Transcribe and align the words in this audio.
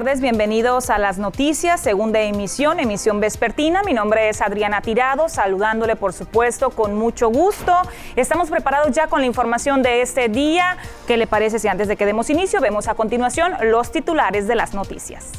tardes, 0.00 0.22
bienvenidos 0.22 0.88
a 0.88 0.96
las 0.96 1.18
noticias, 1.18 1.78
segunda 1.78 2.22
emisión, 2.22 2.80
emisión 2.80 3.20
vespertina. 3.20 3.82
Mi 3.82 3.92
nombre 3.92 4.30
es 4.30 4.40
Adriana 4.40 4.80
Tirado, 4.80 5.28
saludándole 5.28 5.94
por 5.94 6.14
supuesto 6.14 6.70
con 6.70 6.96
mucho 6.96 7.28
gusto. 7.28 7.74
Estamos 8.16 8.48
preparados 8.48 8.92
ya 8.92 9.08
con 9.08 9.20
la 9.20 9.26
información 9.26 9.82
de 9.82 10.00
este 10.00 10.30
día. 10.30 10.78
¿Qué 11.06 11.18
le 11.18 11.26
parece 11.26 11.58
si 11.58 11.68
antes 11.68 11.86
de 11.86 11.96
que 11.96 12.06
demos 12.06 12.30
inicio 12.30 12.62
vemos 12.62 12.88
a 12.88 12.94
continuación 12.94 13.52
los 13.64 13.92
titulares 13.92 14.48
de 14.48 14.54
las 14.54 14.72
noticias? 14.72 15.32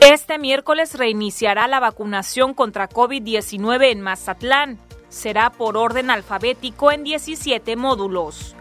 Este 0.00 0.36
miércoles 0.36 0.98
reiniciará 0.98 1.66
la 1.66 1.80
vacunación 1.80 2.52
contra 2.52 2.90
COVID-19 2.90 3.90
en 3.90 4.02
Mazatlán 4.02 4.78
será 5.08 5.48
por 5.48 5.78
orden 5.78 6.10
alfabético 6.10 6.92
en 6.92 7.02
17 7.02 7.76
módulos. 7.76 8.54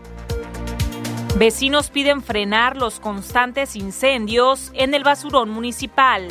Vecinos 1.37 1.91
piden 1.91 2.23
frenar 2.23 2.77
los 2.77 2.99
constantes 2.99 3.75
incendios 3.75 4.71
en 4.73 4.95
el 4.95 5.03
basurón 5.03 5.51
municipal. 5.51 6.27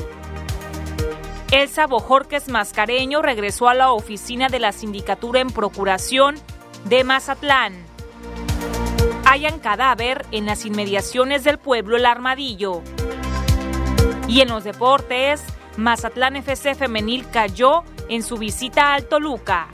Elsa 1.52 1.86
Bojorques 1.86 2.48
Mascareño 2.48 3.22
regresó 3.22 3.68
a 3.68 3.74
la 3.74 3.92
oficina 3.92 4.48
de 4.48 4.58
la 4.58 4.72
sindicatura 4.72 5.38
en 5.38 5.50
procuración 5.50 6.34
de 6.86 7.04
Mazatlán. 7.04 7.74
Hayan 9.26 9.60
cadáver 9.60 10.26
en 10.32 10.44
las 10.44 10.66
inmediaciones 10.66 11.44
del 11.44 11.58
pueblo 11.58 11.96
El 11.96 12.04
Armadillo. 12.04 12.82
Y 14.26 14.40
en 14.40 14.48
los 14.48 14.64
deportes, 14.64 15.40
Mazatlán 15.76 16.34
FC 16.34 16.74
Femenil 16.74 17.30
cayó 17.30 17.84
en 18.08 18.24
su 18.24 18.38
visita 18.38 18.94
al 18.94 19.04
Toluca. 19.04 19.68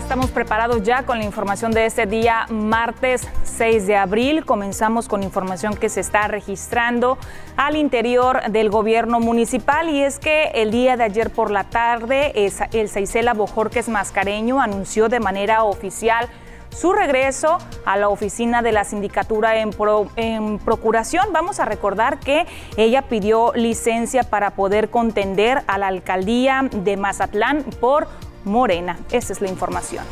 Estamos 0.00 0.30
preparados 0.30 0.82
ya 0.82 1.04
con 1.04 1.18
la 1.18 1.24
información 1.24 1.70
de 1.72 1.84
este 1.84 2.06
día, 2.06 2.46
martes 2.48 3.28
6 3.44 3.86
de 3.86 3.96
abril. 3.96 4.44
Comenzamos 4.44 5.06
con 5.06 5.22
información 5.22 5.76
que 5.76 5.88
se 5.88 6.00
está 6.00 6.26
registrando 6.26 7.16
al 7.56 7.76
interior 7.76 8.50
del 8.50 8.70
gobierno 8.70 9.20
municipal 9.20 9.88
y 9.88 10.02
es 10.02 10.18
que 10.18 10.50
el 10.54 10.72
día 10.72 10.96
de 10.96 11.04
ayer 11.04 11.30
por 11.30 11.50
la 11.50 11.64
tarde 11.64 12.32
el 12.34 12.88
Seisela 12.88 13.34
Bojorques 13.34 13.88
Mascareño 13.88 14.60
anunció 14.60 15.08
de 15.08 15.20
manera 15.20 15.62
oficial 15.62 16.28
su 16.70 16.92
regreso 16.92 17.58
a 17.84 17.96
la 17.96 18.08
oficina 18.08 18.62
de 18.62 18.72
la 18.72 18.84
sindicatura 18.84 19.60
en, 19.60 20.58
procuración. 20.58 21.26
Vamos 21.32 21.60
a 21.60 21.66
recordar 21.66 22.18
que 22.18 22.46
ella 22.76 23.02
pidió 23.02 23.52
licencia 23.54 24.24
para 24.24 24.52
poder 24.52 24.88
contender 24.88 25.62
a 25.66 25.78
la 25.78 25.88
alcaldía 25.88 26.68
de 26.72 26.96
Mazatlán 26.96 27.64
por 27.80 28.08
Morena. 28.44 28.98
Esa 29.10 29.32
es 29.32 29.40
la 29.40 29.48
información. 29.48 30.04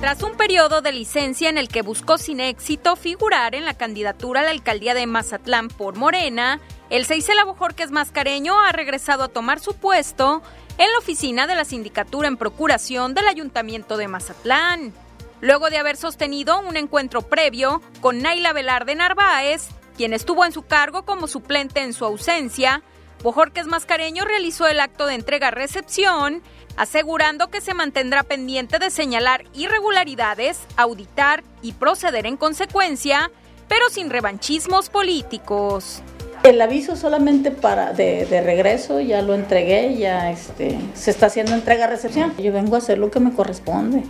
Tras 0.00 0.22
un 0.22 0.36
periodo 0.36 0.80
de 0.80 0.92
licencia 0.92 1.48
en 1.48 1.58
el 1.58 1.68
que 1.68 1.82
buscó 1.82 2.18
sin 2.18 2.38
éxito 2.38 2.94
figurar 2.94 3.56
en 3.56 3.64
la 3.64 3.74
candidatura 3.74 4.40
a 4.40 4.44
la 4.44 4.50
alcaldía 4.50 4.94
de 4.94 5.06
Mazatlán 5.06 5.68
por 5.68 5.96
Morena, 5.96 6.60
el 6.88 7.04
Seisela 7.04 7.44
Bojorques 7.44 7.90
Mascareño 7.90 8.60
ha 8.60 8.70
regresado 8.70 9.24
a 9.24 9.28
tomar 9.28 9.58
su 9.58 9.74
puesto 9.74 10.40
en 10.78 10.92
la 10.92 10.98
oficina 10.98 11.48
de 11.48 11.56
la 11.56 11.64
sindicatura 11.64 12.28
en 12.28 12.36
procuración 12.36 13.12
del 13.14 13.26
Ayuntamiento 13.26 13.96
de 13.96 14.06
Mazatlán. 14.06 14.92
Luego 15.40 15.68
de 15.68 15.78
haber 15.78 15.96
sostenido 15.96 16.60
un 16.60 16.76
encuentro 16.76 17.22
previo 17.22 17.82
con 18.00 18.22
Naila 18.22 18.52
Velarde 18.52 18.94
Narváez, 18.94 19.68
quien 19.96 20.12
estuvo 20.12 20.44
en 20.44 20.52
su 20.52 20.62
cargo 20.62 21.04
como 21.04 21.26
suplente 21.26 21.80
en 21.80 21.92
su 21.92 22.04
ausencia, 22.04 22.82
Bojorques 23.24 23.66
Mascareño 23.66 24.24
realizó 24.24 24.68
el 24.68 24.78
acto 24.78 25.06
de 25.06 25.14
entrega-recepción 25.14 26.40
asegurando 26.78 27.48
que 27.48 27.60
se 27.60 27.74
mantendrá 27.74 28.22
pendiente 28.22 28.78
de 28.78 28.90
señalar 28.90 29.44
irregularidades, 29.52 30.60
auditar 30.76 31.42
y 31.60 31.72
proceder 31.72 32.24
en 32.24 32.36
consecuencia, 32.36 33.30
pero 33.68 33.90
sin 33.90 34.08
revanchismos 34.08 34.88
políticos. 34.88 36.02
El 36.44 36.60
aviso 36.60 36.94
solamente 36.94 37.50
para 37.50 37.92
de, 37.92 38.24
regreso 38.44 39.00
ya 39.00 39.22
lo 39.22 39.34
entregué, 39.34 39.96
ya 39.96 40.30
este, 40.30 40.78
se 40.94 41.10
está 41.10 41.26
haciendo 41.26 41.52
entrega-recepción. 41.52 42.32
Yo 42.38 42.52
vengo 42.52 42.76
a 42.76 42.78
hacer 42.78 42.96
lo 42.98 43.10
que 43.10 43.18
me 43.18 43.32
corresponde. 43.32 44.04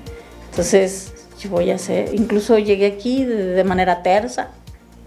Entonces, 0.50 1.14
yo 1.40 1.48
voy 1.48 1.70
a 1.70 1.76
hacer, 1.76 2.14
incluso 2.14 2.58
llegué 2.58 2.86
aquí 2.86 3.24
de, 3.24 3.34
de 3.34 3.64
manera 3.64 4.02
tersa 4.02 4.50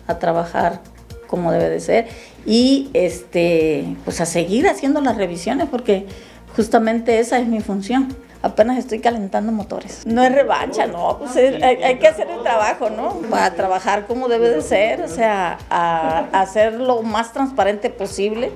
a 0.07 0.17
trabajar 0.17 0.81
como 1.27 1.51
debe 1.51 1.69
de 1.69 1.79
ser 1.79 2.07
y 2.45 2.89
este 2.93 3.85
pues 4.03 4.19
a 4.19 4.25
seguir 4.25 4.67
haciendo 4.67 4.99
las 4.99 5.15
revisiones 5.15 5.69
porque 5.69 6.07
Justamente 6.55 7.19
esa 7.19 7.39
es 7.39 7.47
mi 7.47 7.61
función. 7.61 8.15
Apenas 8.43 8.77
estoy 8.77 8.99
calentando 8.99 9.51
motores. 9.51 10.05
No 10.05 10.23
es 10.23 10.33
revancha, 10.33 10.87
no, 10.87 11.19
pues 11.19 11.35
hay, 11.35 11.99
que 11.99 12.07
hacer 12.07 12.27
el 12.27 12.41
trabajo, 12.41 12.89
¿no? 12.89 13.21
A 13.35 13.51
trabajar 13.51 14.07
como 14.07 14.27
debe 14.27 14.49
de 14.49 14.61
ser, 14.61 15.01
o 15.01 15.07
sea, 15.07 15.59
a, 15.69 16.25
a 16.31 16.41
hacer 16.41 16.73
lo 16.73 17.03
más 17.03 17.33
transparente 17.33 17.91
posible, 17.91 18.51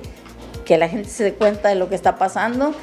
que 0.66 0.80
la 0.80 0.90
gente 0.90 1.10
se 1.10 1.24
dé 1.24 1.34
cuenta 1.36 1.70
de 1.70 1.76
lo 1.76 1.88
que 1.88 1.96
está 1.96 2.16
pasando 2.16 2.74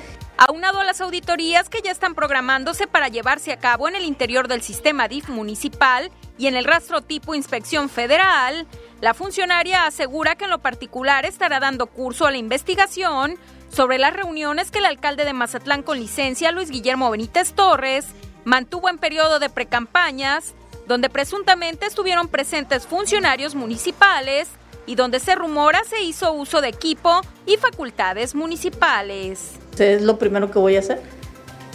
aunado 0.48 0.80
a 0.80 0.84
las 0.84 1.00
auditorías 1.00 1.68
que 1.68 1.82
ya 1.82 1.92
están 1.92 2.16
programándose 2.16 2.88
para 2.88 3.06
llevarse 3.06 3.52
a 3.52 3.58
cabo 3.58 3.86
en 3.86 3.94
el 3.94 4.04
interior 4.04 4.48
del 4.48 4.60
sistema 4.60 5.06
DIF 5.06 5.28
municipal 5.28 6.10
y 6.36 6.48
en 6.48 6.56
el 6.56 6.64
rastro 6.64 7.00
tipo 7.00 7.36
inspección 7.36 7.88
federal, 7.88 8.66
la 9.00 9.14
funcionaria 9.14 9.86
asegura 9.86 10.34
que 10.34 10.44
en 10.46 10.50
lo 10.50 10.58
particular 10.58 11.24
estará 11.26 11.60
dando 11.60 11.86
curso 11.86 12.26
a 12.26 12.32
la 12.32 12.38
investigación 12.38 13.36
sobre 13.72 13.98
las 13.98 14.12
reuniones 14.12 14.70
que 14.70 14.78
el 14.78 14.84
alcalde 14.84 15.24
de 15.24 15.32
Mazatlán 15.32 15.82
con 15.82 15.98
licencia, 15.98 16.52
Luis 16.52 16.70
Guillermo 16.70 17.10
Benítez 17.10 17.52
Torres, 17.52 18.06
mantuvo 18.44 18.88
en 18.90 18.98
periodo 18.98 19.38
de 19.38 19.48
precampañas, 19.48 20.54
donde 20.86 21.08
presuntamente 21.08 21.86
estuvieron 21.86 22.28
presentes 22.28 22.86
funcionarios 22.86 23.54
municipales 23.54 24.48
y 24.84 24.96
donde 24.96 25.20
se 25.20 25.34
rumora 25.34 25.84
se 25.84 26.02
hizo 26.02 26.32
uso 26.32 26.60
de 26.60 26.68
equipo 26.68 27.22
y 27.46 27.56
facultades 27.56 28.34
municipales. 28.34 29.52
Es 29.78 30.02
lo 30.02 30.18
primero 30.18 30.50
que 30.50 30.58
voy 30.58 30.76
a 30.76 30.80
hacer. 30.80 31.00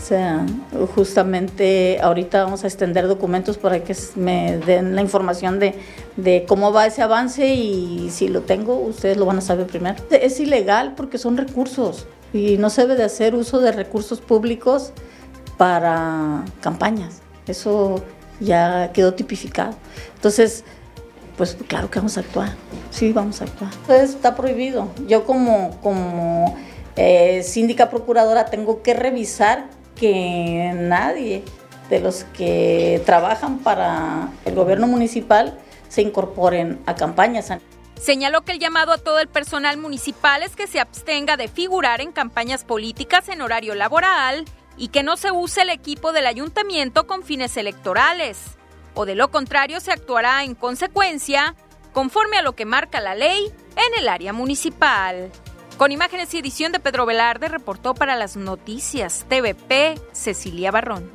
O 0.07 0.09
sea, 0.09 0.45
justamente 0.95 1.99
ahorita 2.01 2.45
vamos 2.45 2.63
a 2.63 2.67
extender 2.67 3.09
documentos 3.09 3.57
para 3.57 3.83
que 3.83 3.93
me 4.15 4.57
den 4.59 4.95
la 4.95 5.01
información 5.01 5.59
de, 5.59 5.75
de, 6.15 6.45
cómo 6.47 6.71
va 6.71 6.85
ese 6.85 7.01
avance 7.01 7.53
y 7.53 8.09
si 8.09 8.29
lo 8.29 8.43
tengo, 8.43 8.79
ustedes 8.79 9.17
lo 9.17 9.25
van 9.25 9.39
a 9.39 9.41
saber 9.41 9.67
primero. 9.67 9.97
Es 10.09 10.39
ilegal 10.39 10.93
porque 10.95 11.17
son 11.17 11.35
recursos 11.35 12.07
y 12.31 12.55
no 12.57 12.69
se 12.69 12.83
debe 12.83 12.95
de 12.95 13.03
hacer 13.03 13.35
uso 13.35 13.59
de 13.59 13.73
recursos 13.73 14.21
públicos 14.21 14.93
para 15.57 16.45
campañas. 16.61 17.19
Eso 17.45 18.01
ya 18.39 18.93
quedó 18.93 19.13
tipificado. 19.13 19.75
Entonces, 20.15 20.63
pues 21.35 21.57
claro 21.67 21.91
que 21.91 21.99
vamos 21.99 22.15
a 22.15 22.21
actuar. 22.21 22.51
Sí, 22.91 23.11
vamos 23.11 23.41
a 23.41 23.43
actuar. 23.43 23.71
Entonces 23.81 24.11
está 24.11 24.37
prohibido. 24.37 24.87
Yo 25.05 25.25
como, 25.25 25.77
como 25.81 26.55
eh, 26.95 27.43
síndica 27.43 27.89
procuradora 27.89 28.45
tengo 28.45 28.81
que 28.81 28.93
revisar 28.93 29.75
que 29.99 30.71
nadie 30.75 31.43
de 31.89 31.99
los 31.99 32.23
que 32.25 33.01
trabajan 33.05 33.59
para 33.59 34.29
el 34.45 34.55
gobierno 34.55 34.87
municipal 34.87 35.59
se 35.89 36.01
incorporen 36.01 36.79
a 36.85 36.95
campañas. 36.95 37.51
Señaló 37.99 38.41
que 38.41 38.51
el 38.51 38.59
llamado 38.59 38.91
a 38.91 38.97
todo 38.97 39.19
el 39.19 39.27
personal 39.27 39.77
municipal 39.77 40.43
es 40.43 40.55
que 40.55 40.67
se 40.67 40.79
abstenga 40.79 41.37
de 41.37 41.47
figurar 41.47 42.01
en 42.01 42.11
campañas 42.11 42.63
políticas 42.63 43.27
en 43.29 43.41
horario 43.41 43.73
laboral 43.73 44.45
y 44.77 44.89
que 44.89 45.01
no 45.01 45.17
se 45.17 45.31
use 45.31 45.63
el 45.63 45.71
equipo 45.71 46.11
del 46.11 46.27
ayuntamiento 46.27 47.07
con 47.07 47.23
fines 47.23 47.57
electorales, 47.57 48.39
o 48.93 49.05
de 49.05 49.15
lo 49.15 49.31
contrario 49.31 49.79
se 49.79 49.91
actuará 49.91 50.43
en 50.43 50.53
consecuencia 50.53 51.55
conforme 51.93 52.37
a 52.37 52.43
lo 52.43 52.53
que 52.53 52.65
marca 52.65 53.01
la 53.01 53.15
ley 53.15 53.51
en 53.75 53.99
el 53.99 54.07
área 54.07 54.33
municipal. 54.33 55.31
Con 55.77 55.91
imágenes 55.91 56.33
y 56.33 56.39
edición 56.39 56.71
de 56.71 56.79
Pedro 56.79 57.05
Velarde, 57.05 57.49
reportó 57.49 57.93
para 57.93 58.15
las 58.15 58.35
noticias 58.35 59.27
TVP 59.29 60.01
Cecilia 60.11 60.71
Barrón. 60.71 61.11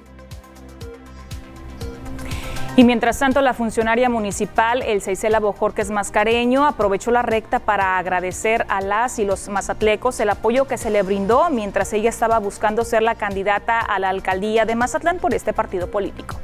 Y 2.76 2.84
mientras 2.84 3.18
tanto, 3.18 3.40
la 3.40 3.54
funcionaria 3.54 4.08
municipal, 4.08 4.82
el 4.82 5.02
Seisela 5.02 5.40
Bojorques 5.40 5.90
Mascareño, 5.90 6.64
aprovechó 6.64 7.10
la 7.10 7.22
recta 7.22 7.58
para 7.58 7.98
agradecer 7.98 8.64
a 8.68 8.80
las 8.80 9.18
y 9.18 9.24
los 9.24 9.48
mazatlecos 9.48 10.20
el 10.20 10.30
apoyo 10.30 10.68
que 10.68 10.78
se 10.78 10.90
le 10.90 11.02
brindó 11.02 11.50
mientras 11.50 11.92
ella 11.92 12.08
estaba 12.08 12.38
buscando 12.38 12.84
ser 12.84 13.02
la 13.02 13.16
candidata 13.16 13.80
a 13.80 13.98
la 13.98 14.10
alcaldía 14.10 14.64
de 14.64 14.76
Mazatlán 14.76 15.18
por 15.18 15.34
este 15.34 15.52
partido 15.52 15.90
político. 15.90 16.36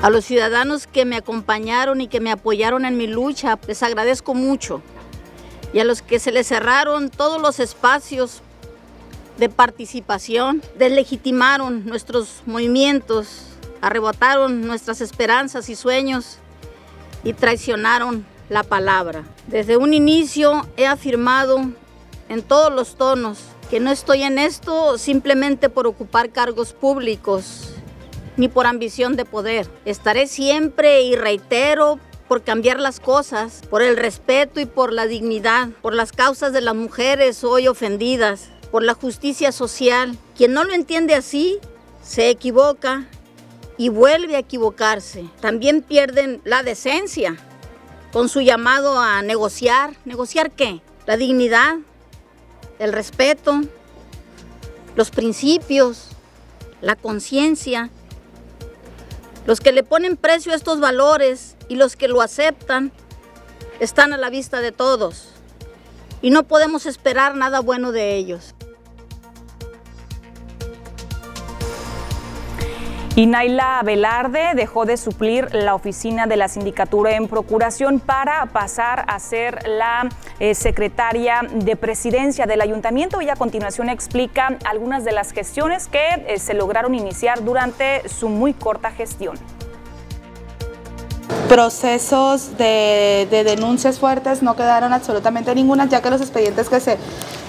A 0.00 0.08
los 0.08 0.24
ciudadanos 0.24 0.86
que 0.86 1.04
me 1.04 1.16
acompañaron 1.16 2.00
y 2.00 2.08
que 2.08 2.20
me 2.20 2.32
apoyaron 2.32 2.86
en 2.86 2.96
mi 2.96 3.06
lucha, 3.06 3.58
les 3.66 3.82
agradezco 3.82 4.34
mucho 4.34 4.82
y 5.74 5.80
a 5.80 5.84
los 5.84 6.02
que 6.02 6.20
se 6.20 6.30
les 6.30 6.46
cerraron 6.46 7.10
todos 7.10 7.42
los 7.42 7.58
espacios 7.58 8.42
de 9.38 9.48
participación, 9.48 10.62
deslegitimaron 10.78 11.84
nuestros 11.84 12.44
movimientos, 12.46 13.48
arrebataron 13.80 14.64
nuestras 14.66 15.00
esperanzas 15.00 15.68
y 15.68 15.74
sueños 15.74 16.38
y 17.24 17.32
traicionaron 17.32 18.24
la 18.48 18.62
palabra. 18.62 19.24
Desde 19.48 19.76
un 19.76 19.92
inicio 19.94 20.64
he 20.76 20.86
afirmado 20.86 21.60
en 22.28 22.42
todos 22.42 22.72
los 22.72 22.94
tonos 22.94 23.40
que 23.68 23.80
no 23.80 23.90
estoy 23.90 24.22
en 24.22 24.38
esto 24.38 24.96
simplemente 24.96 25.68
por 25.68 25.88
ocupar 25.88 26.30
cargos 26.30 26.72
públicos 26.72 27.70
ni 28.36 28.46
por 28.46 28.66
ambición 28.66 29.16
de 29.16 29.24
poder. 29.24 29.68
Estaré 29.84 30.28
siempre 30.28 31.02
y 31.02 31.16
reitero 31.16 31.98
por 32.28 32.42
cambiar 32.42 32.80
las 32.80 33.00
cosas, 33.00 33.62
por 33.68 33.82
el 33.82 33.96
respeto 33.96 34.60
y 34.60 34.66
por 34.66 34.92
la 34.92 35.06
dignidad, 35.06 35.68
por 35.82 35.94
las 35.94 36.12
causas 36.12 36.52
de 36.52 36.60
las 36.60 36.74
mujeres 36.74 37.44
hoy 37.44 37.68
ofendidas, 37.68 38.48
por 38.70 38.82
la 38.82 38.94
justicia 38.94 39.52
social. 39.52 40.16
Quien 40.36 40.52
no 40.52 40.64
lo 40.64 40.72
entiende 40.72 41.14
así, 41.14 41.58
se 42.02 42.30
equivoca 42.30 43.06
y 43.76 43.88
vuelve 43.88 44.36
a 44.36 44.40
equivocarse. 44.40 45.28
También 45.40 45.82
pierden 45.82 46.40
la 46.44 46.62
decencia 46.62 47.36
con 48.12 48.28
su 48.28 48.40
llamado 48.40 48.98
a 48.98 49.22
negociar. 49.22 49.94
¿Negociar 50.04 50.50
qué? 50.50 50.80
La 51.06 51.16
dignidad, 51.16 51.76
el 52.78 52.92
respeto, 52.92 53.60
los 54.96 55.10
principios, 55.10 56.08
la 56.80 56.96
conciencia. 56.96 57.90
Los 59.46 59.60
que 59.60 59.72
le 59.72 59.82
ponen 59.82 60.16
precio 60.16 60.52
a 60.52 60.56
estos 60.56 60.80
valores 60.80 61.53
y 61.68 61.76
los 61.76 61.96
que 61.96 62.08
lo 62.08 62.20
aceptan 62.20 62.92
están 63.80 64.12
a 64.12 64.16
la 64.16 64.30
vista 64.30 64.60
de 64.60 64.72
todos. 64.72 65.30
Y 66.22 66.30
no 66.30 66.44
podemos 66.44 66.86
esperar 66.86 67.34
nada 67.34 67.60
bueno 67.60 67.92
de 67.92 68.14
ellos. 68.16 68.54
Y 73.16 73.26
Naila 73.26 73.80
Velarde 73.84 74.54
dejó 74.56 74.86
de 74.86 74.96
suplir 74.96 75.54
la 75.54 75.76
oficina 75.76 76.26
de 76.26 76.36
la 76.36 76.48
sindicatura 76.48 77.14
en 77.14 77.28
procuración 77.28 78.00
para 78.00 78.44
pasar 78.46 79.04
a 79.06 79.20
ser 79.20 79.68
la 79.68 80.08
eh, 80.40 80.56
secretaria 80.56 81.42
de 81.48 81.76
presidencia 81.76 82.46
del 82.46 82.60
ayuntamiento. 82.60 83.22
Y 83.22 83.28
a 83.28 83.36
continuación 83.36 83.88
explica 83.88 84.58
algunas 84.64 85.04
de 85.04 85.12
las 85.12 85.30
gestiones 85.30 85.86
que 85.86 86.24
eh, 86.26 86.40
se 86.40 86.54
lograron 86.54 86.92
iniciar 86.96 87.44
durante 87.44 88.08
su 88.08 88.28
muy 88.28 88.52
corta 88.52 88.90
gestión 88.90 89.38
procesos 91.48 92.56
de, 92.58 93.28
denuncias 93.30 93.98
fuertes 93.98 94.42
no 94.42 94.56
quedaron 94.56 94.92
absolutamente 94.92 95.54
ninguna, 95.54 95.86
ya 95.88 96.02
que 96.02 96.10
los 96.10 96.20
expedientes 96.20 96.68
que 96.68 96.80
se 96.80 96.98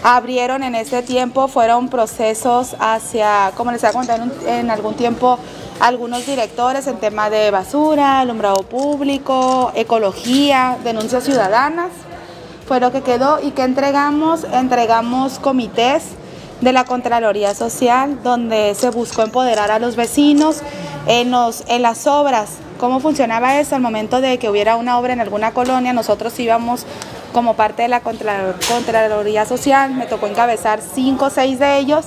abrieron 0.03 0.63
en 0.63 0.75
ese 0.75 1.01
tiempo 1.01 1.47
fueron 1.47 1.89
procesos 1.89 2.75
hacia, 2.79 3.51
como 3.55 3.71
les 3.71 3.83
había 3.83 3.97
contado 3.97 4.23
en, 4.47 4.69
algún 4.69 4.95
tiempo, 4.95 5.39
algunos 5.79 6.25
directores 6.25 6.87
en 6.87 6.97
tema 6.97 7.29
de 7.29 7.51
basura, 7.51 8.19
alumbrado 8.19 8.63
público, 8.63 9.71
ecología, 9.75 10.77
denuncias 10.83 11.23
ciudadanas, 11.23 11.89
fue 12.67 12.79
lo 12.79 12.91
que 12.91 13.01
quedó. 13.01 13.39
Y 13.41 13.51
que 13.51 13.63
entregamos, 13.63 14.45
entregamos 14.51 15.39
comités 15.39 16.03
de 16.61 16.73
la 16.73 16.85
Contraloría 16.85 17.53
Social, 17.53 18.21
donde 18.23 18.75
se 18.75 18.89
buscó 18.89 19.23
empoderar 19.23 19.71
a 19.71 19.79
los 19.79 19.95
vecinos 19.95 20.61
en, 21.07 21.33
en 21.67 21.81
las 21.81 22.07
obras 22.07 22.49
¿Cómo 22.77 22.99
funcionaba 22.99 23.59
eso? 23.59 23.75
Al 23.75 23.81
momento 23.81 24.21
de 24.21 24.37
que 24.37 24.49
hubiera 24.49 24.75
una 24.75 24.99
obra 24.99 25.13
en 25.13 25.21
alguna 25.21 25.51
colonia, 25.51 25.93
nosotros 25.93 26.37
íbamos 26.39 26.85
como 27.31 27.55
parte 27.55 27.81
de 27.81 27.89
la 27.89 27.99
Contraloría 28.01 29.45
Social, 29.45 29.93
me 29.93 30.05
tocó 30.05 30.27
encabezar 30.27 30.79
cinco 30.81 31.25
o 31.25 31.29
seis 31.29 31.59
de 31.59 31.77
ellos 31.77 32.05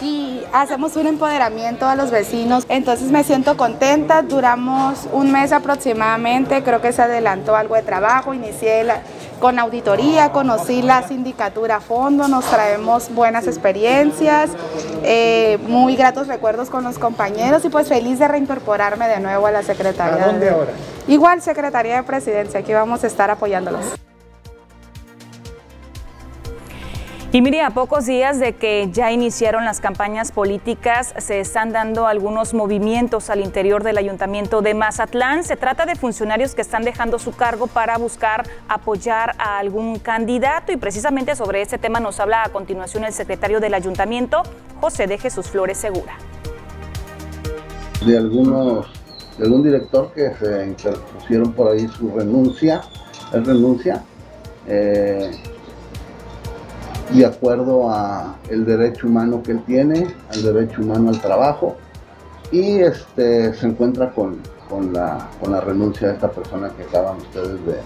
y 0.00 0.42
hacemos 0.52 0.94
un 0.96 1.08
empoderamiento 1.08 1.86
a 1.86 1.96
los 1.96 2.10
vecinos. 2.10 2.66
Entonces 2.68 3.10
me 3.10 3.24
siento 3.24 3.56
contenta, 3.56 4.22
duramos 4.22 5.08
un 5.12 5.32
mes 5.32 5.52
aproximadamente, 5.52 6.62
creo 6.62 6.80
que 6.80 6.92
se 6.92 7.02
adelantó 7.02 7.56
algo 7.56 7.74
de 7.74 7.82
trabajo, 7.82 8.32
inicié 8.32 8.84
la, 8.84 9.02
con 9.40 9.58
auditoría, 9.58 10.30
conocí 10.32 10.82
la 10.82 11.06
sindicatura 11.08 11.76
a 11.76 11.80
fondo, 11.80 12.28
nos 12.28 12.44
traemos 12.44 13.12
buenas 13.12 13.46
experiencias, 13.46 14.50
eh, 15.02 15.58
muy 15.66 15.96
gratos 15.96 16.28
recuerdos 16.28 16.70
con 16.70 16.84
los 16.84 16.98
compañeros 16.98 17.64
y 17.64 17.70
pues 17.70 17.88
feliz 17.88 18.18
de 18.18 18.28
reincorporarme 18.28 19.08
de 19.08 19.18
nuevo 19.18 19.46
a 19.46 19.50
la 19.50 19.62
Secretaría. 19.62 20.22
¿A 20.22 20.26
dónde 20.26 20.50
ahora? 20.50 20.72
Igual 21.08 21.42
Secretaría 21.42 21.96
de 21.96 22.02
Presidencia, 22.02 22.60
aquí 22.60 22.72
vamos 22.72 23.02
a 23.02 23.06
estar 23.06 23.30
apoyándolos. 23.30 23.84
Y 27.32 27.42
mire, 27.42 27.62
a 27.62 27.70
pocos 27.70 28.06
días 28.06 28.40
de 28.40 28.54
que 28.54 28.88
ya 28.92 29.12
iniciaron 29.12 29.64
las 29.64 29.78
campañas 29.78 30.32
políticas, 30.32 31.14
se 31.16 31.38
están 31.38 31.70
dando 31.70 32.08
algunos 32.08 32.54
movimientos 32.54 33.30
al 33.30 33.38
interior 33.38 33.84
del 33.84 33.98
ayuntamiento 33.98 34.62
de 34.62 34.74
Mazatlán. 34.74 35.44
Se 35.44 35.54
trata 35.54 35.86
de 35.86 35.94
funcionarios 35.94 36.56
que 36.56 36.60
están 36.60 36.82
dejando 36.82 37.20
su 37.20 37.30
cargo 37.30 37.68
para 37.68 37.98
buscar 37.98 38.48
apoyar 38.66 39.36
a 39.38 39.60
algún 39.60 40.00
candidato 40.00 40.72
y 40.72 40.76
precisamente 40.76 41.36
sobre 41.36 41.62
este 41.62 41.78
tema 41.78 42.00
nos 42.00 42.18
habla 42.18 42.42
a 42.42 42.48
continuación 42.48 43.04
el 43.04 43.12
secretario 43.12 43.60
del 43.60 43.74
ayuntamiento, 43.74 44.42
José 44.80 45.06
de 45.06 45.16
Jesús 45.16 45.46
Flores 45.46 45.78
Segura. 45.78 46.14
De 48.04 48.18
algunos, 48.18 48.88
algún 49.38 49.62
director 49.62 50.12
que 50.12 50.34
se 50.34 50.66
interpusieron 50.66 51.52
por 51.52 51.70
ahí 51.70 51.86
su 51.86 52.10
renuncia, 52.10 52.80
es 53.32 53.46
renuncia. 53.46 54.02
Eh, 54.66 55.30
de 57.12 57.26
acuerdo 57.26 57.90
a 57.90 58.36
el 58.48 58.64
derecho 58.64 59.06
humano 59.06 59.42
que 59.42 59.52
él 59.52 59.62
tiene, 59.66 60.06
al 60.32 60.42
derecho 60.42 60.82
humano 60.82 61.10
al 61.10 61.20
trabajo, 61.20 61.76
y 62.52 62.80
este, 62.80 63.52
se 63.54 63.66
encuentra 63.66 64.10
con, 64.10 64.38
con, 64.68 64.92
la, 64.92 65.28
con 65.40 65.52
la 65.52 65.60
renuncia 65.60 66.08
de 66.08 66.14
esta 66.14 66.30
persona 66.30 66.70
que 66.76 66.84
acaban 66.84 67.16
ustedes 67.18 67.58
de, 67.66 67.76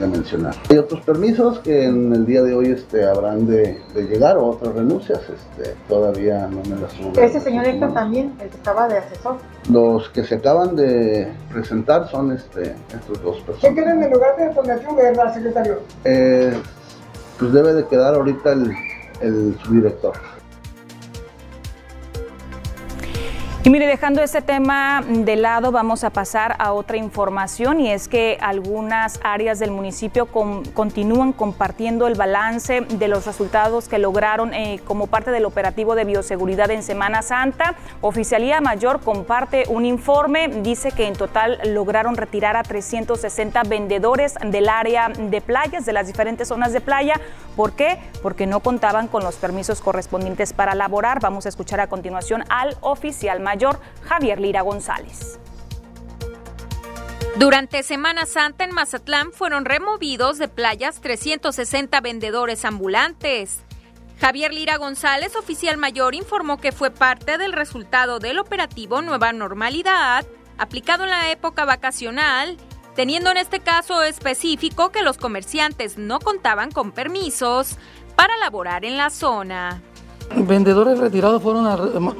mencionar. 0.00 0.54
Hay 0.70 0.78
otros 0.78 1.02
permisos 1.02 1.58
que 1.58 1.84
en 1.84 2.10
el 2.14 2.24
día 2.24 2.42
de 2.42 2.54
hoy 2.54 2.70
este, 2.70 3.04
habrán 3.04 3.46
de, 3.46 3.82
llegar 3.94 4.38
o 4.38 4.46
otras 4.46 4.74
renuncias, 4.74 5.20
este, 5.20 5.74
todavía 5.90 6.46
no 6.46 6.62
me 6.70 6.80
las 6.80 6.92
subo. 6.92 7.20
¿Ese 7.20 7.38
señor 7.38 7.66
Héctor 7.66 7.92
también, 7.92 8.32
el 8.40 8.48
que 8.48 8.56
estaba 8.56 8.88
de 8.88 8.96
asesor? 8.96 9.36
Los 9.70 10.08
que 10.08 10.24
se 10.24 10.36
acaban 10.36 10.74
de 10.74 11.30
presentar 11.52 12.08
son 12.08 12.32
este, 12.32 12.74
estos 12.94 13.22
dos 13.22 13.36
personas. 13.40 13.60
¿Qué 13.60 13.74
quieren 13.74 14.02
en 14.02 14.10
lugar 14.10 14.38
de 14.38 14.54
Fundación 14.54 14.96
Guerra, 14.96 15.34
secretario? 15.34 15.80
Eh, 16.04 16.54
pues 17.40 17.52
debe 17.54 17.72
de 17.72 17.86
quedar 17.86 18.14
ahorita 18.14 18.52
el, 18.52 18.70
el 19.22 19.58
subdirector. 19.64 20.12
Y 23.62 23.68
mire, 23.68 23.86
dejando 23.86 24.22
este 24.22 24.40
tema 24.40 25.04
de 25.06 25.36
lado, 25.36 25.70
vamos 25.70 26.02
a 26.02 26.08
pasar 26.08 26.56
a 26.58 26.72
otra 26.72 26.96
información 26.96 27.78
y 27.78 27.90
es 27.90 28.08
que 28.08 28.38
algunas 28.40 29.20
áreas 29.22 29.58
del 29.58 29.70
municipio 29.70 30.24
continúan 30.72 31.34
compartiendo 31.34 32.06
el 32.06 32.14
balance 32.14 32.80
de 32.80 33.08
los 33.08 33.26
resultados 33.26 33.86
que 33.86 33.98
lograron 33.98 34.54
eh, 34.54 34.80
como 34.86 35.08
parte 35.08 35.30
del 35.30 35.44
operativo 35.44 35.94
de 35.94 36.06
bioseguridad 36.06 36.70
en 36.70 36.82
Semana 36.82 37.20
Santa. 37.20 37.74
Oficialía 38.00 38.62
Mayor 38.62 39.02
comparte 39.02 39.64
un 39.68 39.84
informe, 39.84 40.48
dice 40.48 40.90
que 40.92 41.06
en 41.06 41.12
total 41.12 41.60
lograron 41.66 42.16
retirar 42.16 42.56
a 42.56 42.62
360 42.62 43.62
vendedores 43.64 44.36
del 44.42 44.70
área 44.70 45.10
de 45.10 45.42
playas, 45.42 45.84
de 45.84 45.92
las 45.92 46.06
diferentes 46.06 46.48
zonas 46.48 46.72
de 46.72 46.80
playa. 46.80 47.20
¿Por 47.56 47.72
qué? 47.72 47.98
Porque 48.22 48.46
no 48.46 48.60
contaban 48.60 49.06
con 49.06 49.22
los 49.22 49.34
permisos 49.36 49.82
correspondientes 49.82 50.54
para 50.54 50.74
laborar. 50.74 51.20
Vamos 51.20 51.44
a 51.44 51.50
escuchar 51.50 51.80
a 51.80 51.88
continuación 51.88 52.42
al 52.48 52.74
oficial 52.80 53.38
mayor 53.40 53.49
mayor 53.50 53.80
Javier 54.04 54.40
Lira 54.40 54.62
González. 54.62 55.40
Durante 57.36 57.82
Semana 57.82 58.24
Santa 58.26 58.62
en 58.62 58.72
Mazatlán 58.72 59.32
fueron 59.32 59.64
removidos 59.64 60.38
de 60.38 60.46
playas 60.46 61.00
360 61.00 62.00
vendedores 62.00 62.64
ambulantes. 62.64 63.64
Javier 64.20 64.54
Lira 64.54 64.76
González, 64.76 65.34
oficial 65.34 65.78
mayor, 65.78 66.14
informó 66.14 66.60
que 66.60 66.70
fue 66.70 66.92
parte 66.92 67.38
del 67.38 67.52
resultado 67.52 68.20
del 68.20 68.38
operativo 68.38 69.02
Nueva 69.02 69.32
Normalidad, 69.32 70.24
aplicado 70.56 71.04
en 71.04 71.10
la 71.10 71.30
época 71.30 71.64
vacacional, 71.64 72.56
teniendo 72.94 73.30
en 73.32 73.38
este 73.38 73.58
caso 73.58 74.04
específico 74.04 74.90
que 74.92 75.02
los 75.02 75.16
comerciantes 75.16 75.98
no 75.98 76.20
contaban 76.20 76.70
con 76.70 76.92
permisos 76.92 77.78
para 78.14 78.36
laborar 78.36 78.84
en 78.84 78.96
la 78.96 79.10
zona. 79.10 79.82
Vendedores 80.36 80.98
retirados 80.98 81.42
fueron 81.42 81.66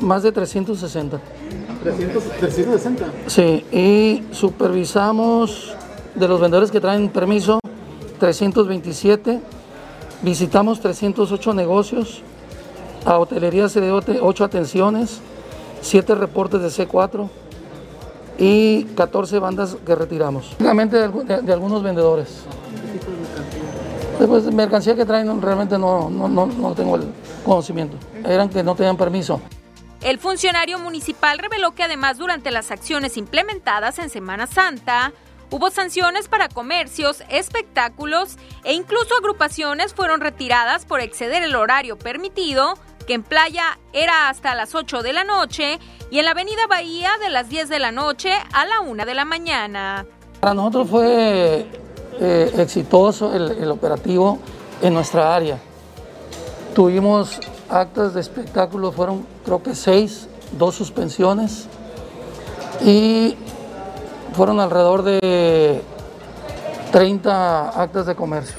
más 0.00 0.22
de 0.22 0.32
360. 0.32 1.20
360. 1.82 3.04
Sí, 3.26 3.64
y 3.72 4.24
supervisamos 4.32 5.74
de 6.14 6.28
los 6.28 6.40
vendedores 6.40 6.70
que 6.70 6.80
traen 6.80 7.08
permiso 7.08 7.60
327, 8.18 9.40
visitamos 10.22 10.80
308 10.80 11.54
negocios, 11.54 12.22
a 13.06 13.18
hotelería 13.18 13.68
se 13.68 13.80
dio 13.80 14.00
8 14.20 14.44
atenciones, 14.44 15.20
7 15.80 16.14
reportes 16.16 16.60
de 16.60 16.68
C4 16.68 17.28
y 18.38 18.84
14 18.84 19.38
bandas 19.38 19.76
que 19.86 19.94
retiramos. 19.94 20.56
Realmente 20.58 20.96
de, 20.96 21.42
de 21.42 21.52
algunos 21.52 21.82
vendedores. 21.82 22.42
Después, 24.18 24.52
mercancía 24.52 24.94
que 24.94 25.06
traen 25.06 25.40
realmente 25.40 25.78
no, 25.78 26.10
no, 26.10 26.28
no, 26.28 26.46
no 26.46 26.72
tengo 26.74 26.96
el 26.96 27.04
conocimiento. 27.44 27.96
Eran 28.24 28.48
que 28.48 28.62
no 28.62 28.74
tenían 28.74 28.96
permiso. 28.96 29.40
El 30.00 30.18
funcionario 30.18 30.78
municipal 30.78 31.38
reveló 31.38 31.72
que 31.72 31.82
además 31.82 32.16
durante 32.16 32.50
las 32.50 32.70
acciones 32.70 33.16
implementadas 33.18 33.98
en 33.98 34.08
Semana 34.08 34.46
Santa, 34.46 35.12
hubo 35.50 35.70
sanciones 35.70 36.28
para 36.28 36.48
comercios, 36.48 37.22
espectáculos 37.28 38.36
e 38.64 38.72
incluso 38.72 39.14
agrupaciones 39.18 39.92
fueron 39.92 40.20
retiradas 40.20 40.86
por 40.86 41.00
exceder 41.00 41.42
el 41.42 41.54
horario 41.54 41.98
permitido 41.98 42.74
que 43.06 43.14
en 43.14 43.22
playa 43.22 43.78
era 43.92 44.28
hasta 44.28 44.54
las 44.54 44.74
8 44.74 45.02
de 45.02 45.12
la 45.12 45.24
noche 45.24 45.78
y 46.10 46.18
en 46.18 46.24
la 46.24 46.30
avenida 46.30 46.66
Bahía 46.66 47.10
de 47.20 47.28
las 47.28 47.48
10 47.48 47.68
de 47.68 47.78
la 47.78 47.92
noche 47.92 48.32
a 48.52 48.64
la 48.64 48.80
1 48.80 49.04
de 49.04 49.14
la 49.14 49.24
mañana. 49.24 50.06
Para 50.40 50.54
nosotros 50.54 50.88
fue 50.88 51.66
eh, 52.20 52.52
exitoso 52.56 53.34
el, 53.34 53.50
el 53.50 53.70
operativo 53.70 54.38
en 54.80 54.94
nuestra 54.94 55.34
área. 55.34 55.58
Tuvimos 56.74 57.40
actas 57.68 58.14
de 58.14 58.20
espectáculo, 58.20 58.92
fueron 58.92 59.26
creo 59.44 59.62
que 59.62 59.74
seis, 59.74 60.28
dos 60.58 60.74
suspensiones 60.74 61.66
y 62.84 63.36
fueron 64.34 64.60
alrededor 64.60 65.02
de 65.02 65.82
30 66.92 67.68
actas 67.82 68.06
de 68.06 68.14
comercio. 68.14 68.56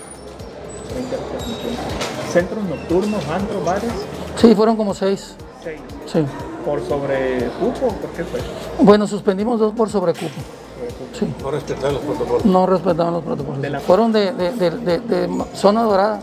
¿Centros 2.32 2.63
nocturnos, 2.65 3.25
antros, 3.27 3.65
bares? 3.65 3.91
Sí, 4.38 4.56
fueron 4.56 4.75
como 4.75 4.94
seis. 4.94 5.36
Seis. 5.63 5.80
Sí. 6.06 6.25
¿Por 6.65 6.86
sobre 6.88 7.50
cupo? 7.60 7.88
¿Por 7.96 8.10
qué 8.12 8.24
fue? 8.24 8.39
Bueno, 8.80 9.08
suspendimos 9.08 9.60
dos 9.60 9.74
por 9.74 9.89
sobrecupo. 9.89 10.32
Sí. 11.18 11.27
No 11.41 11.51
respetaban 11.51 11.94
los 11.96 12.03
protocolos. 12.03 12.46
No 12.46 12.65
respetaban 12.65 13.13
los 13.13 13.24
protocolos. 13.24 13.84
Fueron 13.84 14.12
de, 14.12 14.32
de- 14.34 14.51
de- 14.51 14.72
de- 14.72 15.00
de 15.00 15.46
zona 15.53 15.84
dorada. 15.84 16.20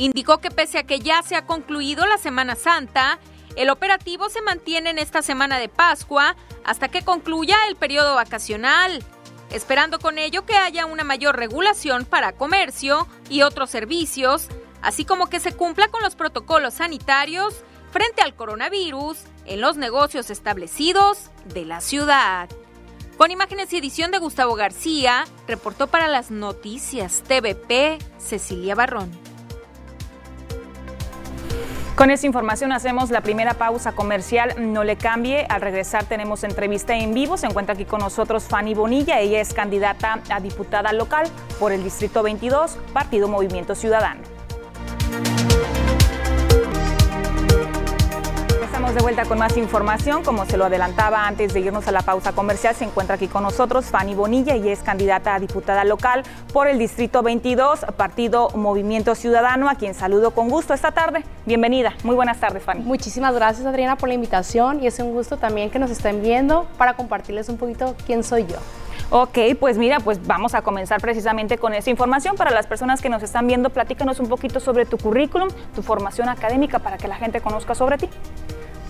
Indicó 0.00 0.38
que 0.38 0.50
pese 0.50 0.78
a 0.78 0.84
que 0.84 1.00
ya 1.00 1.22
se 1.22 1.36
ha 1.36 1.44
concluido 1.44 2.06
la 2.06 2.16
Semana 2.16 2.56
Santa, 2.56 3.18
el 3.54 3.68
operativo 3.68 4.30
se 4.30 4.40
mantiene 4.40 4.88
en 4.88 4.98
esta 4.98 5.20
semana 5.20 5.58
de 5.58 5.68
Pascua 5.68 6.36
hasta 6.64 6.88
que 6.88 7.02
concluya 7.02 7.58
el 7.68 7.76
periodo 7.76 8.14
vacacional, 8.14 9.04
esperando 9.50 9.98
con 9.98 10.16
ello 10.16 10.46
que 10.46 10.56
haya 10.56 10.86
una 10.86 11.04
mayor 11.04 11.36
regulación 11.36 12.06
para 12.06 12.32
comercio 12.32 13.06
y 13.28 13.42
otros 13.42 13.68
servicios, 13.68 14.48
así 14.80 15.04
como 15.04 15.26
que 15.26 15.38
se 15.38 15.52
cumpla 15.52 15.88
con 15.88 16.02
los 16.02 16.14
protocolos 16.14 16.72
sanitarios 16.72 17.56
frente 17.92 18.22
al 18.22 18.34
coronavirus 18.34 19.18
en 19.44 19.60
los 19.60 19.76
negocios 19.76 20.30
establecidos 20.30 21.30
de 21.52 21.66
la 21.66 21.82
ciudad. 21.82 22.48
Con 23.18 23.30
imágenes 23.30 23.70
y 23.74 23.76
edición 23.76 24.10
de 24.12 24.18
Gustavo 24.18 24.54
García, 24.54 25.26
reportó 25.46 25.88
para 25.88 26.08
las 26.08 26.30
noticias 26.30 27.22
TVP 27.28 27.98
Cecilia 28.16 28.74
Barrón. 28.74 29.29
Con 32.00 32.10
esta 32.10 32.26
información 32.26 32.72
hacemos 32.72 33.10
la 33.10 33.20
primera 33.20 33.52
pausa 33.52 33.92
comercial. 33.92 34.54
No 34.56 34.84
le 34.84 34.96
cambie. 34.96 35.44
Al 35.50 35.60
regresar 35.60 36.04
tenemos 36.04 36.44
entrevista 36.44 36.96
en 36.96 37.12
vivo. 37.12 37.36
Se 37.36 37.46
encuentra 37.46 37.74
aquí 37.74 37.84
con 37.84 38.00
nosotros 38.00 38.44
Fanny 38.44 38.72
Bonilla. 38.72 39.20
Ella 39.20 39.38
es 39.38 39.52
candidata 39.52 40.18
a 40.30 40.40
diputada 40.40 40.94
local 40.94 41.26
por 41.58 41.72
el 41.72 41.84
Distrito 41.84 42.22
22, 42.22 42.78
Partido 42.94 43.28
Movimiento 43.28 43.74
Ciudadano. 43.74 44.39
Estamos 48.90 49.04
de 49.04 49.14
vuelta 49.14 49.28
con 49.28 49.38
más 49.38 49.56
información. 49.56 50.24
Como 50.24 50.46
se 50.46 50.56
lo 50.56 50.64
adelantaba 50.64 51.28
antes 51.28 51.54
de 51.54 51.60
irnos 51.60 51.86
a 51.86 51.92
la 51.92 52.02
pausa 52.02 52.32
comercial, 52.32 52.74
se 52.74 52.82
encuentra 52.82 53.14
aquí 53.14 53.28
con 53.28 53.44
nosotros 53.44 53.84
Fanny 53.84 54.16
Bonilla 54.16 54.56
y 54.56 54.68
es 54.68 54.80
candidata 54.80 55.36
a 55.36 55.38
diputada 55.38 55.84
local 55.84 56.24
por 56.52 56.66
el 56.66 56.76
Distrito 56.76 57.22
22, 57.22 57.86
Partido 57.96 58.48
Movimiento 58.50 59.14
Ciudadano, 59.14 59.70
a 59.70 59.76
quien 59.76 59.94
saludo 59.94 60.32
con 60.32 60.48
gusto 60.48 60.74
esta 60.74 60.90
tarde. 60.90 61.22
Bienvenida. 61.46 61.94
Muy 62.02 62.16
buenas 62.16 62.40
tardes, 62.40 62.64
Fanny. 62.64 62.82
Muchísimas 62.82 63.32
gracias, 63.32 63.64
Adriana, 63.64 63.94
por 63.94 64.08
la 64.08 64.16
invitación 64.16 64.82
y 64.82 64.88
es 64.88 64.98
un 64.98 65.12
gusto 65.12 65.36
también 65.36 65.70
que 65.70 65.78
nos 65.78 65.92
estén 65.92 66.20
viendo 66.20 66.66
para 66.76 66.94
compartirles 66.94 67.48
un 67.48 67.58
poquito 67.58 67.94
quién 68.06 68.24
soy 68.24 68.44
yo. 68.46 68.56
Ok, 69.10 69.38
pues 69.60 69.78
mira, 69.78 70.00
pues 70.00 70.26
vamos 70.26 70.54
a 70.54 70.62
comenzar 70.62 71.00
precisamente 71.00 71.58
con 71.58 71.74
esa 71.74 71.90
información. 71.90 72.34
Para 72.34 72.50
las 72.50 72.66
personas 72.66 73.00
que 73.00 73.08
nos 73.08 73.22
están 73.22 73.46
viendo, 73.46 73.70
platícanos 73.70 74.18
un 74.18 74.28
poquito 74.28 74.58
sobre 74.58 74.84
tu 74.84 74.98
currículum, 74.98 75.48
tu 75.76 75.82
formación 75.82 76.28
académica 76.28 76.80
para 76.80 76.96
que 76.96 77.06
la 77.06 77.14
gente 77.14 77.40
conozca 77.40 77.76
sobre 77.76 77.96
ti. 77.96 78.08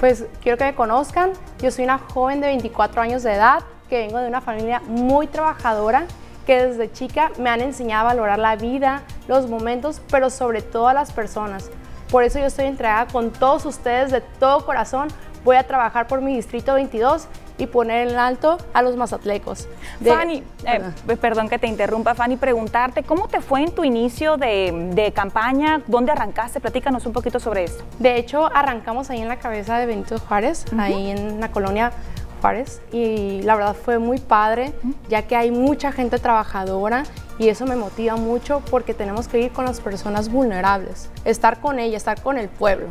Pues 0.01 0.25
quiero 0.43 0.57
que 0.57 0.65
me 0.65 0.75
conozcan, 0.75 1.33
yo 1.61 1.71
soy 1.71 1.85
una 1.85 1.99
joven 1.99 2.41
de 2.41 2.47
24 2.47 3.03
años 3.03 3.23
de 3.23 3.35
edad 3.35 3.63
que 3.91 3.99
vengo 3.99 4.19
de 4.19 4.29
una 4.29 4.41
familia 4.41 4.81
muy 4.87 5.27
trabajadora 5.27 6.07
que 6.47 6.65
desde 6.67 6.91
chica 6.91 7.31
me 7.39 7.51
han 7.51 7.61
enseñado 7.61 8.09
a 8.09 8.15
valorar 8.15 8.39
la 8.39 8.57
vida, 8.57 9.03
los 9.29 9.47
momentos, 9.47 10.01
pero 10.11 10.31
sobre 10.31 10.63
todo 10.63 10.89
a 10.89 10.95
las 10.95 11.13
personas. 11.13 11.71
Por 12.11 12.25
eso 12.25 12.39
yo 12.39 12.47
estoy 12.47 12.65
entregada 12.65 13.09
con 13.09 13.31
todos 13.31 13.67
ustedes 13.67 14.11
de 14.11 14.23
todo 14.23 14.65
corazón. 14.65 15.09
Voy 15.45 15.57
a 15.57 15.67
trabajar 15.67 16.07
por 16.07 16.23
mi 16.23 16.35
distrito 16.35 16.73
22 16.73 17.29
y 17.61 17.67
poner 17.67 18.09
en 18.09 18.17
alto 18.17 18.59
a 18.73 18.83
los 18.83 18.97
mazatlecos. 18.97 19.69
De- 20.01 20.11
Fanny, 20.11 20.43
eh, 20.67 20.81
perdón 21.21 21.49
que 21.49 21.59
te 21.59 21.67
interrumpa, 21.67 22.15
Fanny, 22.15 22.37
preguntarte, 22.37 23.03
¿cómo 23.03 23.29
te 23.29 23.41
fue 23.41 23.61
en 23.63 23.71
tu 23.73 23.85
inicio 23.85 24.37
de, 24.37 24.91
de 24.95 25.13
campaña? 25.13 25.83
¿Dónde 25.87 26.13
arrancaste? 26.13 26.59
Platícanos 26.61 27.07
un 27.07 27.13
poquito 27.13 27.39
sobre 27.39 27.65
esto. 27.65 27.85
De 27.99 28.17
hecho, 28.17 28.47
arrancamos 28.55 29.11
ahí 29.11 29.21
en 29.21 29.29
la 29.29 29.39
cabeza 29.39 29.79
de 29.79 29.87
Benito 29.87 30.19
Juárez, 30.19 30.65
ahí 30.79 31.11
en 31.11 31.39
la 31.41 31.51
colonia 31.53 31.93
Juárez, 32.41 32.81
y 32.91 33.43
la 33.43 33.55
verdad 33.55 33.77
fue 33.77 33.99
muy 33.99 34.19
padre, 34.19 34.73
ya 35.11 35.23
que 35.23 35.37
hay 35.37 35.51
mucha 35.51 35.93
gente 35.93 36.19
trabajadora 36.19 37.03
y 37.39 37.51
eso 37.51 37.67
me 37.67 37.77
motiva 37.77 38.17
mucho 38.17 38.63
porque 38.71 38.95
tenemos 38.95 39.29
que 39.29 39.41
ir 39.41 39.53
con 39.53 39.67
las 39.67 39.81
personas 39.83 40.31
vulnerables, 40.31 41.11
estar 41.27 41.61
con 41.61 41.79
ellas, 41.79 41.99
estar 41.99 42.23
con 42.23 42.39
el 42.39 42.49
pueblo. 42.49 42.87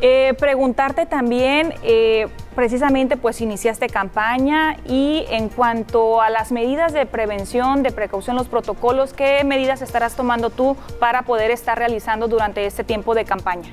Eh, 0.00 0.34
preguntarte 0.38 1.06
también, 1.06 1.74
eh, 1.84 2.28
precisamente 2.54 3.16
pues 3.16 3.40
iniciaste 3.40 3.88
campaña 3.88 4.76
y 4.86 5.24
en 5.30 5.48
cuanto 5.48 6.20
a 6.20 6.30
las 6.30 6.52
medidas 6.52 6.92
de 6.92 7.06
prevención, 7.06 7.82
de 7.82 7.92
precaución, 7.92 8.36
los 8.36 8.48
protocolos, 8.48 9.12
¿qué 9.12 9.42
medidas 9.44 9.82
estarás 9.82 10.14
tomando 10.14 10.50
tú 10.50 10.76
para 11.00 11.22
poder 11.22 11.50
estar 11.50 11.78
realizando 11.78 12.28
durante 12.28 12.66
este 12.66 12.84
tiempo 12.84 13.14
de 13.14 13.24
campaña? 13.24 13.72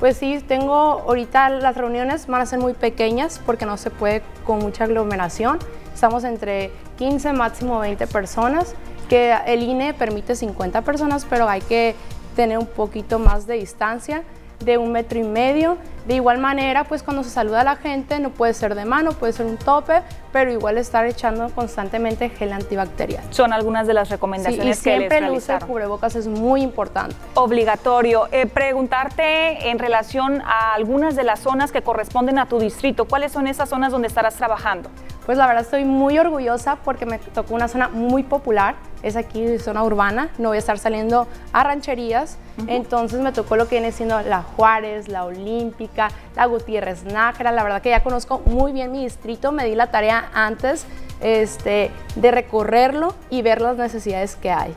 Pues 0.00 0.16
sí, 0.16 0.42
tengo 0.46 0.74
ahorita 0.74 1.48
las 1.50 1.76
reuniones 1.76 2.26
van 2.26 2.42
a 2.42 2.46
ser 2.46 2.58
muy 2.58 2.72
pequeñas 2.74 3.40
porque 3.44 3.64
no 3.64 3.76
se 3.76 3.90
puede 3.90 4.22
con 4.44 4.58
mucha 4.58 4.84
aglomeración. 4.84 5.58
Estamos 5.94 6.24
entre 6.24 6.72
15, 6.98 7.32
máximo 7.32 7.78
20 7.78 8.06
personas, 8.08 8.74
que 9.08 9.34
el 9.46 9.62
INE 9.62 9.94
permite 9.94 10.34
50 10.34 10.82
personas, 10.82 11.26
pero 11.28 11.48
hay 11.48 11.60
que 11.60 11.94
tener 12.34 12.58
un 12.58 12.66
poquito 12.66 13.18
más 13.18 13.46
de 13.46 13.54
distancia, 13.54 14.24
de 14.60 14.78
un 14.78 14.92
metro 14.92 15.18
y 15.18 15.24
medio. 15.24 15.76
De 16.06 16.14
igual 16.16 16.36
manera, 16.36 16.84
pues 16.84 17.02
cuando 17.02 17.24
se 17.24 17.30
saluda 17.30 17.62
a 17.62 17.64
la 17.64 17.76
gente 17.76 18.18
no 18.20 18.28
puede 18.28 18.52
ser 18.52 18.74
de 18.74 18.84
mano, 18.84 19.12
puede 19.12 19.32
ser 19.32 19.46
un 19.46 19.56
tope, 19.56 20.02
pero 20.32 20.52
igual 20.52 20.76
estar 20.76 21.06
echando 21.06 21.48
constantemente 21.54 22.28
gel 22.28 22.52
antibacterial. 22.52 23.24
Son 23.30 23.54
algunas 23.54 23.86
de 23.86 23.94
las 23.94 24.08
Sí, 24.08 24.14
recomendaciones 24.14 24.58
y 24.58 24.60
que 24.60 24.98
les 24.98 25.08
siempre 25.08 25.18
el 25.18 25.30
uso 25.30 25.54
de 25.54 25.60
cubrebocas 25.60 26.14
es 26.14 26.26
muy 26.26 26.60
importante. 26.60 27.16
Obligatorio. 27.32 28.28
Eh, 28.32 28.44
preguntarte 28.46 29.70
en 29.70 29.78
relación 29.78 30.42
a 30.42 30.74
algunas 30.74 31.16
de 31.16 31.24
las 31.24 31.40
zonas 31.40 31.72
que 31.72 31.80
corresponden 31.80 32.38
a 32.38 32.46
tu 32.46 32.58
distrito. 32.58 33.06
¿Cuáles 33.06 33.32
son 33.32 33.46
esas 33.46 33.70
zonas 33.70 33.90
donde 33.90 34.08
estarás 34.08 34.34
trabajando? 34.34 34.90
Pues 35.26 35.38
la 35.38 35.46
verdad 35.46 35.62
estoy 35.62 35.84
muy 35.84 36.18
orgullosa 36.18 36.76
porque 36.76 37.06
me 37.06 37.18
tocó 37.18 37.54
una 37.54 37.68
zona 37.68 37.88
muy 37.88 38.22
popular, 38.22 38.74
es 39.02 39.16
aquí 39.16 39.58
zona 39.58 39.82
urbana, 39.82 40.28
no 40.38 40.48
voy 40.48 40.56
a 40.56 40.58
estar 40.58 40.78
saliendo 40.78 41.26
a 41.52 41.64
rancherías, 41.64 42.36
entonces 42.66 43.20
me 43.20 43.32
tocó 43.32 43.56
lo 43.56 43.66
que 43.66 43.76
viene 43.76 43.90
siendo 43.90 44.20
la 44.20 44.42
Juárez, 44.42 45.08
la 45.08 45.24
Olímpica, 45.24 46.08
la 46.36 46.44
Gutiérrez 46.44 47.04
Nájera, 47.04 47.52
la 47.52 47.62
verdad 47.62 47.80
que 47.80 47.90
ya 47.90 48.02
conozco 48.02 48.42
muy 48.44 48.72
bien 48.72 48.92
mi 48.92 49.04
distrito, 49.04 49.50
me 49.50 49.64
di 49.64 49.74
la 49.74 49.90
tarea 49.90 50.30
antes 50.34 50.86
este, 51.20 51.90
de 52.16 52.30
recorrerlo 52.30 53.14
y 53.30 53.40
ver 53.40 53.62
las 53.62 53.76
necesidades 53.76 54.36
que 54.36 54.50
hay. 54.50 54.74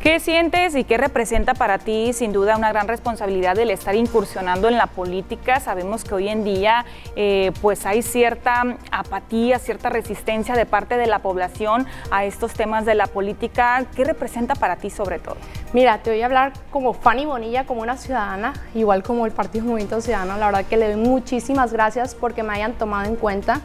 ¿Qué 0.00 0.18
sientes 0.18 0.74
y 0.76 0.84
qué 0.84 0.96
representa 0.96 1.52
para 1.52 1.76
ti, 1.76 2.14
sin 2.14 2.32
duda, 2.32 2.56
una 2.56 2.70
gran 2.72 2.88
responsabilidad 2.88 3.58
el 3.58 3.70
estar 3.70 3.94
incursionando 3.94 4.66
en 4.68 4.78
la 4.78 4.86
política? 4.86 5.60
Sabemos 5.60 6.04
que 6.04 6.14
hoy 6.14 6.28
en 6.28 6.42
día 6.42 6.86
eh, 7.16 7.52
pues 7.60 7.84
hay 7.84 8.00
cierta 8.00 8.62
apatía, 8.90 9.58
cierta 9.58 9.90
resistencia 9.90 10.54
de 10.54 10.64
parte 10.64 10.96
de 10.96 11.06
la 11.06 11.18
población 11.18 11.86
a 12.10 12.24
estos 12.24 12.54
temas 12.54 12.86
de 12.86 12.94
la 12.94 13.08
política. 13.08 13.84
¿Qué 13.94 14.04
representa 14.04 14.54
para 14.54 14.76
ti 14.76 14.88
sobre 14.88 15.18
todo? 15.18 15.36
Mira, 15.74 15.98
te 15.98 16.08
voy 16.08 16.22
a 16.22 16.24
hablar 16.24 16.54
como 16.70 16.94
Fanny 16.94 17.26
Bonilla, 17.26 17.66
como 17.66 17.82
una 17.82 17.98
ciudadana, 17.98 18.54
igual 18.74 19.02
como 19.02 19.26
el 19.26 19.32
Partido 19.32 19.66
Movimiento 19.66 20.00
Ciudadano. 20.00 20.38
La 20.38 20.46
verdad 20.46 20.64
que 20.64 20.78
le 20.78 20.94
doy 20.94 20.96
muchísimas 21.04 21.74
gracias 21.74 22.14
porque 22.14 22.42
me 22.42 22.54
hayan 22.54 22.72
tomado 22.72 23.06
en 23.06 23.16
cuenta. 23.16 23.60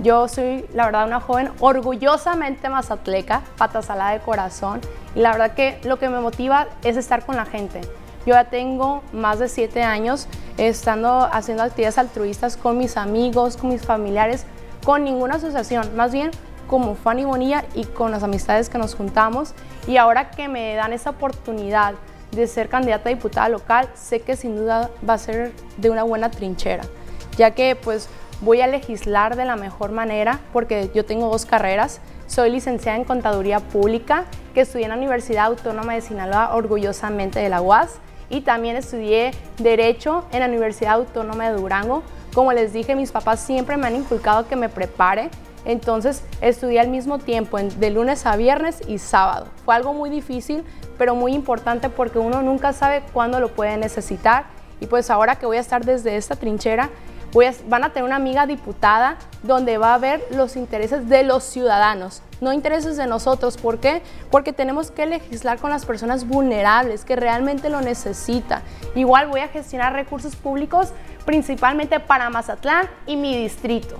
Yo 0.00 0.28
soy, 0.28 0.64
la 0.74 0.86
verdad, 0.86 1.06
una 1.06 1.20
joven 1.20 1.50
orgullosamente 1.58 2.68
mazatleca, 2.68 3.42
patasala 3.56 4.12
de 4.12 4.20
corazón. 4.20 4.80
Y 5.14 5.20
la 5.20 5.32
verdad 5.32 5.54
que 5.54 5.80
lo 5.84 5.98
que 5.98 6.08
me 6.08 6.20
motiva 6.20 6.66
es 6.84 6.96
estar 6.96 7.24
con 7.24 7.36
la 7.36 7.44
gente. 7.44 7.80
Yo 8.26 8.34
ya 8.34 8.44
tengo 8.44 9.02
más 9.12 9.38
de 9.38 9.48
siete 9.48 9.82
años 9.82 10.28
estando 10.58 11.28
haciendo 11.32 11.62
actividades 11.62 11.98
altruistas 11.98 12.56
con 12.56 12.76
mis 12.76 12.96
amigos, 12.96 13.56
con 13.56 13.70
mis 13.70 13.82
familiares, 13.82 14.44
con 14.84 15.04
ninguna 15.04 15.36
asociación, 15.36 15.96
más 15.96 16.12
bien 16.12 16.30
como 16.66 16.94
Fanny 16.94 17.24
Bonilla 17.24 17.64
y 17.74 17.84
con 17.84 18.10
las 18.10 18.22
amistades 18.22 18.68
que 18.68 18.78
nos 18.78 18.94
juntamos. 18.94 19.54
Y 19.86 19.96
ahora 19.96 20.30
que 20.30 20.48
me 20.48 20.74
dan 20.74 20.92
esa 20.92 21.10
oportunidad 21.10 21.94
de 22.30 22.46
ser 22.46 22.68
candidata 22.68 23.08
a 23.08 23.14
diputada 23.14 23.48
local, 23.48 23.88
sé 23.94 24.20
que 24.20 24.36
sin 24.36 24.56
duda 24.56 24.90
va 25.08 25.14
a 25.14 25.18
ser 25.18 25.52
de 25.78 25.90
una 25.90 26.02
buena 26.02 26.30
trinchera, 26.30 26.84
ya 27.38 27.52
que 27.52 27.74
pues 27.74 28.08
voy 28.40 28.60
a 28.60 28.66
legislar 28.66 29.36
de 29.36 29.44
la 29.44 29.56
mejor 29.56 29.90
manera 29.90 30.40
porque 30.52 30.90
yo 30.94 31.04
tengo 31.04 31.28
dos 31.30 31.46
carreras. 31.46 32.00
Soy 32.28 32.50
licenciada 32.50 32.98
en 32.98 33.04
Contaduría 33.04 33.58
Pública, 33.58 34.26
que 34.52 34.60
estudié 34.60 34.84
en 34.84 34.90
la 34.90 34.98
Universidad 34.98 35.46
Autónoma 35.46 35.94
de 35.94 36.02
Sinaloa, 36.02 36.54
orgullosamente 36.54 37.40
de 37.40 37.48
la 37.48 37.62
UAS, 37.62 38.00
y 38.28 38.42
también 38.42 38.76
estudié 38.76 39.30
Derecho 39.56 40.26
en 40.30 40.40
la 40.40 40.46
Universidad 40.46 40.96
Autónoma 40.96 41.48
de 41.48 41.56
Durango. 41.56 42.02
Como 42.34 42.52
les 42.52 42.74
dije, 42.74 42.94
mis 42.94 43.12
papás 43.12 43.40
siempre 43.40 43.78
me 43.78 43.86
han 43.86 43.96
inculcado 43.96 44.46
que 44.46 44.56
me 44.56 44.68
prepare, 44.68 45.30
entonces 45.64 46.22
estudié 46.42 46.80
al 46.80 46.88
mismo 46.88 47.18
tiempo, 47.18 47.56
de 47.56 47.90
lunes 47.90 48.26
a 48.26 48.36
viernes 48.36 48.82
y 48.86 48.98
sábado. 48.98 49.46
Fue 49.64 49.74
algo 49.74 49.94
muy 49.94 50.10
difícil, 50.10 50.64
pero 50.98 51.14
muy 51.14 51.32
importante 51.32 51.88
porque 51.88 52.18
uno 52.18 52.42
nunca 52.42 52.74
sabe 52.74 53.02
cuándo 53.14 53.40
lo 53.40 53.48
puede 53.48 53.78
necesitar. 53.78 54.44
Y 54.80 54.86
pues 54.86 55.08
ahora 55.08 55.36
que 55.36 55.46
voy 55.46 55.56
a 55.56 55.60
estar 55.60 55.82
desde 55.82 56.16
esta 56.16 56.36
trinchera, 56.36 56.90
van 57.68 57.84
a 57.84 57.90
tener 57.90 58.04
una 58.04 58.16
amiga 58.16 58.46
diputada 58.46 59.16
donde 59.42 59.78
va 59.78 59.94
a 59.94 59.98
ver 59.98 60.24
los 60.30 60.56
intereses 60.56 61.08
de 61.08 61.22
los 61.22 61.44
ciudadanos, 61.44 62.22
no 62.40 62.52
intereses 62.52 62.96
de 62.96 63.06
nosotros. 63.06 63.56
¿Por 63.56 63.78
qué? 63.78 64.02
Porque 64.30 64.52
tenemos 64.52 64.90
que 64.90 65.06
legislar 65.06 65.58
con 65.58 65.70
las 65.70 65.84
personas 65.84 66.26
vulnerables 66.26 67.04
que 67.04 67.16
realmente 67.16 67.68
lo 67.68 67.80
necesitan. 67.80 68.62
Igual 68.94 69.28
voy 69.28 69.40
a 69.40 69.48
gestionar 69.48 69.92
recursos 69.92 70.36
públicos 70.36 70.92
principalmente 71.24 72.00
para 72.00 72.30
Mazatlán 72.30 72.88
y 73.06 73.16
mi 73.16 73.36
distrito. 73.36 73.96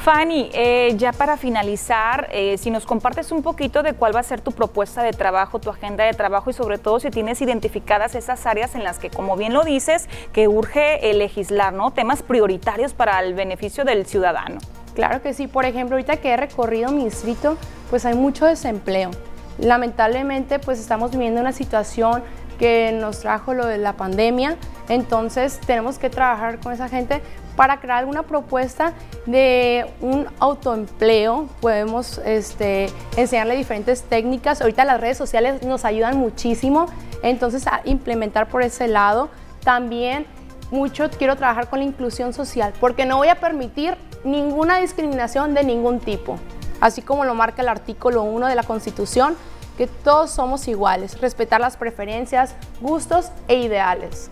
Fanny, 0.00 0.48
eh, 0.54 0.94
ya 0.96 1.12
para 1.12 1.36
finalizar, 1.36 2.30
eh, 2.32 2.56
si 2.56 2.70
nos 2.70 2.86
compartes 2.86 3.32
un 3.32 3.42
poquito 3.42 3.82
de 3.82 3.92
cuál 3.92 4.16
va 4.16 4.20
a 4.20 4.22
ser 4.22 4.40
tu 4.40 4.52
propuesta 4.52 5.02
de 5.02 5.12
trabajo, 5.12 5.58
tu 5.58 5.68
agenda 5.68 6.04
de 6.04 6.14
trabajo 6.14 6.48
y 6.48 6.54
sobre 6.54 6.78
todo 6.78 6.98
si 7.00 7.10
tienes 7.10 7.42
identificadas 7.42 8.14
esas 8.14 8.46
áreas 8.46 8.74
en 8.74 8.82
las 8.82 8.98
que, 8.98 9.10
como 9.10 9.36
bien 9.36 9.52
lo 9.52 9.62
dices, 9.62 10.08
que 10.32 10.48
urge 10.48 11.12
legislar, 11.12 11.74
¿no? 11.74 11.90
Temas 11.90 12.22
prioritarios 12.22 12.94
para 12.94 13.20
el 13.20 13.34
beneficio 13.34 13.84
del 13.84 14.06
ciudadano. 14.06 14.58
Claro 14.94 15.20
que 15.20 15.34
sí, 15.34 15.48
por 15.48 15.66
ejemplo, 15.66 15.96
ahorita 15.96 16.16
que 16.16 16.30
he 16.30 16.36
recorrido 16.38 16.90
mi 16.90 17.04
distrito, 17.04 17.58
pues 17.90 18.06
hay 18.06 18.14
mucho 18.14 18.46
desempleo. 18.46 19.10
Lamentablemente, 19.58 20.58
pues 20.60 20.80
estamos 20.80 21.10
viviendo 21.10 21.42
una 21.42 21.52
situación 21.52 22.22
que 22.58 22.92
nos 22.92 23.20
trajo 23.20 23.52
lo 23.52 23.66
de 23.66 23.76
la 23.76 23.94
pandemia, 23.94 24.56
entonces 24.88 25.60
tenemos 25.66 25.98
que 25.98 26.10
trabajar 26.10 26.58
con 26.60 26.72
esa 26.72 26.88
gente 26.88 27.22
para 27.60 27.78
crear 27.78 27.98
alguna 27.98 28.22
propuesta 28.22 28.94
de 29.26 29.84
un 30.00 30.26
autoempleo. 30.38 31.46
Podemos 31.60 32.16
este, 32.24 32.88
enseñarle 33.18 33.54
diferentes 33.54 34.02
técnicas. 34.02 34.62
Ahorita 34.62 34.82
las 34.86 34.98
redes 34.98 35.18
sociales 35.18 35.62
nos 35.62 35.84
ayudan 35.84 36.16
muchísimo, 36.16 36.86
entonces 37.22 37.66
a 37.66 37.82
implementar 37.84 38.48
por 38.48 38.62
ese 38.62 38.88
lado. 38.88 39.28
También 39.62 40.24
mucho 40.70 41.10
quiero 41.10 41.36
trabajar 41.36 41.68
con 41.68 41.80
la 41.80 41.84
inclusión 41.84 42.32
social, 42.32 42.72
porque 42.80 43.04
no 43.04 43.18
voy 43.18 43.28
a 43.28 43.34
permitir 43.34 43.94
ninguna 44.24 44.78
discriminación 44.78 45.52
de 45.52 45.62
ningún 45.62 46.00
tipo, 46.00 46.38
así 46.80 47.02
como 47.02 47.26
lo 47.26 47.34
marca 47.34 47.60
el 47.60 47.68
artículo 47.68 48.22
1 48.22 48.46
de 48.46 48.54
la 48.54 48.62
Constitución, 48.62 49.36
que 49.76 49.86
todos 49.86 50.30
somos 50.30 50.66
iguales, 50.66 51.20
respetar 51.20 51.60
las 51.60 51.76
preferencias, 51.76 52.54
gustos 52.80 53.32
e 53.48 53.56
ideales. 53.56 54.30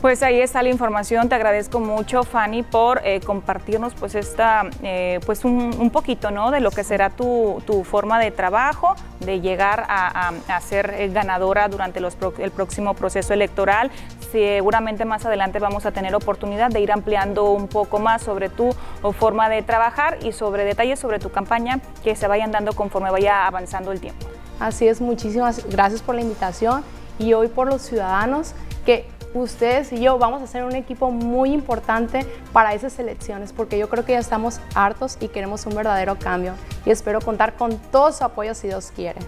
Pues 0.00 0.22
ahí 0.22 0.40
está 0.40 0.62
la 0.62 0.70
información. 0.70 1.28
Te 1.28 1.34
agradezco 1.34 1.78
mucho, 1.78 2.24
Fanny, 2.24 2.62
por 2.62 3.02
eh, 3.04 3.20
compartirnos 3.20 3.92
pues 3.92 4.14
esta, 4.14 4.62
eh, 4.82 5.20
pues 5.26 5.44
un, 5.44 5.90
poquito, 5.90 6.30
¿no? 6.30 6.50
De 6.50 6.60
lo 6.60 6.70
que 6.70 6.84
será 6.84 7.10
tu, 7.10 7.62
forma 7.84 8.18
de 8.18 8.30
trabajo, 8.30 8.94
de 9.20 9.42
llegar 9.42 9.84
a, 9.88 10.32
ser 10.62 10.94
eh, 10.96 11.08
ganadora 11.08 11.68
durante 11.68 12.00
el 12.00 12.50
próximo 12.50 12.94
proceso 12.94 13.34
electoral. 13.34 13.90
Seguramente 14.32 15.04
más 15.04 15.26
adelante 15.26 15.58
vamos 15.58 15.84
a 15.84 15.92
tener 15.92 16.14
oportunidad 16.14 16.70
de 16.70 16.80
ir 16.80 16.92
ampliando 16.92 17.50
un 17.50 17.68
poco 17.68 17.98
más 17.98 18.22
sobre 18.22 18.48
tu 18.48 18.74
forma 19.18 19.50
de 19.50 19.60
trabajar 19.62 20.16
y 20.22 20.32
sobre 20.32 20.64
detalles 20.64 20.98
sobre 20.98 21.18
tu 21.18 21.30
campaña 21.30 21.78
que 22.02 22.16
se 22.16 22.26
vayan 22.26 22.52
dando 22.52 22.72
conforme 22.72 23.10
vaya 23.10 23.46
avanzando 23.46 23.92
el 23.92 24.00
tiempo. 24.00 24.26
Así 24.60 24.88
es, 24.88 25.02
muchísimas 25.02 25.66
gracias 25.68 26.00
por 26.00 26.14
la 26.14 26.22
invitación 26.22 26.84
y 27.18 27.34
hoy 27.34 27.48
por 27.48 27.66
los 27.66 27.82
ciudadanos 27.82 28.54
que 28.86 29.06
ustedes 29.34 29.92
y 29.92 30.00
yo 30.00 30.18
vamos 30.18 30.42
a 30.42 30.46
ser 30.46 30.64
un 30.64 30.74
equipo 30.74 31.10
muy 31.10 31.52
importante 31.52 32.26
para 32.52 32.74
esas 32.74 32.98
elecciones, 32.98 33.52
porque 33.52 33.78
yo 33.78 33.88
creo 33.88 34.04
que 34.04 34.12
ya 34.12 34.18
estamos 34.18 34.60
hartos 34.74 35.16
y 35.20 35.28
queremos 35.28 35.66
un 35.66 35.74
verdadero 35.74 36.18
cambio. 36.18 36.54
Y 36.84 36.90
espero 36.90 37.20
contar 37.20 37.54
con 37.54 37.76
todo 37.76 38.12
su 38.12 38.24
apoyo 38.24 38.54
si 38.54 38.68
Dios 38.68 38.92
quiere. 38.94 39.20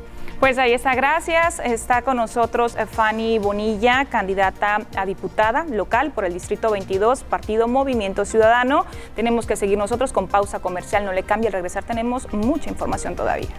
Pues 0.43 0.59
ahí 0.59 0.73
está, 0.73 0.97
gracias. 0.97 1.61
Está 1.61 2.03
con 2.03 2.17
nosotros 2.17 2.75
eh, 2.75 2.87
Fanny 2.87 3.39
Bonilla, 3.39 4.07
candidata 4.07 4.81
a 4.97 5.07
diputada 5.07 5.65
local 5.71 6.11
por 6.11 6.25
el 6.25 6.33
Distrito 6.33 6.73
22, 6.73 7.23
Partido 7.23 7.69
Movimiento 7.69 8.25
Ciudadano. 8.25 8.85
Tenemos 9.15 9.47
que 9.47 9.55
seguir 9.55 9.79
nosotros 9.79 10.13
con 10.13 10.27
pausa 10.27 10.59
comercial, 10.59 11.05
no 11.05 11.13
le 11.13 11.23
cambie, 11.23 11.47
al 11.47 11.53
regresar 11.53 11.85
tenemos 11.85 12.33
mucha 12.33 12.71
información 12.71 13.15
todavía. 13.15 13.51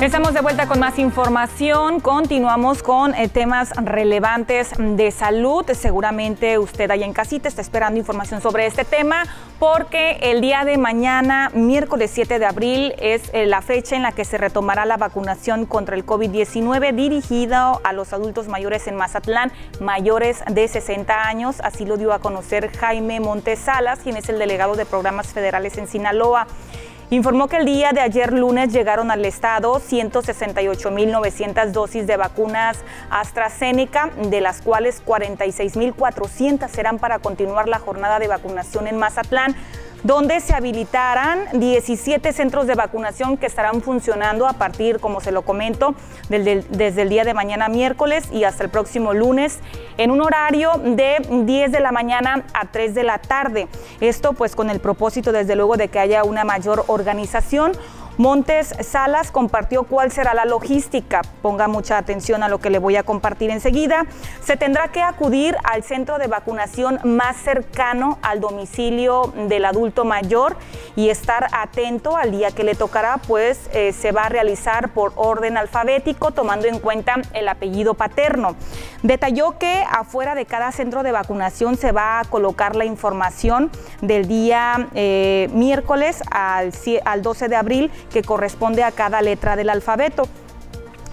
Estamos 0.00 0.34
de 0.34 0.42
vuelta 0.42 0.68
con 0.68 0.78
más 0.78 0.98
información. 0.98 2.00
Continuamos 2.00 2.82
con 2.82 3.14
eh, 3.14 3.28
temas 3.28 3.70
relevantes 3.76 4.72
de 4.78 5.10
salud. 5.10 5.64
Seguramente 5.72 6.58
usted 6.58 6.90
allá 6.90 7.06
en 7.06 7.14
casita 7.14 7.48
está 7.48 7.62
esperando 7.62 7.98
información 7.98 8.42
sobre 8.42 8.66
este 8.66 8.84
tema 8.84 9.24
porque 9.58 10.18
el 10.20 10.42
día 10.42 10.66
de 10.66 10.76
mañana, 10.76 11.50
miércoles 11.54 12.10
7 12.12 12.38
de 12.38 12.44
abril, 12.44 12.94
es 12.98 13.30
eh, 13.32 13.46
la 13.46 13.62
fecha 13.62 13.96
en 13.96 14.02
la 14.02 14.12
que 14.12 14.26
se 14.26 14.36
retomará 14.36 14.84
la 14.84 14.98
vacunación 14.98 15.64
contra 15.64 15.96
el 15.96 16.04
COVID-19 16.04 16.94
dirigida 16.94 17.72
a 17.82 17.92
los 17.94 18.12
adultos 18.12 18.48
mayores 18.48 18.86
en 18.88 18.96
Mazatlán, 18.96 19.50
mayores 19.80 20.44
de 20.50 20.68
60 20.68 21.26
años. 21.26 21.56
Así 21.62 21.86
lo 21.86 21.96
dio 21.96 22.12
a 22.12 22.18
conocer 22.18 22.70
Jaime 22.76 23.18
Montesalas, 23.18 24.00
quien 24.00 24.18
es 24.18 24.28
el 24.28 24.38
delegado 24.38 24.76
de 24.76 24.84
programas 24.84 25.28
federales 25.28 25.78
en 25.78 25.88
Sinaloa 25.88 26.46
informó 27.10 27.48
que 27.48 27.56
el 27.56 27.64
día 27.64 27.92
de 27.92 28.00
ayer 28.00 28.32
lunes 28.32 28.72
llegaron 28.72 29.10
al 29.10 29.24
estado 29.24 29.80
168.900 29.80 31.70
dosis 31.70 32.06
de 32.06 32.16
vacunas 32.16 32.78
AstraZeneca, 33.10 34.10
de 34.28 34.40
las 34.40 34.62
cuales 34.62 35.02
46.400 35.04 36.68
serán 36.68 36.98
para 36.98 37.18
continuar 37.18 37.68
la 37.68 37.78
jornada 37.78 38.18
de 38.18 38.28
vacunación 38.28 38.86
en 38.86 38.98
Mazatlán 38.98 39.54
donde 40.06 40.38
se 40.40 40.54
habilitarán 40.54 41.48
17 41.54 42.32
centros 42.32 42.68
de 42.68 42.76
vacunación 42.76 43.36
que 43.36 43.46
estarán 43.46 43.82
funcionando 43.82 44.46
a 44.46 44.52
partir, 44.52 45.00
como 45.00 45.20
se 45.20 45.32
lo 45.32 45.42
comento, 45.42 45.96
desde 46.28 47.02
el 47.02 47.08
día 47.08 47.24
de 47.24 47.34
mañana 47.34 47.68
miércoles 47.68 48.24
y 48.30 48.44
hasta 48.44 48.62
el 48.62 48.70
próximo 48.70 49.14
lunes 49.14 49.58
en 49.98 50.12
un 50.12 50.20
horario 50.20 50.70
de 50.84 51.16
10 51.28 51.72
de 51.72 51.80
la 51.80 51.90
mañana 51.90 52.44
a 52.54 52.66
3 52.66 52.94
de 52.94 53.02
la 53.02 53.18
tarde. 53.18 53.66
Esto 54.00 54.32
pues 54.32 54.54
con 54.54 54.70
el 54.70 54.78
propósito 54.78 55.32
desde 55.32 55.56
luego 55.56 55.76
de 55.76 55.88
que 55.88 55.98
haya 55.98 56.22
una 56.22 56.44
mayor 56.44 56.84
organización 56.86 57.72
Montes 58.18 58.74
Salas 58.80 59.30
compartió 59.30 59.82
cuál 59.82 60.10
será 60.10 60.32
la 60.32 60.46
logística. 60.46 61.20
Ponga 61.42 61.68
mucha 61.68 61.98
atención 61.98 62.42
a 62.42 62.48
lo 62.48 62.58
que 62.58 62.70
le 62.70 62.78
voy 62.78 62.96
a 62.96 63.02
compartir 63.02 63.50
enseguida. 63.50 64.06
Se 64.42 64.56
tendrá 64.56 64.88
que 64.88 65.02
acudir 65.02 65.54
al 65.64 65.82
centro 65.82 66.16
de 66.18 66.26
vacunación 66.26 66.98
más 67.04 67.36
cercano 67.36 68.18
al 68.22 68.40
domicilio 68.40 69.34
del 69.48 69.66
adulto 69.66 70.06
mayor 70.06 70.56
y 70.96 71.10
estar 71.10 71.48
atento 71.52 72.16
al 72.16 72.30
día 72.30 72.52
que 72.52 72.64
le 72.64 72.74
tocará, 72.74 73.18
pues 73.18 73.68
eh, 73.74 73.92
se 73.92 74.12
va 74.12 74.22
a 74.24 74.28
realizar 74.30 74.94
por 74.94 75.12
orden 75.16 75.58
alfabético 75.58 76.30
tomando 76.30 76.68
en 76.68 76.78
cuenta 76.78 77.16
el 77.34 77.48
apellido 77.48 77.92
paterno. 77.94 78.56
Detalló 79.02 79.58
que 79.58 79.84
afuera 79.90 80.34
de 80.34 80.46
cada 80.46 80.72
centro 80.72 81.02
de 81.02 81.12
vacunación 81.12 81.76
se 81.76 81.92
va 81.92 82.20
a 82.20 82.24
colocar 82.24 82.76
la 82.76 82.86
información 82.86 83.70
del 84.00 84.26
día 84.26 84.88
eh, 84.94 85.50
miércoles 85.52 86.22
al, 86.30 86.72
al 87.04 87.22
12 87.22 87.48
de 87.48 87.56
abril 87.56 87.90
que 88.10 88.22
corresponde 88.22 88.84
a 88.84 88.92
cada 88.92 89.22
letra 89.22 89.56
del 89.56 89.70
alfabeto. 89.70 90.28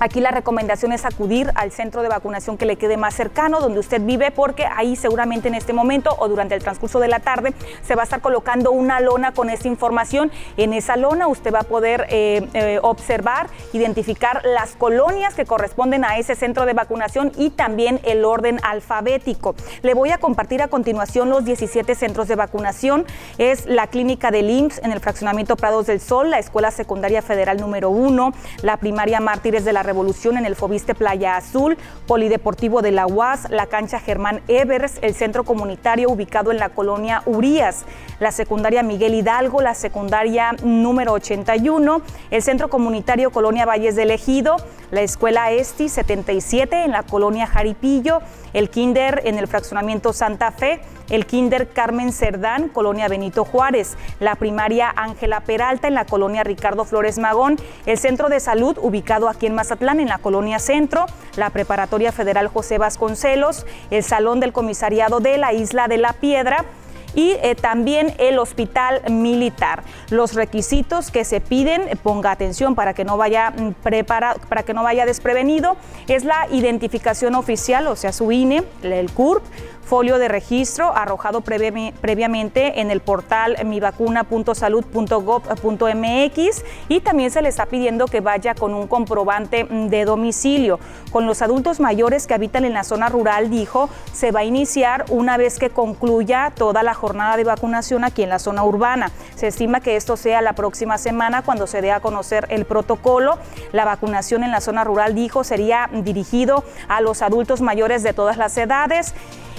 Aquí 0.04 0.20
la 0.20 0.32
recomendación 0.32 0.92
es 0.92 1.06
acudir 1.06 1.50
al 1.56 1.72
centro 1.72 2.02
de 2.02 2.10
vacunación 2.10 2.58
que 2.58 2.66
le 2.66 2.76
quede 2.76 2.98
más 2.98 3.14
cercano, 3.14 3.62
donde 3.62 3.80
usted 3.80 4.02
vive, 4.02 4.32
porque 4.32 4.66
ahí 4.66 4.98
seguramente 4.98 5.48
en 5.48 5.56
este 5.56 5.72
momento 5.72 6.14
o 6.20 6.28
durante 6.28 6.56
el 6.56 6.62
transcurso 6.62 7.00
de 7.00 7.08
la 7.08 7.22
tarde 7.22 7.54
se 7.88 7.96
va 7.96 8.02
a 8.02 8.04
estar 8.04 8.20
colocando 8.20 8.74
una 8.74 9.00
lona 9.00 9.32
con 9.32 9.50
esta 9.50 9.70
información. 9.70 10.30
En 10.58 10.74
esa 10.74 10.98
lona 10.98 11.28
usted 11.28 11.54
va 11.54 11.60
a 11.60 11.64
poder 11.64 12.06
eh, 12.10 12.46
eh, 12.54 12.80
observar, 12.82 13.48
identificar 13.72 14.42
las 14.44 14.76
colonias 14.76 15.36
que 15.36 15.46
corresponden 15.46 16.04
a 16.04 16.18
ese 16.18 16.36
centro 16.36 16.66
de 16.66 16.74
vacunación 16.74 17.32
y 17.38 17.52
también 17.52 18.02
el 18.04 18.26
orden 18.26 18.60
alfabético. 18.62 19.56
Le 19.84 19.94
voy 19.94 20.10
a 20.10 20.18
compartir 20.18 20.62
a 20.62 20.68
continuación 20.68 21.30
los 21.30 21.46
17 21.46 21.96
centros 21.96 22.28
de 22.28 22.36
vacunación. 22.36 23.06
Es 23.38 23.68
la 23.68 23.88
clínica 23.88 24.32
del 24.32 24.50
IMSS 24.50 24.80
en 24.84 24.92
el 24.92 25.00
fraccionamiento 25.00 25.56
Prados 25.56 25.86
del 25.86 26.02
Sol, 26.02 26.30
la 26.30 26.40
Escuela 26.40 26.72
Secundaria 26.72 27.22
Federal 27.22 27.56
número 27.62 27.90
1, 27.90 28.34
la 28.64 28.76
primaria 28.76 29.22
Mártires 29.22 29.64
de 29.64 29.72
la 29.72 29.82
Revolución 29.82 29.93
en 29.94 30.46
el 30.46 30.56
Fobiste 30.56 30.96
Playa 30.96 31.38
Azul, 31.38 31.78
Polideportivo 32.08 32.82
de 32.82 32.92
la 32.92 33.06
UAS, 33.06 33.50
la 33.52 33.68
cancha 33.68 34.00
Germán 34.00 34.42
Evers, 34.48 34.98
el 35.02 35.14
centro 35.14 35.44
comunitario 35.44 36.10
ubicado 36.10 36.52
en 36.52 36.58
la 36.58 36.70
colonia 36.70 37.22
Urías, 37.26 37.86
la 38.20 38.32
secundaria 38.32 38.82
Miguel 38.82 39.14
Hidalgo, 39.14 39.62
la 39.62 39.76
secundaria 39.76 40.54
número 40.64 41.14
81, 41.14 42.02
el 42.32 42.42
centro 42.42 42.70
comunitario 42.70 43.32
Colonia 43.32 43.66
Valles 43.66 43.96
del 43.96 44.12
Ejido, 44.12 44.58
la 44.92 45.02
escuela 45.02 45.52
Esti 45.52 45.90
77 45.90 46.86
en 46.86 46.92
la 46.92 47.04
colonia 47.04 47.46
Jaripillo, 47.46 48.22
el 48.54 48.70
Kinder 48.70 49.22
en 49.26 49.38
el 49.38 49.48
fraccionamiento 49.48 50.14
Santa 50.14 50.52
Fe, 50.52 50.82
el 51.10 51.26
Kinder 51.26 51.70
Carmen 51.70 52.12
Cerdán, 52.12 52.70
Colonia 52.70 53.08
Benito 53.08 53.46
Juárez, 53.46 53.98
la 54.20 54.36
primaria 54.36 54.94
Ángela 54.96 55.42
Peralta 55.42 55.88
en 55.88 55.96
la 55.96 56.06
colonia 56.06 56.44
Ricardo 56.44 56.86
Flores 56.86 57.18
Magón, 57.18 57.58
el 57.86 57.98
centro 57.98 58.30
de 58.30 58.40
salud 58.40 58.78
ubicado 58.82 59.30
aquí 59.30 59.46
en 59.46 59.56
Mazatlán 59.56 60.00
en 60.00 60.08
la 60.08 60.18
colonia 60.18 60.60
Centro, 60.60 61.06
la 61.36 61.50
preparatoria 61.50 62.12
federal 62.12 62.48
José 62.48 62.78
Vasconcelos, 62.78 63.66
el 63.92 64.04
salón 64.04 64.40
del 64.40 64.54
comisariado 64.54 65.20
de 65.20 65.38
la 65.38 65.54
Isla 65.54 65.88
de 65.88 65.98
la 65.98 66.14
Piedra, 66.14 66.66
y 67.16 67.32
eh, 67.42 67.56
también 67.56 68.14
el 68.18 68.40
hospital 68.40 69.02
militar. 69.10 69.84
Los 70.10 70.34
requisitos 70.34 71.12
que 71.12 71.26
se 71.26 71.42
piden, 71.42 71.98
ponga 72.02 72.32
atención 72.32 72.76
para 72.76 72.94
que 72.94 73.06
no 73.06 73.18
vaya 73.18 73.52
mm, 73.52 73.72
preparado, 73.84 74.40
para 74.50 74.64
que 74.64 74.74
no 74.74 74.84
vaya 74.84 75.06
desprevenido, 75.06 75.78
es 76.08 76.24
la 76.24 76.48
identificación 76.52 77.36
oficial, 77.36 77.88
o 77.88 77.96
sea, 77.96 78.12
su 78.12 78.32
INE, 78.32 78.64
el 78.82 79.12
CURP, 79.12 79.44
folio 79.84 80.18
de 80.18 80.28
registro 80.28 80.96
arrojado 80.96 81.42
previamente 81.42 82.82
en 82.82 82.92
el 82.92 83.02
portal 83.02 83.58
mivacuna.salud.gov.mx 83.66 86.64
y 86.90 87.00
también 87.02 87.32
se 87.32 87.42
le 87.42 87.50
está 87.50 87.66
pidiendo 87.66 88.08
que 88.08 88.22
vaya 88.22 88.56
con 88.56 88.74
un 88.74 88.88
comprobante 88.88 89.68
de 89.70 90.06
domicilio. 90.06 90.80
Con 91.12 91.26
los 91.26 91.42
adultos 91.42 91.80
mayores 91.80 92.28
que 92.28 92.34
habitan 92.34 92.66
en 92.66 92.74
la 92.74 92.84
zona 92.84 93.10
rural, 93.10 93.50
dijo, 93.50 93.90
se 94.12 94.32
va 94.32 94.42
a 94.42 94.44
iniciar 94.44 95.06
una 95.10 95.38
vez 95.38 95.60
que 95.60 95.70
concluya 95.70 96.52
toda 96.56 96.84
la 96.84 96.94
jornada 96.94 97.38
de 97.38 97.44
vacunación 97.44 98.04
aquí 98.04 98.24
en 98.24 98.30
la 98.30 98.40
zona 98.40 98.64
urbana. 98.64 99.12
Se 99.36 99.48
estima 99.48 99.80
que 99.80 99.96
esto 99.96 100.18
sea 100.18 100.42
la 100.42 100.54
próxima 100.54 100.98
semana 100.98 101.42
cuando 101.42 101.68
se 101.68 101.82
dé 101.82 101.92
a 101.92 102.00
conocer 102.00 102.48
el 102.50 102.66
protocolo. 102.66 103.38
La 103.72 103.86
vacunación 103.86 104.44
en 104.44 104.52
la 104.52 104.62
zona 104.62 104.84
rural, 104.84 105.16
dijo, 105.16 105.44
sería 105.44 105.90
dirigido 105.92 106.64
a 106.88 107.02
los 107.02 107.22
adultos 107.22 107.62
mayores 107.62 108.04
de 108.04 108.14
todas 108.14 108.38
las 108.38 108.58
edades. 108.58 109.14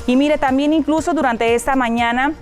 Y 0.06 0.16
mire, 0.16 0.38
también 0.38 0.72
incluso 0.72 1.14
durante 1.14 1.54
esta 1.54 1.76
mañana 1.76 2.34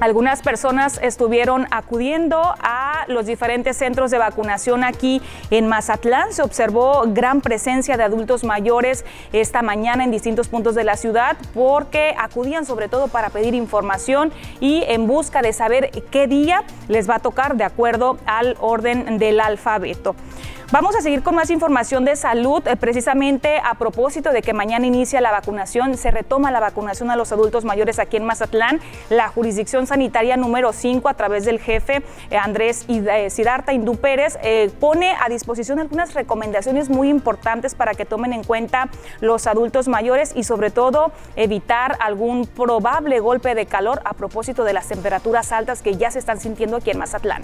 algunas 0.00 0.40
personas 0.40 0.98
estuvieron 1.02 1.66
acudiendo 1.70 2.40
a 2.62 3.04
los 3.08 3.26
diferentes 3.26 3.76
centros 3.76 4.10
de 4.10 4.18
vacunación 4.18 4.82
aquí 4.82 5.20
en 5.50 5.68
Mazatlán. 5.68 6.32
Se 6.32 6.42
observó 6.42 7.04
gran 7.08 7.42
presencia 7.42 7.98
de 7.98 8.02
adultos 8.02 8.42
mayores 8.42 9.04
esta 9.32 9.60
mañana 9.60 10.02
en 10.02 10.10
distintos 10.10 10.48
puntos 10.48 10.74
de 10.74 10.84
la 10.84 10.96
ciudad 10.96 11.36
porque 11.52 12.14
acudían 12.18 12.64
sobre 12.64 12.88
todo 12.88 13.08
para 13.08 13.28
pedir 13.28 13.54
información 13.54 14.32
y 14.58 14.84
en 14.88 15.06
busca 15.06 15.42
de 15.42 15.52
saber 15.52 15.90
qué 16.10 16.26
día 16.26 16.64
les 16.88 17.08
va 17.08 17.16
a 17.16 17.20
tocar 17.20 17.56
de 17.56 17.64
acuerdo 17.64 18.18
al 18.24 18.56
orden 18.60 19.18
del 19.18 19.38
alfabeto. 19.38 20.14
Vamos 20.72 20.94
a 20.94 21.00
seguir 21.00 21.24
con 21.24 21.34
más 21.34 21.50
información 21.50 22.04
de 22.04 22.14
salud, 22.14 22.64
eh, 22.68 22.76
precisamente 22.76 23.58
a 23.58 23.74
propósito 23.74 24.30
de 24.30 24.40
que 24.40 24.52
mañana 24.52 24.86
inicia 24.86 25.20
la 25.20 25.32
vacunación, 25.32 25.96
se 25.96 26.12
retoma 26.12 26.52
la 26.52 26.60
vacunación 26.60 27.10
a 27.10 27.16
los 27.16 27.32
adultos 27.32 27.64
mayores 27.64 27.98
aquí 27.98 28.16
en 28.16 28.24
Mazatlán. 28.24 28.80
La 29.08 29.26
jurisdicción 29.26 29.88
sanitaria 29.88 30.36
número 30.36 30.72
5, 30.72 31.08
a 31.08 31.14
través 31.14 31.44
del 31.44 31.58
jefe 31.58 32.04
eh, 32.30 32.36
Andrés 32.36 32.84
eh, 32.86 33.30
Sidarta 33.30 33.72
Indú 33.72 33.96
Pérez, 33.96 34.38
pone 34.78 35.16
a 35.20 35.28
disposición 35.28 35.80
algunas 35.80 36.14
recomendaciones 36.14 36.88
muy 36.88 37.08
importantes 37.08 37.74
para 37.74 37.94
que 37.94 38.04
tomen 38.04 38.32
en 38.32 38.44
cuenta 38.44 38.90
los 39.20 39.48
adultos 39.48 39.88
mayores 39.88 40.30
y 40.36 40.44
sobre 40.44 40.70
todo 40.70 41.10
evitar 41.34 41.96
algún 41.98 42.46
probable 42.46 43.18
golpe 43.18 43.56
de 43.56 43.66
calor 43.66 44.02
a 44.04 44.14
propósito 44.14 44.62
de 44.62 44.72
las 44.72 44.86
temperaturas 44.86 45.50
altas 45.50 45.82
que 45.82 45.96
ya 45.96 46.12
se 46.12 46.20
están 46.20 46.38
sintiendo 46.38 46.76
aquí 46.76 46.92
en 46.92 46.98
Mazatlán. 46.98 47.42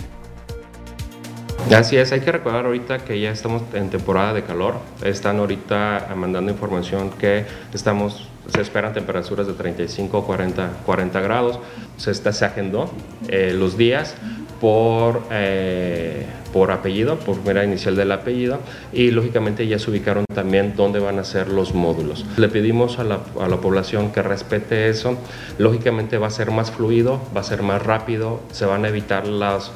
Así 1.74 1.96
es, 1.96 2.12
hay 2.12 2.20
que 2.20 2.32
recordar 2.32 2.64
ahorita 2.66 2.98
que 2.98 3.20
ya 3.20 3.30
estamos 3.30 3.62
en 3.74 3.90
temporada 3.90 4.32
de 4.32 4.44
calor. 4.44 4.76
Están 5.02 5.38
ahorita 5.38 6.08
mandando 6.16 6.50
información 6.52 7.10
que 7.10 7.44
estamos, 7.74 8.28
se 8.52 8.60
esperan 8.60 8.94
temperaturas 8.94 9.46
de 9.46 9.52
35 9.52 10.24
40, 10.24 10.70
40 10.86 11.20
grados. 11.20 11.58
Se, 11.96 12.12
está, 12.12 12.32
se 12.32 12.44
agendó 12.44 12.90
eh, 13.28 13.52
los 13.52 13.76
días 13.76 14.14
por, 14.60 15.22
eh, 15.30 16.24
por 16.52 16.70
apellido, 16.70 17.18
por 17.18 17.36
primera 17.36 17.64
inicial 17.64 17.96
del 17.96 18.12
apellido, 18.12 18.60
y 18.92 19.10
lógicamente 19.10 19.66
ya 19.66 19.78
se 19.78 19.90
ubicaron 19.90 20.24
también 20.34 20.74
dónde 20.76 20.98
van 20.98 21.18
a 21.18 21.24
ser 21.24 21.48
los 21.48 21.74
módulos. 21.74 22.24
Le 22.36 22.48
pedimos 22.48 22.98
a 22.98 23.04
la, 23.04 23.20
a 23.40 23.48
la, 23.48 23.56
población 23.58 24.12
que 24.12 24.22
respete 24.22 24.88
eso, 24.88 25.18
lógicamente 25.58 26.18
va 26.18 26.28
a 26.28 26.30
ser 26.30 26.50
más 26.50 26.70
fluido, 26.70 27.20
va 27.36 27.40
a 27.40 27.44
ser 27.44 27.62
más 27.62 27.82
rápido, 27.82 28.40
se 28.52 28.66
van 28.66 28.84
a 28.84 28.88
evitar 28.88 29.26
las 29.26 29.72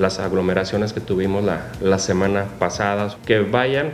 las 0.00 0.18
aglomeraciones 0.18 0.92
que 0.92 1.00
tuvimos 1.00 1.44
la, 1.44 1.68
la 1.80 1.98
semana 1.98 2.46
pasada, 2.58 3.14
que 3.26 3.40
vayan 3.40 3.90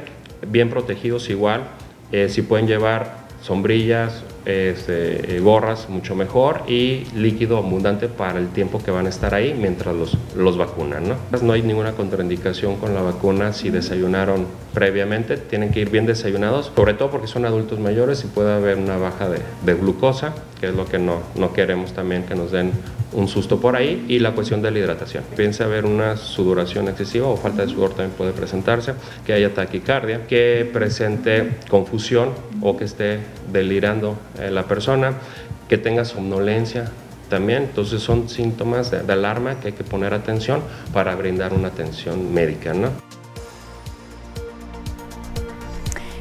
bien 0.47 0.71
protegidos 0.71 1.29
igual, 1.29 1.65
eh, 2.13 2.29
si 2.29 2.43
pueden 2.43 2.67
llevar 2.67 3.27
sombrillas, 3.43 4.23
este, 4.45 5.37
eh, 5.37 5.41
gorras, 5.41 5.89
mucho 5.89 6.15
mejor 6.15 6.63
y 6.69 7.05
líquido 7.17 7.59
abundante 7.59 8.09
para 8.09 8.39
el 8.39 8.49
tiempo 8.49 8.81
que 8.83 8.93
van 8.93 9.07
a 9.07 9.09
estar 9.09 9.35
ahí 9.35 9.57
mientras 9.61 9.95
los, 9.95 10.17
los 10.37 10.57
vacunan. 10.57 11.09
¿no? 11.09 11.17
no 11.43 11.53
hay 11.53 11.63
ninguna 11.63 11.93
contraindicación 11.93 12.77
con 12.77 12.95
la 12.95 13.03
vacuna 13.03 13.53
si 13.53 13.71
desayunaron 13.71 14.47
previamente, 14.73 15.37
tienen 15.37 15.71
que 15.71 15.81
ir 15.81 15.91
bien 15.91 16.07
desayunados, 16.07 16.73
sobre 16.77 16.95
todo 16.95 17.11
porque 17.11 17.27
son 17.27 17.45
adultos 17.45 17.81
mayores 17.81 18.25
y 18.25 18.29
puede 18.29 18.53
haber 18.53 18.79
una 18.79 18.97
baja 18.99 19.29
de, 19.29 19.41
de 19.65 19.75
glucosa, 19.75 20.33
que 20.61 20.69
es 20.69 20.75
lo 20.75 20.87
que 20.87 20.99
no, 20.99 21.21
no 21.35 21.53
queremos 21.53 21.93
también 21.93 22.23
que 22.25 22.37
nos 22.37 22.53
den 22.53 22.73
un 23.17 23.29
susto 23.29 23.59
por 23.59 23.75
ahí 23.77 24.05
y 24.09 24.19
la 24.19 24.33
cuestión 24.33 24.63
de 24.63 24.71
la 24.71 24.79
hidratación. 24.79 25.25
Piensa 25.35 25.65
haber 25.65 25.87
una 25.87 26.17
sudoración 26.17 26.89
excesiva 26.89 27.27
o 27.27 27.37
falta 27.37 27.63
de 27.63 27.73
sudor 27.73 27.91
también 27.91 28.13
puede 28.13 28.33
presentarse, 28.33 28.95
que 29.25 29.33
haya 29.33 29.55
taquicardia, 29.55 30.27
que 30.27 30.69
presente 30.71 31.57
confusión 31.69 32.31
o 32.61 32.77
que 32.77 32.85
esté 32.85 33.21
delirando 33.51 34.19
eh, 34.39 34.51
la 34.51 34.65
persona, 34.65 35.15
que 35.69 35.79
tenga 35.79 36.05
somnolencia 36.05 36.91
también. 37.31 37.65
Entonces 37.65 38.03
son 38.03 38.29
síntomas 38.29 38.91
de, 38.91 39.03
de 39.03 39.13
alarma 39.13 39.59
que 39.61 39.69
hay 39.69 39.73
que 39.73 39.85
poner 39.85 40.13
atención 40.13 40.61
para 40.93 41.15
brindar 41.17 41.55
una 41.55 41.69
atención 41.69 42.33
médica, 42.33 42.75
¿no? 42.75 43.06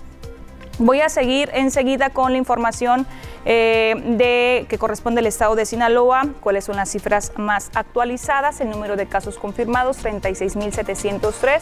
Voy 0.77 0.99
a 0.99 1.07
seguir 1.07 1.49
enseguida 1.53 2.09
con 2.09 2.33
la 2.33 2.37
información 2.37 3.07
eh, 3.45 3.95
de, 4.17 4.65
que 4.67 4.77
corresponde 4.77 5.19
al 5.19 5.27
estado 5.27 5.55
de 5.55 5.65
Sinaloa, 5.65 6.27
cuáles 6.41 6.65
son 6.65 6.75
las 6.75 6.89
cifras 6.89 7.31
más 7.37 7.71
actualizadas, 7.75 8.59
el 8.59 8.69
número 8.69 8.97
de 8.97 9.05
casos 9.05 9.37
confirmados 9.37 10.03
36.703 10.03 11.61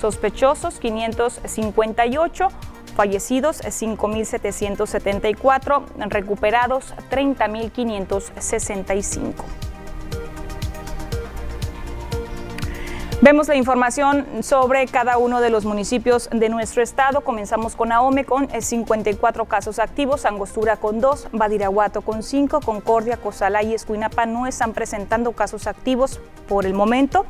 sospechosos 0.00 0.80
558, 0.80 2.48
fallecidos 2.96 3.62
5.774, 3.62 5.82
recuperados 6.08 6.94
30.565. 7.10 9.63
Vemos 13.22 13.48
la 13.48 13.56
información 13.56 14.26
sobre 14.42 14.86
cada 14.86 15.16
uno 15.18 15.40
de 15.40 15.48
los 15.48 15.64
municipios 15.64 16.28
de 16.30 16.48
nuestro 16.48 16.82
estado. 16.82 17.22
Comenzamos 17.22 17.74
con 17.74 17.90
Ahome 17.92 18.24
con 18.24 18.48
54 18.50 19.44
casos 19.46 19.78
activos, 19.78 20.26
Angostura 20.26 20.76
con 20.76 21.00
2, 21.00 21.28
Badiraguato 21.32 22.02
con 22.02 22.22
5, 22.22 22.60
Concordia, 22.60 23.16
Cozalá 23.16 23.62
y 23.62 23.72
Escuinapa 23.72 24.26
no 24.26 24.46
están 24.46 24.74
presentando 24.74 25.32
casos 25.32 25.66
activos 25.66 26.20
por 26.48 26.66
el 26.66 26.74
momento. 26.74 27.24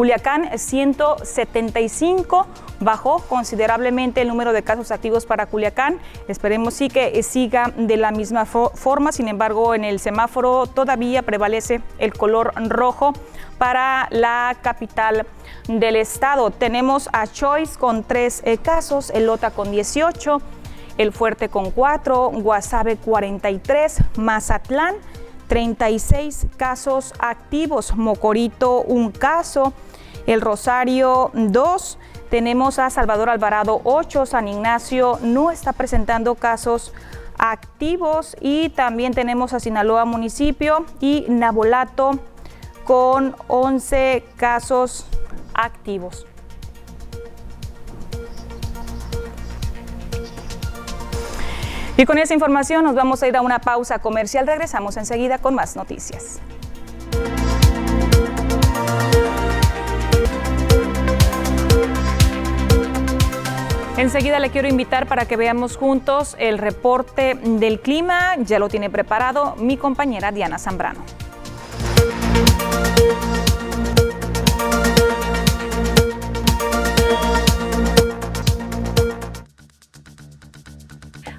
Culiacán 0.00 0.48
175, 0.58 2.46
bajó 2.80 3.18
considerablemente 3.28 4.22
el 4.22 4.28
número 4.28 4.54
de 4.54 4.62
casos 4.62 4.92
activos 4.92 5.26
para 5.26 5.44
Culiacán. 5.44 5.98
Esperemos 6.26 6.72
sí 6.72 6.88
que 6.88 7.22
siga 7.22 7.74
de 7.76 7.98
la 7.98 8.10
misma 8.10 8.46
forma, 8.46 9.12
sin 9.12 9.28
embargo 9.28 9.74
en 9.74 9.84
el 9.84 10.00
semáforo 10.00 10.64
todavía 10.64 11.20
prevalece 11.20 11.82
el 11.98 12.14
color 12.14 12.54
rojo 12.70 13.12
para 13.58 14.08
la 14.10 14.56
capital 14.62 15.26
del 15.68 15.96
estado. 15.96 16.50
Tenemos 16.50 17.10
a 17.12 17.26
Choice 17.26 17.78
con 17.78 18.02
tres 18.02 18.40
eh, 18.46 18.56
casos, 18.56 19.10
el 19.10 19.26
Lota 19.26 19.50
con 19.50 19.70
18, 19.70 20.40
el 20.96 21.12
Fuerte 21.12 21.50
con 21.50 21.72
4, 21.72 22.30
Guasave 22.36 22.96
43, 22.96 23.98
Mazatlán 24.16 24.94
36 25.50 26.46
casos 26.56 27.12
activos, 27.18 27.96
Mocorito 27.96 28.82
un 28.82 29.10
caso, 29.10 29.72
El 30.30 30.42
Rosario 30.42 31.32
2, 31.34 31.98
tenemos 32.30 32.78
a 32.78 32.88
Salvador 32.90 33.30
Alvarado 33.30 33.80
8, 33.82 34.26
San 34.26 34.46
Ignacio 34.46 35.18
no 35.22 35.50
está 35.50 35.72
presentando 35.72 36.36
casos 36.36 36.94
activos 37.36 38.36
y 38.40 38.68
también 38.68 39.12
tenemos 39.12 39.54
a 39.54 39.58
Sinaloa 39.58 40.04
municipio 40.04 40.86
y 41.00 41.26
Nabolato 41.28 42.20
con 42.84 43.34
11 43.48 44.22
casos 44.36 45.04
activos. 45.52 46.28
Y 51.96 52.06
con 52.06 52.18
esa 52.18 52.34
información 52.34 52.84
nos 52.84 52.94
vamos 52.94 53.20
a 53.24 53.26
ir 53.26 53.36
a 53.36 53.42
una 53.42 53.58
pausa 53.58 53.98
comercial. 53.98 54.46
Regresamos 54.46 54.96
enseguida 54.96 55.38
con 55.38 55.56
más 55.56 55.74
noticias. 55.74 56.38
Enseguida 64.00 64.38
le 64.38 64.48
quiero 64.48 64.66
invitar 64.66 65.06
para 65.06 65.26
que 65.26 65.36
veamos 65.36 65.76
juntos 65.76 66.34
el 66.38 66.56
reporte 66.56 67.34
del 67.34 67.80
clima. 67.80 68.34
Ya 68.38 68.58
lo 68.58 68.70
tiene 68.70 68.88
preparado 68.88 69.56
mi 69.56 69.76
compañera 69.76 70.32
Diana 70.32 70.58
Zambrano. 70.58 71.04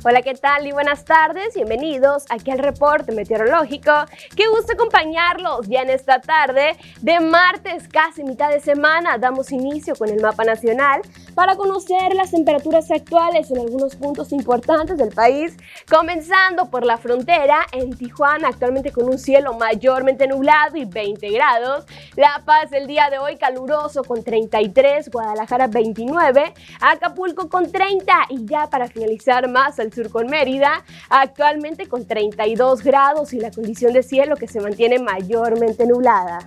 Hola, 0.03 0.23
¿qué 0.23 0.33
tal? 0.33 0.65
Y 0.65 0.71
buenas 0.71 1.05
tardes. 1.05 1.53
Bienvenidos 1.53 2.25
aquí 2.31 2.49
al 2.49 2.57
reporte 2.57 3.11
meteorológico. 3.11 3.91
Qué 4.35 4.47
gusto 4.47 4.73
acompañarlos 4.73 5.67
ya 5.67 5.83
en 5.83 5.91
esta 5.91 6.19
tarde 6.19 6.75
de 7.01 7.19
martes, 7.19 7.87
casi 7.87 8.23
mitad 8.23 8.49
de 8.49 8.61
semana. 8.61 9.19
Damos 9.19 9.51
inicio 9.51 9.95
con 9.95 10.09
el 10.09 10.19
mapa 10.19 10.43
nacional 10.43 11.01
para 11.35 11.55
conocer 11.55 12.15
las 12.15 12.31
temperaturas 12.31 12.89
actuales 12.89 13.51
en 13.51 13.59
algunos 13.59 13.95
puntos 13.95 14.31
importantes 14.31 14.97
del 14.97 15.09
país, 15.09 15.55
comenzando 15.87 16.71
por 16.71 16.83
la 16.83 16.97
frontera 16.97 17.59
en 17.71 17.95
Tijuana, 17.95 18.47
actualmente 18.47 18.91
con 18.91 19.07
un 19.07 19.19
cielo 19.19 19.53
mayormente 19.53 20.25
nublado 20.25 20.77
y 20.77 20.85
20 20.85 21.29
grados. 21.29 21.85
La 22.15 22.41
Paz 22.43 22.71
el 22.71 22.87
día 22.87 23.11
de 23.11 23.19
hoy 23.19 23.37
caluroso 23.37 24.03
con 24.03 24.23
33, 24.23 25.11
Guadalajara 25.11 25.67
29, 25.67 26.55
Acapulco 26.79 27.49
con 27.49 27.71
30 27.71 28.13
y 28.29 28.45
ya 28.47 28.67
para 28.67 28.87
finalizar 28.87 29.47
más 29.47 29.79
al 29.79 29.90
sur 29.91 30.10
con 30.10 30.27
Mérida, 30.27 30.84
actualmente 31.10 31.88
con 31.88 32.06
32 32.06 32.84
grados 32.84 33.34
y 33.34 33.39
la 33.39 33.51
condición 33.51 33.93
de 33.93 34.04
cielo 34.04 34.36
que 34.36 34.47
se 34.47 34.62
mantiene 34.62 34.99
mayormente 34.99 35.86
nublada. 35.86 36.39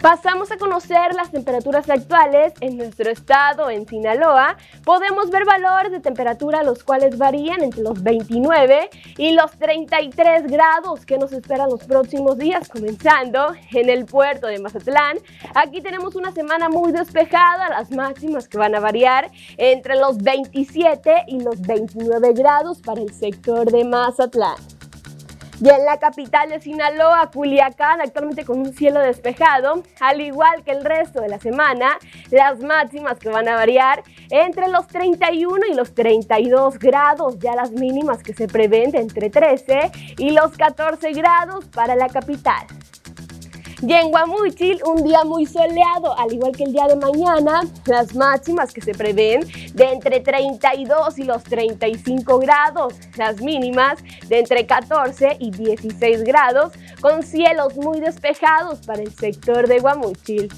Pasamos 0.00 0.52
a 0.52 0.58
conocer 0.58 1.12
las 1.16 1.32
temperaturas 1.32 1.90
actuales 1.90 2.52
en 2.60 2.76
nuestro 2.76 3.10
estado, 3.10 3.68
en 3.68 3.84
Sinaloa. 3.84 4.56
Podemos 4.84 5.28
ver 5.30 5.44
valores 5.44 5.90
de 5.90 5.98
temperatura 5.98 6.62
los 6.62 6.84
cuales 6.84 7.18
varían 7.18 7.64
entre 7.64 7.82
los 7.82 8.00
29 8.04 8.90
y 9.16 9.32
los 9.32 9.50
33 9.58 10.46
grados 10.46 11.04
que 11.04 11.18
nos 11.18 11.32
esperan 11.32 11.68
los 11.68 11.82
próximos 11.82 12.38
días, 12.38 12.68
comenzando 12.68 13.54
en 13.72 13.90
el 13.90 14.04
puerto 14.04 14.46
de 14.46 14.60
Mazatlán. 14.60 15.18
Aquí 15.56 15.80
tenemos 15.80 16.14
una 16.14 16.30
semana 16.30 16.68
muy 16.68 16.92
despejada, 16.92 17.68
las 17.68 17.90
máximas 17.90 18.46
que 18.46 18.56
van 18.56 18.76
a 18.76 18.80
variar 18.80 19.32
entre 19.56 19.96
los 19.96 20.18
27 20.18 21.24
y 21.26 21.40
los 21.40 21.60
29 21.60 22.34
grados 22.34 22.80
para 22.82 23.02
el 23.02 23.12
sector 23.12 23.68
de 23.72 23.84
Mazatlán. 23.84 24.77
Y 25.60 25.68
en 25.68 25.84
la 25.84 25.98
capital 25.98 26.50
de 26.50 26.60
Sinaloa, 26.60 27.30
Culiacán, 27.32 28.00
actualmente 28.00 28.44
con 28.44 28.60
un 28.60 28.72
cielo 28.72 29.00
despejado, 29.00 29.82
al 29.98 30.20
igual 30.20 30.62
que 30.62 30.70
el 30.70 30.84
resto 30.84 31.20
de 31.20 31.28
la 31.28 31.40
semana, 31.40 31.98
las 32.30 32.60
máximas 32.60 33.18
que 33.18 33.28
van 33.28 33.48
a 33.48 33.56
variar 33.56 34.04
entre 34.30 34.68
los 34.68 34.86
31 34.86 35.66
y 35.68 35.74
los 35.74 35.94
32 35.94 36.78
grados, 36.78 37.40
ya 37.40 37.56
las 37.56 37.72
mínimas 37.72 38.22
que 38.22 38.34
se 38.34 38.46
prevén 38.46 38.94
entre 38.94 39.30
13 39.30 39.90
y 40.18 40.30
los 40.30 40.56
14 40.56 41.12
grados 41.12 41.64
para 41.66 41.96
la 41.96 42.08
capital. 42.08 42.64
Y 43.80 43.92
en 43.92 44.10
Guamuchil, 44.10 44.80
un 44.84 45.04
día 45.04 45.22
muy 45.22 45.46
soleado, 45.46 46.18
al 46.18 46.32
igual 46.32 46.50
que 46.56 46.64
el 46.64 46.72
día 46.72 46.88
de 46.88 46.96
mañana, 46.96 47.62
las 47.86 48.12
máximas 48.12 48.72
que 48.72 48.80
se 48.80 48.92
prevén 48.92 49.46
de 49.72 49.84
entre 49.84 50.18
32 50.18 51.18
y 51.18 51.22
los 51.22 51.44
35 51.44 52.40
grados, 52.40 52.94
las 53.16 53.40
mínimas 53.40 54.02
de 54.26 54.40
entre 54.40 54.66
14 54.66 55.36
y 55.38 55.52
16 55.52 56.24
grados, 56.24 56.72
con 57.00 57.22
cielos 57.22 57.76
muy 57.76 58.00
despejados 58.00 58.80
para 58.84 59.00
el 59.00 59.12
sector 59.12 59.68
de 59.68 59.78
Guamuchil. 59.78 60.48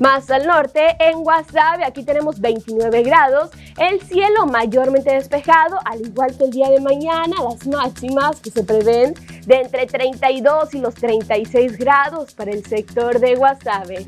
Más 0.00 0.30
al 0.30 0.46
norte, 0.46 0.94
en 0.98 1.22
Guasave, 1.22 1.84
aquí 1.84 2.02
tenemos 2.02 2.38
29 2.38 3.02
grados, 3.02 3.50
el 3.78 3.98
cielo 4.02 4.44
mayormente 4.44 5.14
despejado, 5.14 5.78
al 5.86 6.02
igual 6.02 6.36
que 6.36 6.44
el 6.44 6.50
día 6.50 6.68
de 6.68 6.80
mañana, 6.80 7.34
las 7.42 7.66
máximas 7.66 8.38
que 8.40 8.50
se 8.50 8.62
prevén 8.62 9.14
de 9.46 9.62
entre 9.62 9.86
32 9.86 10.74
y 10.74 10.80
los 10.80 10.94
36 10.94 11.78
grados 11.78 12.34
para 12.34 12.50
el 12.50 12.62
sector 12.66 13.20
de 13.20 13.36
Guasave. 13.36 14.06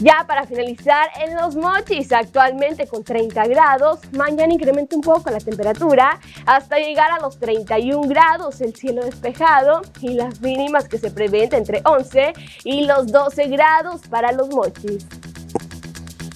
Ya 0.00 0.24
para 0.26 0.44
finalizar, 0.46 1.08
en 1.24 1.34
los 1.36 1.56
mochis, 1.56 2.12
actualmente 2.12 2.86
con 2.86 3.02
30 3.02 3.46
grados, 3.46 4.00
mañana 4.12 4.52
incrementa 4.52 4.94
un 4.94 5.00
poco 5.00 5.30
la 5.30 5.38
temperatura 5.38 6.20
hasta 6.44 6.78
llegar 6.78 7.10
a 7.12 7.20
los 7.20 7.38
31 7.38 8.06
grados, 8.06 8.60
el 8.60 8.74
cielo 8.74 9.04
despejado 9.04 9.80
y 10.02 10.10
las 10.10 10.40
mínimas 10.42 10.86
que 10.86 10.98
se 10.98 11.10
prevén 11.10 11.54
entre 11.54 11.80
11 11.84 12.34
y 12.64 12.84
los 12.84 13.10
12 13.10 13.48
grados 13.48 14.02
para 14.08 14.32
los 14.32 14.50
mochis. 14.50 15.06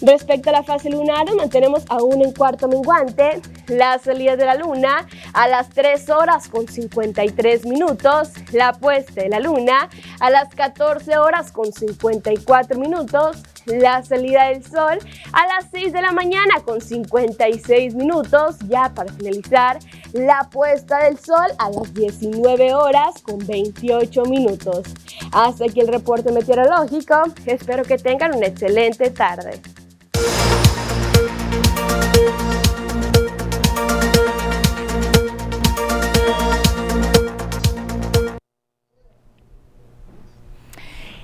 Respecto 0.02 0.48
a 0.48 0.52
la 0.52 0.62
fase 0.62 0.88
lunar, 0.88 1.26
mantenemos 1.36 1.84
aún 1.90 2.22
en 2.22 2.32
cuarto 2.32 2.68
menguante 2.68 3.42
la 3.68 3.98
salida 3.98 4.34
de 4.34 4.46
la 4.46 4.54
luna 4.54 5.06
a 5.34 5.46
las 5.46 5.68
3 5.70 6.08
horas 6.08 6.48
con 6.48 6.66
53 6.66 7.66
minutos, 7.66 8.30
la 8.52 8.72
puesta 8.72 9.22
de 9.22 9.28
la 9.28 9.40
luna 9.40 9.90
a 10.20 10.30
las 10.30 10.54
14 10.54 11.18
horas 11.18 11.52
con 11.52 11.70
54 11.70 12.78
minutos, 12.78 13.42
la 13.66 14.02
salida 14.02 14.46
del 14.48 14.64
sol 14.64 14.98
a 15.32 15.46
las 15.46 15.70
6 15.70 15.92
de 15.92 16.00
la 16.00 16.12
mañana 16.12 16.62
con 16.64 16.80
56 16.80 17.94
minutos, 17.94 18.56
ya 18.68 18.92
para 18.94 19.12
finalizar 19.12 19.78
la 20.14 20.48
puesta 20.50 21.04
del 21.04 21.18
sol 21.18 21.46
a 21.58 21.68
las 21.68 21.92
19 21.92 22.72
horas 22.74 23.20
con 23.22 23.38
28 23.46 24.24
minutos. 24.24 24.82
Hasta 25.32 25.66
aquí 25.66 25.80
el 25.80 25.88
reporte 25.88 26.32
meteorológico, 26.32 27.22
espero 27.44 27.84
que 27.84 27.98
tengan 27.98 28.34
una 28.34 28.46
excelente 28.46 29.10
tarde. 29.10 29.60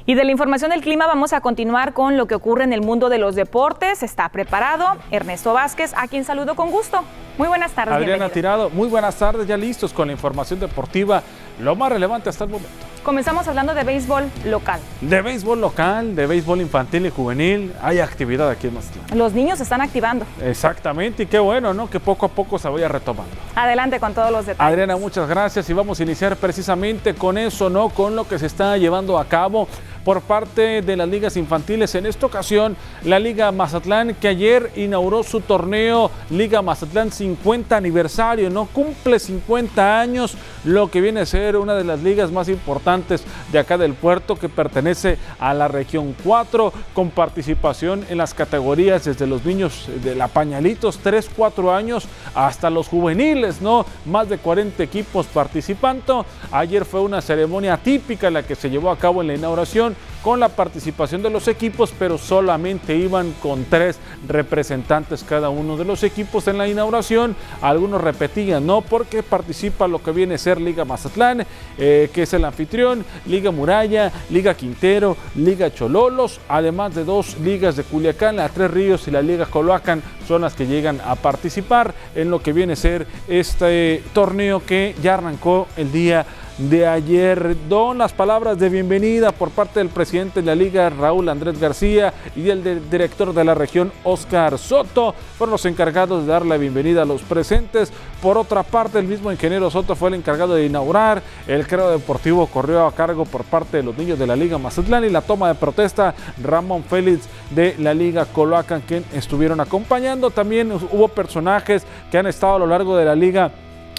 Y 0.08 0.14
de 0.14 0.22
la 0.22 0.30
información 0.30 0.70
del 0.70 0.82
clima 0.82 1.08
vamos 1.08 1.32
a 1.32 1.40
continuar 1.40 1.92
con 1.92 2.16
lo 2.16 2.26
que 2.26 2.36
ocurre 2.36 2.62
en 2.62 2.72
el 2.72 2.80
mundo 2.80 3.08
de 3.08 3.18
los 3.18 3.34
deportes. 3.34 4.04
Está 4.04 4.28
preparado 4.28 4.86
Ernesto 5.10 5.52
Vázquez, 5.52 5.92
a 5.96 6.06
quien 6.06 6.24
saludo 6.24 6.54
con 6.54 6.70
gusto. 6.70 7.02
Muy 7.38 7.48
buenas 7.48 7.72
tardes. 7.72 7.92
Adriana 7.92 8.28
Tirado, 8.28 8.70
muy 8.70 8.86
buenas 8.86 9.16
tardes, 9.16 9.48
ya 9.48 9.56
listos 9.56 9.92
con 9.92 10.06
la 10.06 10.12
información 10.12 10.60
deportiva, 10.60 11.24
lo 11.58 11.74
más 11.74 11.90
relevante 11.90 12.28
hasta 12.28 12.44
el 12.44 12.50
momento. 12.50 12.70
Comenzamos 13.02 13.46
hablando 13.46 13.74
de 13.74 13.84
béisbol 13.84 14.24
local. 14.46 14.80
De 15.00 15.22
béisbol 15.22 15.60
local, 15.60 16.16
de 16.16 16.26
béisbol 16.26 16.60
infantil 16.60 17.06
y 17.06 17.10
juvenil, 17.10 17.72
hay 17.82 18.00
actividad 18.00 18.48
aquí 18.50 18.68
en 18.68 18.74
Mazatlán. 18.74 19.18
Los 19.18 19.32
niños 19.32 19.58
se 19.58 19.64
están 19.64 19.80
activando. 19.80 20.24
Exactamente, 20.42 21.24
y 21.24 21.26
qué 21.26 21.38
bueno, 21.38 21.74
¿no? 21.74 21.90
Que 21.90 22.00
poco 22.00 22.26
a 22.26 22.28
poco 22.30 22.58
se 22.58 22.68
vaya 22.68 22.88
retomando. 22.88 23.32
Adelante 23.54 24.00
con 24.00 24.14
todos 24.14 24.30
los 24.30 24.46
detalles. 24.46 24.72
Adriana, 24.72 24.96
muchas 24.96 25.28
gracias 25.28 25.68
y 25.68 25.72
vamos 25.72 26.00
a 26.00 26.02
iniciar 26.04 26.36
precisamente 26.36 27.14
con 27.14 27.38
eso, 27.38 27.68
¿no? 27.70 27.90
Con 27.90 28.16
lo 28.16 28.26
que 28.26 28.38
se 28.38 28.46
está 28.46 28.76
llevando 28.76 29.18
a 29.18 29.24
cabo 29.26 29.68
por 30.06 30.20
parte 30.20 30.82
de 30.82 30.96
las 30.96 31.08
ligas 31.08 31.36
infantiles. 31.36 31.92
En 31.96 32.06
esta 32.06 32.26
ocasión, 32.26 32.76
la 33.02 33.18
Liga 33.18 33.50
Mazatlán, 33.50 34.14
que 34.14 34.28
ayer 34.28 34.70
inauguró 34.76 35.24
su 35.24 35.40
torneo 35.40 36.12
Liga 36.30 36.62
Mazatlán 36.62 37.10
50 37.10 37.76
aniversario, 37.76 38.48
¿no? 38.48 38.66
Cumple 38.66 39.18
50 39.18 40.00
años, 40.00 40.36
lo 40.62 40.92
que 40.92 41.00
viene 41.00 41.22
a 41.22 41.26
ser 41.26 41.56
una 41.56 41.74
de 41.74 41.82
las 41.82 42.04
ligas 42.04 42.30
más 42.30 42.48
importantes 42.48 43.24
de 43.50 43.58
acá 43.58 43.76
del 43.76 43.94
puerto, 43.94 44.36
que 44.36 44.48
pertenece 44.48 45.18
a 45.40 45.52
la 45.54 45.66
región 45.66 46.14
4, 46.22 46.72
con 46.94 47.10
participación 47.10 48.06
en 48.08 48.18
las 48.18 48.32
categorías 48.32 49.06
desde 49.06 49.26
los 49.26 49.44
niños 49.44 49.88
de 50.04 50.14
la 50.14 50.28
pañalitos, 50.28 50.98
3, 50.98 51.30
4 51.34 51.74
años, 51.74 52.06
hasta 52.32 52.70
los 52.70 52.86
juveniles, 52.86 53.60
¿no? 53.60 53.84
Más 54.04 54.28
de 54.28 54.38
40 54.38 54.80
equipos 54.84 55.26
participando. 55.26 56.24
Ayer 56.52 56.84
fue 56.84 57.00
una 57.00 57.20
ceremonia 57.20 57.76
típica 57.76 58.30
la 58.30 58.44
que 58.44 58.54
se 58.54 58.70
llevó 58.70 58.92
a 58.92 58.98
cabo 58.98 59.20
en 59.20 59.26
la 59.26 59.34
inauguración 59.34 59.95
con 60.22 60.40
la 60.40 60.48
participación 60.48 61.22
de 61.22 61.30
los 61.30 61.46
equipos, 61.46 61.94
pero 61.96 62.18
solamente 62.18 62.96
iban 62.96 63.32
con 63.40 63.64
tres 63.64 63.96
representantes 64.26 65.22
cada 65.22 65.50
uno 65.50 65.76
de 65.76 65.84
los 65.84 66.02
equipos 66.02 66.48
en 66.48 66.58
la 66.58 66.66
inauguración. 66.66 67.36
Algunos 67.62 68.00
repetían, 68.00 68.66
¿no? 68.66 68.80
Porque 68.80 69.22
participa 69.22 69.86
lo 69.86 70.02
que 70.02 70.10
viene 70.10 70.34
a 70.34 70.38
ser 70.38 70.60
Liga 70.60 70.84
Mazatlán, 70.84 71.46
eh, 71.78 72.10
que 72.12 72.22
es 72.22 72.34
el 72.34 72.44
anfitrión, 72.44 73.04
Liga 73.26 73.52
Muralla, 73.52 74.10
Liga 74.30 74.54
Quintero, 74.54 75.16
Liga 75.36 75.72
Chololos, 75.72 76.40
además 76.48 76.96
de 76.96 77.04
dos 77.04 77.38
ligas 77.38 77.76
de 77.76 77.84
Culiacán, 77.84 78.36
la 78.36 78.48
Tres 78.48 78.70
Ríos 78.72 79.06
y 79.06 79.12
la 79.12 79.22
Liga 79.22 79.46
Coloacan 79.46 80.02
son 80.26 80.42
las 80.42 80.54
que 80.54 80.66
llegan 80.66 81.00
a 81.04 81.14
participar 81.14 81.94
en 82.14 82.30
lo 82.30 82.42
que 82.42 82.52
viene 82.52 82.72
a 82.72 82.76
ser 82.76 83.06
este 83.28 84.02
torneo 84.12 84.60
que 84.64 84.94
ya 85.02 85.14
arrancó 85.14 85.68
el 85.76 85.92
día 85.92 86.26
de 86.58 86.86
ayer. 86.86 87.56
Don 87.68 87.98
las 87.98 88.12
palabras 88.12 88.58
de 88.58 88.68
bienvenida 88.68 89.32
por 89.32 89.50
parte 89.50 89.80
del 89.80 89.88
presidente 89.88 90.40
de 90.40 90.46
la 90.46 90.54
liga, 90.54 90.90
Raúl 90.90 91.28
Andrés 91.28 91.58
García, 91.60 92.14
y 92.34 92.48
el 92.50 92.90
director 92.90 93.32
de 93.32 93.44
la 93.44 93.54
región, 93.54 93.92
Oscar 94.04 94.58
Soto, 94.58 95.14
fueron 95.36 95.52
los 95.52 95.64
encargados 95.66 96.22
de 96.22 96.32
dar 96.32 96.46
la 96.46 96.56
bienvenida 96.56 97.02
a 97.02 97.06
los 97.06 97.22
presentes. 97.22 97.92
Por 98.22 98.38
otra 98.38 98.62
parte, 98.62 98.98
el 98.98 99.06
mismo 99.06 99.30
ingeniero 99.30 99.70
Soto 99.70 99.94
fue 99.94 100.08
el 100.08 100.14
encargado 100.14 100.54
de 100.54 100.66
inaugurar. 100.66 101.22
El 101.46 101.66
creo 101.66 101.90
deportivo 101.90 102.46
corrió 102.46 102.86
a 102.86 102.94
cargo 102.94 103.24
por 103.24 103.44
parte 103.44 103.78
de 103.78 103.82
los 103.82 103.96
niños 103.96 104.18
de 104.18 104.26
la 104.26 104.36
liga 104.36 104.58
Mazatlán 104.58 105.04
y 105.04 105.10
la 105.10 105.20
toma 105.20 105.48
de 105.48 105.54
protesta, 105.54 106.14
Ramón 106.42 106.84
Félix 106.84 107.28
de 107.50 107.76
la 107.78 107.94
liga 107.94 108.24
Coloacan, 108.26 108.82
quien 108.82 109.04
estuvieron 109.12 109.60
acompañando. 109.60 110.30
También 110.30 110.72
hubo 110.72 111.08
personajes 111.08 111.84
que 112.10 112.18
han 112.18 112.26
estado 112.26 112.56
a 112.56 112.58
lo 112.58 112.66
largo 112.66 112.96
de 112.96 113.04
la 113.04 113.14
liga 113.14 113.52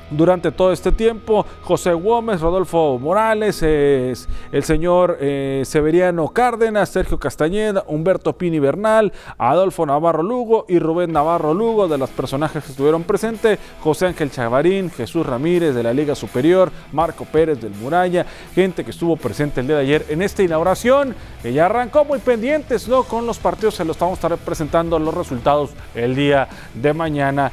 durante 0.09 0.51
todo 0.51 0.71
este 0.71 0.91
tiempo. 0.91 1.45
José 1.63 1.93
Gómez, 1.93 2.41
Rodolfo 2.41 2.97
Morales, 2.99 3.61
es 3.61 4.27
el 4.51 4.63
señor 4.63 5.17
eh, 5.19 5.63
Severiano 5.65 6.29
Cárdenas, 6.29 6.89
Sergio 6.89 7.19
Castañeda, 7.19 7.83
Humberto 7.87 8.37
Pini 8.37 8.59
Bernal, 8.59 9.11
Adolfo 9.37 9.85
Navarro 9.85 10.23
Lugo 10.23 10.65
y 10.69 10.79
Rubén 10.79 11.11
Navarro 11.11 11.53
Lugo, 11.53 11.87
de 11.87 11.97
los 11.97 12.09
personajes 12.09 12.63
que 12.63 12.71
estuvieron 12.71 13.03
presentes, 13.03 13.59
José 13.81 14.07
Ángel 14.07 14.31
Chavarín, 14.31 14.89
Jesús 14.89 15.25
Ramírez 15.25 15.75
de 15.75 15.83
la 15.83 15.93
Liga 15.93 16.15
Superior, 16.15 16.71
Marco 16.91 17.25
Pérez 17.25 17.59
del 17.59 17.71
Muralla, 17.71 18.25
gente 18.53 18.83
que 18.83 18.91
estuvo 18.91 19.15
presente 19.17 19.61
el 19.61 19.67
día 19.67 19.75
de 19.77 19.81
ayer 19.81 20.05
en 20.09 20.21
esta 20.21 20.43
inauguración, 20.43 21.15
que 21.41 21.53
ya 21.53 21.65
arrancó 21.65 22.05
muy 22.05 22.19
pendientes, 22.19 22.87
¿no? 22.87 23.03
Con 23.03 23.25
los 23.25 23.37
partidos 23.37 23.75
se 23.75 23.85
los 23.85 24.01
a 24.01 24.13
estar 24.13 24.37
presentando 24.37 24.99
los 24.99 25.13
resultados 25.13 25.71
el 25.95 26.15
día 26.15 26.47
de 26.73 26.93
mañana. 26.93 27.51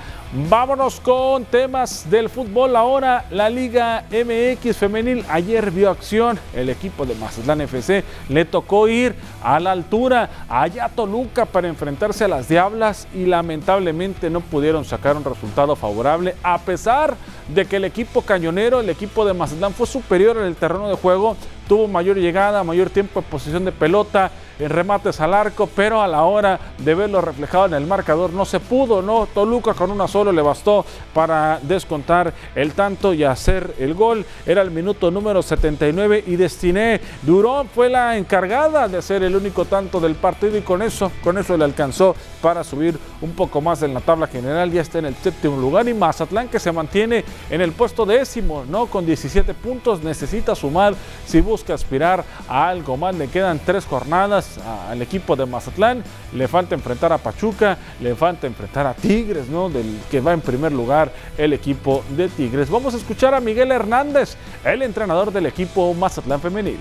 Vámonos 0.48 1.00
con 1.00 1.44
temas 1.44 2.08
del 2.10 2.28
fútbol. 2.28 2.43
Ahora 2.76 3.24
la 3.30 3.48
Liga 3.48 4.04
MX 4.10 4.76
femenil. 4.76 5.24
Ayer 5.28 5.70
vio 5.70 5.90
acción. 5.90 6.38
El 6.54 6.68
equipo 6.68 7.06
de 7.06 7.14
Mazatlán 7.14 7.62
FC 7.62 8.04
le 8.28 8.44
tocó 8.44 8.86
ir 8.86 9.14
a 9.42 9.58
la 9.60 9.72
altura. 9.72 10.28
Allá 10.48 10.84
a 10.84 10.88
Toluca 10.88 11.46
para 11.46 11.68
enfrentarse 11.68 12.24
a 12.24 12.28
las 12.28 12.48
Diablas 12.48 13.08
y 13.14 13.24
lamentablemente 13.24 14.30
no 14.30 14.40
pudieron 14.40 14.84
sacar 14.84 15.16
un 15.16 15.24
resultado 15.24 15.74
favorable 15.74 16.34
a 16.42 16.58
pesar 16.58 17.16
de 17.48 17.66
que 17.66 17.76
el 17.76 17.84
equipo 17.84 18.22
cañonero, 18.22 18.80
el 18.80 18.90
equipo 18.90 19.24
de 19.24 19.34
Mazatlán 19.34 19.72
fue 19.72 19.86
superior 19.86 20.36
en 20.36 20.44
el 20.44 20.56
terreno 20.56 20.88
de 20.88 20.96
juego, 20.96 21.36
tuvo 21.68 21.88
mayor 21.88 22.16
llegada, 22.16 22.64
mayor 22.64 22.90
tiempo 22.90 23.20
de 23.20 23.26
posición 23.26 23.64
de 23.64 23.72
pelota, 23.72 24.30
en 24.58 24.70
remates 24.70 25.20
al 25.20 25.34
arco, 25.34 25.68
pero 25.74 26.02
a 26.02 26.08
la 26.08 26.22
hora 26.22 26.58
de 26.78 26.94
verlo 26.94 27.20
reflejado 27.20 27.66
en 27.66 27.74
el 27.74 27.86
marcador 27.86 28.32
no 28.32 28.44
se 28.44 28.60
pudo, 28.60 29.02
¿no? 29.02 29.26
Toluca 29.32 29.74
con 29.74 29.90
una 29.90 30.08
solo 30.08 30.32
le 30.32 30.42
bastó 30.42 30.84
para 31.12 31.58
descontar 31.62 32.32
el 32.54 32.72
tanto 32.72 33.14
y 33.14 33.24
hacer 33.24 33.74
el 33.78 33.94
gol. 33.94 34.24
Era 34.46 34.62
el 34.62 34.70
minuto 34.70 35.10
número 35.10 35.42
79 35.42 36.24
y 36.26 36.36
Destiné 36.36 37.00
Durón 37.22 37.68
fue 37.68 37.88
la 37.88 38.16
encargada 38.16 38.88
de 38.88 38.98
hacer 38.98 39.22
el 39.22 39.36
único 39.36 39.64
tanto 39.64 40.00
del 40.00 40.14
partido 40.14 40.56
y 40.56 40.62
con 40.62 40.82
eso, 40.82 41.10
con 41.22 41.38
eso 41.38 41.56
le 41.56 41.64
alcanzó 41.64 42.14
para 42.40 42.64
subir 42.64 42.98
un 43.20 43.32
poco 43.32 43.60
más 43.60 43.82
en 43.82 43.94
la 43.94 44.00
tabla 44.00 44.26
general. 44.26 44.70
Ya 44.70 44.82
está 44.82 44.98
en 44.98 45.06
el 45.06 45.14
séptimo 45.16 45.56
lugar 45.56 45.88
y 45.88 45.94
Mazatlán 45.94 46.48
que 46.48 46.60
se 46.60 46.72
mantiene 46.72 47.24
en 47.50 47.60
el 47.60 47.72
puesto 47.72 48.06
décimo, 48.06 48.64
¿no? 48.68 48.86
Con 48.86 49.06
17 49.06 49.54
puntos 49.54 50.02
necesita 50.02 50.54
sumar 50.54 50.94
si 51.26 51.40
busca 51.40 51.74
aspirar 51.74 52.24
a 52.48 52.68
algo 52.68 52.96
más. 52.96 53.14
Le 53.14 53.28
quedan 53.28 53.58
tres 53.64 53.86
jornadas 53.86 54.43
al 54.88 55.00
equipo 55.02 55.36
de 55.36 55.46
Mazatlán. 55.46 56.02
Le 56.32 56.48
falta 56.48 56.74
enfrentar 56.74 57.12
a 57.12 57.18
Pachuca, 57.18 57.76
le 58.00 58.14
falta 58.14 58.46
enfrentar 58.46 58.86
a 58.86 58.94
Tigres, 58.94 59.48
¿no? 59.48 59.68
Del 59.68 59.86
que 60.10 60.20
va 60.20 60.32
en 60.32 60.40
primer 60.40 60.72
lugar 60.72 61.12
el 61.36 61.52
equipo 61.52 62.04
de 62.16 62.28
Tigres. 62.28 62.70
Vamos 62.70 62.94
a 62.94 62.96
escuchar 62.96 63.34
a 63.34 63.40
Miguel 63.40 63.70
Hernández, 63.72 64.36
el 64.64 64.82
entrenador 64.82 65.32
del 65.32 65.46
equipo 65.46 65.94
Mazatlán 65.94 66.40
Femenil. 66.40 66.78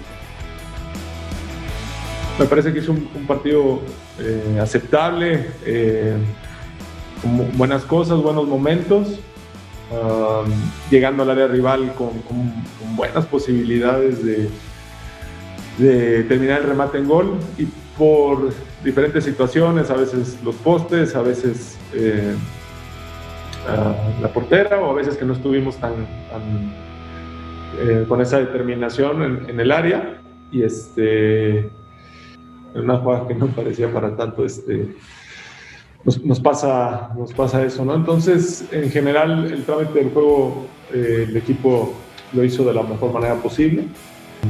Me 2.39 2.45
parece 2.45 2.73
que 2.73 2.79
es 2.79 2.89
un, 2.89 3.07
partido 3.27 3.81
eh, 4.19 4.59
aceptable, 4.61 5.51
eh, 5.65 6.17
con 7.21 7.57
buenas 7.57 7.83
cosas, 7.83 8.17
buenos 8.19 8.47
momentos. 8.47 9.19
Um, 9.91 10.49
llegando 10.89 11.21
al 11.21 11.29
área 11.29 11.45
rival 11.45 11.93
con 11.93 12.09
buenas 12.95 13.25
posibilidades 13.27 14.25
de, 14.25 14.49
de 15.77 16.23
terminar 16.23 16.61
el 16.61 16.67
remate 16.67 16.97
en 16.97 17.07
gol 17.07 17.37
y 17.57 17.67
por 17.97 18.51
diferentes 18.83 19.23
situaciones, 19.23 19.89
a 19.89 19.95
veces 19.95 20.39
los 20.43 20.55
postes, 20.55 21.15
a 21.15 21.21
veces 21.21 21.77
eh, 21.93 22.33
la 24.21 24.27
portera 24.33 24.79
o 24.79 24.91
a 24.91 24.93
veces 24.93 25.15
que 25.15 25.25
no 25.25 25.33
estuvimos 25.33 25.77
tan, 25.77 25.93
eh, 27.79 28.05
con 28.07 28.21
esa 28.21 28.39
determinación 28.39 29.47
en, 29.49 29.59
el 29.59 29.71
área. 29.71 30.19
Y 30.51 30.63
este 30.63 31.69
una 32.75 32.97
jugada 32.97 33.27
que 33.27 33.35
no 33.35 33.47
parecía 33.47 33.91
para 33.91 34.15
tanto 34.15 34.45
este 34.45 34.95
nos, 36.03 36.39
pasa 36.39 37.11
nos 37.15 37.31
pasa 37.33 37.63
eso 37.63 37.85
no 37.85 37.93
entonces 37.93 38.67
en 38.71 38.89
general 38.89 39.45
el 39.45 39.63
trámite 39.63 39.99
del 39.99 40.09
juego 40.09 40.65
eh, 40.91 41.27
el 41.27 41.37
equipo 41.37 41.93
lo 42.33 42.43
hizo 42.43 42.63
de 42.65 42.73
la 42.73 42.83
mejor 42.83 43.13
manera 43.13 43.35
posible. 43.35 43.85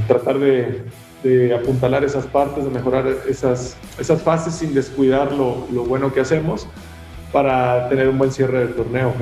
Tratar 0.07 0.39
de 0.39 0.83
de 1.23 1.55
apuntalar 1.55 2.03
esas 2.03 2.25
partes, 2.25 2.63
de 2.63 2.69
mejorar 2.69 3.07
esas, 3.27 3.77
esas 3.97 4.21
fases 4.21 4.55
sin 4.55 4.73
descuidar 4.73 5.31
lo, 5.31 5.65
lo 5.71 5.85
bueno 5.85 6.13
que 6.13 6.19
hacemos 6.19 6.67
para 7.31 7.89
tener 7.89 8.09
un 8.09 8.17
buen 8.17 8.31
cierre 8.31 8.59
del 8.59 8.75
torneo. 8.75 9.13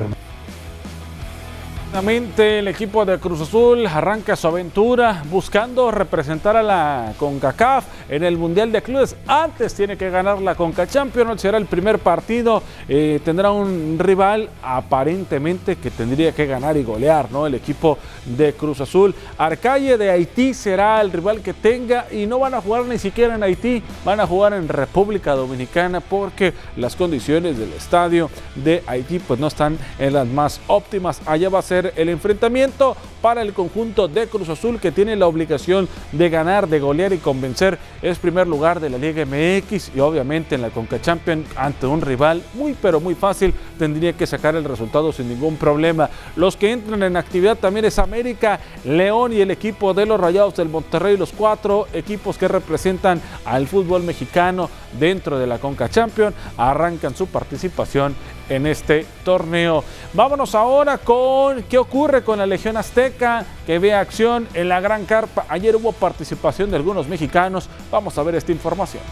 El 1.94 2.68
equipo 2.68 3.04
de 3.04 3.18
Cruz 3.18 3.42
Azul 3.42 3.86
arranca 3.86 4.34
su 4.34 4.46
aventura 4.46 5.22
buscando 5.30 5.90
representar 5.90 6.56
a 6.56 6.62
la 6.62 7.12
CONCACAF 7.18 7.84
en 8.08 8.24
el 8.24 8.38
Mundial 8.38 8.72
de 8.72 8.80
Clubes. 8.80 9.14
Antes 9.26 9.74
tiene 9.74 9.98
que 9.98 10.08
ganar 10.08 10.40
la 10.40 10.54
CONCA 10.54 10.86
Champions, 10.86 11.42
será 11.42 11.58
el 11.58 11.66
primer 11.66 11.98
partido. 11.98 12.62
Eh, 12.88 13.20
tendrá 13.22 13.52
un 13.52 13.98
rival 13.98 14.48
aparentemente 14.62 15.76
que 15.76 15.90
tendría 15.90 16.32
que 16.32 16.46
ganar 16.46 16.78
y 16.78 16.82
golear, 16.82 17.30
¿no? 17.30 17.46
El 17.46 17.54
equipo 17.54 17.98
de 18.24 18.54
Cruz 18.54 18.80
Azul. 18.80 19.14
Arcalle 19.36 19.98
de 19.98 20.10
Haití 20.10 20.54
será 20.54 20.98
el 21.02 21.12
rival 21.12 21.42
que 21.42 21.52
tenga 21.52 22.06
y 22.10 22.24
no 22.24 22.38
van 22.38 22.54
a 22.54 22.62
jugar 22.62 22.86
ni 22.86 22.98
siquiera 22.98 23.34
en 23.34 23.42
Haití, 23.42 23.82
van 24.02 24.18
a 24.18 24.26
jugar 24.26 24.54
en 24.54 24.66
República 24.66 25.32
Dominicana 25.34 26.00
porque 26.00 26.54
las 26.76 26.96
condiciones 26.96 27.58
del 27.58 27.72
estadio 27.74 28.30
de 28.54 28.82
Haití 28.86 29.18
pues 29.18 29.38
no 29.38 29.48
están 29.48 29.78
en 29.98 30.14
las 30.14 30.26
más 30.26 30.58
óptimas. 30.68 31.20
Allá 31.26 31.50
va 31.50 31.58
a 31.58 31.62
ser 31.62 31.81
el 31.96 32.08
enfrentamiento 32.08 32.96
para 33.20 33.42
el 33.42 33.52
conjunto 33.52 34.08
de 34.08 34.26
Cruz 34.26 34.48
Azul 34.48 34.80
que 34.80 34.92
tiene 34.92 35.16
la 35.16 35.26
obligación 35.26 35.88
de 36.12 36.28
ganar, 36.28 36.68
de 36.68 36.80
golear 36.80 37.12
y 37.12 37.18
convencer. 37.18 37.78
Es 38.02 38.18
primer 38.18 38.46
lugar 38.46 38.80
de 38.80 38.90
la 38.90 38.98
Liga 38.98 39.24
MX 39.24 39.92
y 39.94 40.00
obviamente 40.00 40.54
en 40.54 40.62
la 40.62 40.70
Conca 40.70 41.00
Champions 41.00 41.46
ante 41.56 41.86
un 41.86 42.00
rival 42.00 42.42
muy 42.54 42.74
pero 42.74 43.00
muy 43.00 43.14
fácil 43.14 43.54
tendría 43.78 44.12
que 44.12 44.26
sacar 44.26 44.54
el 44.56 44.64
resultado 44.64 45.12
sin 45.12 45.28
ningún 45.28 45.56
problema. 45.56 46.10
Los 46.36 46.56
que 46.56 46.72
entran 46.72 47.02
en 47.02 47.16
actividad 47.16 47.56
también 47.56 47.84
es 47.84 47.98
América, 47.98 48.60
León 48.84 49.32
y 49.32 49.40
el 49.40 49.50
equipo 49.50 49.94
de 49.94 50.06
los 50.06 50.20
Rayados 50.20 50.56
del 50.56 50.68
Monterrey, 50.68 51.16
los 51.16 51.32
cuatro 51.32 51.86
equipos 51.92 52.38
que 52.38 52.48
representan 52.48 53.20
al 53.44 53.66
fútbol 53.66 54.02
mexicano 54.02 54.68
dentro 54.98 55.38
de 55.38 55.46
la 55.46 55.58
Conca 55.58 55.88
Champions 55.88 56.34
arrancan 56.56 57.14
su 57.16 57.26
participación 57.26 58.14
en 58.56 58.66
este 58.66 59.06
torneo. 59.24 59.82
Vámonos 60.12 60.54
ahora 60.54 60.98
con 60.98 61.62
qué 61.64 61.78
ocurre 61.78 62.22
con 62.22 62.38
la 62.38 62.46
Legión 62.46 62.76
Azteca 62.76 63.44
que 63.66 63.78
ve 63.78 63.94
acción 63.94 64.46
en 64.54 64.68
la 64.68 64.80
Gran 64.80 65.04
Carpa. 65.04 65.46
Ayer 65.48 65.74
hubo 65.76 65.92
participación 65.92 66.70
de 66.70 66.76
algunos 66.76 67.08
mexicanos. 67.08 67.68
Vamos 67.90 68.18
a 68.18 68.22
ver 68.22 68.34
esta 68.34 68.52
información. 68.52 69.02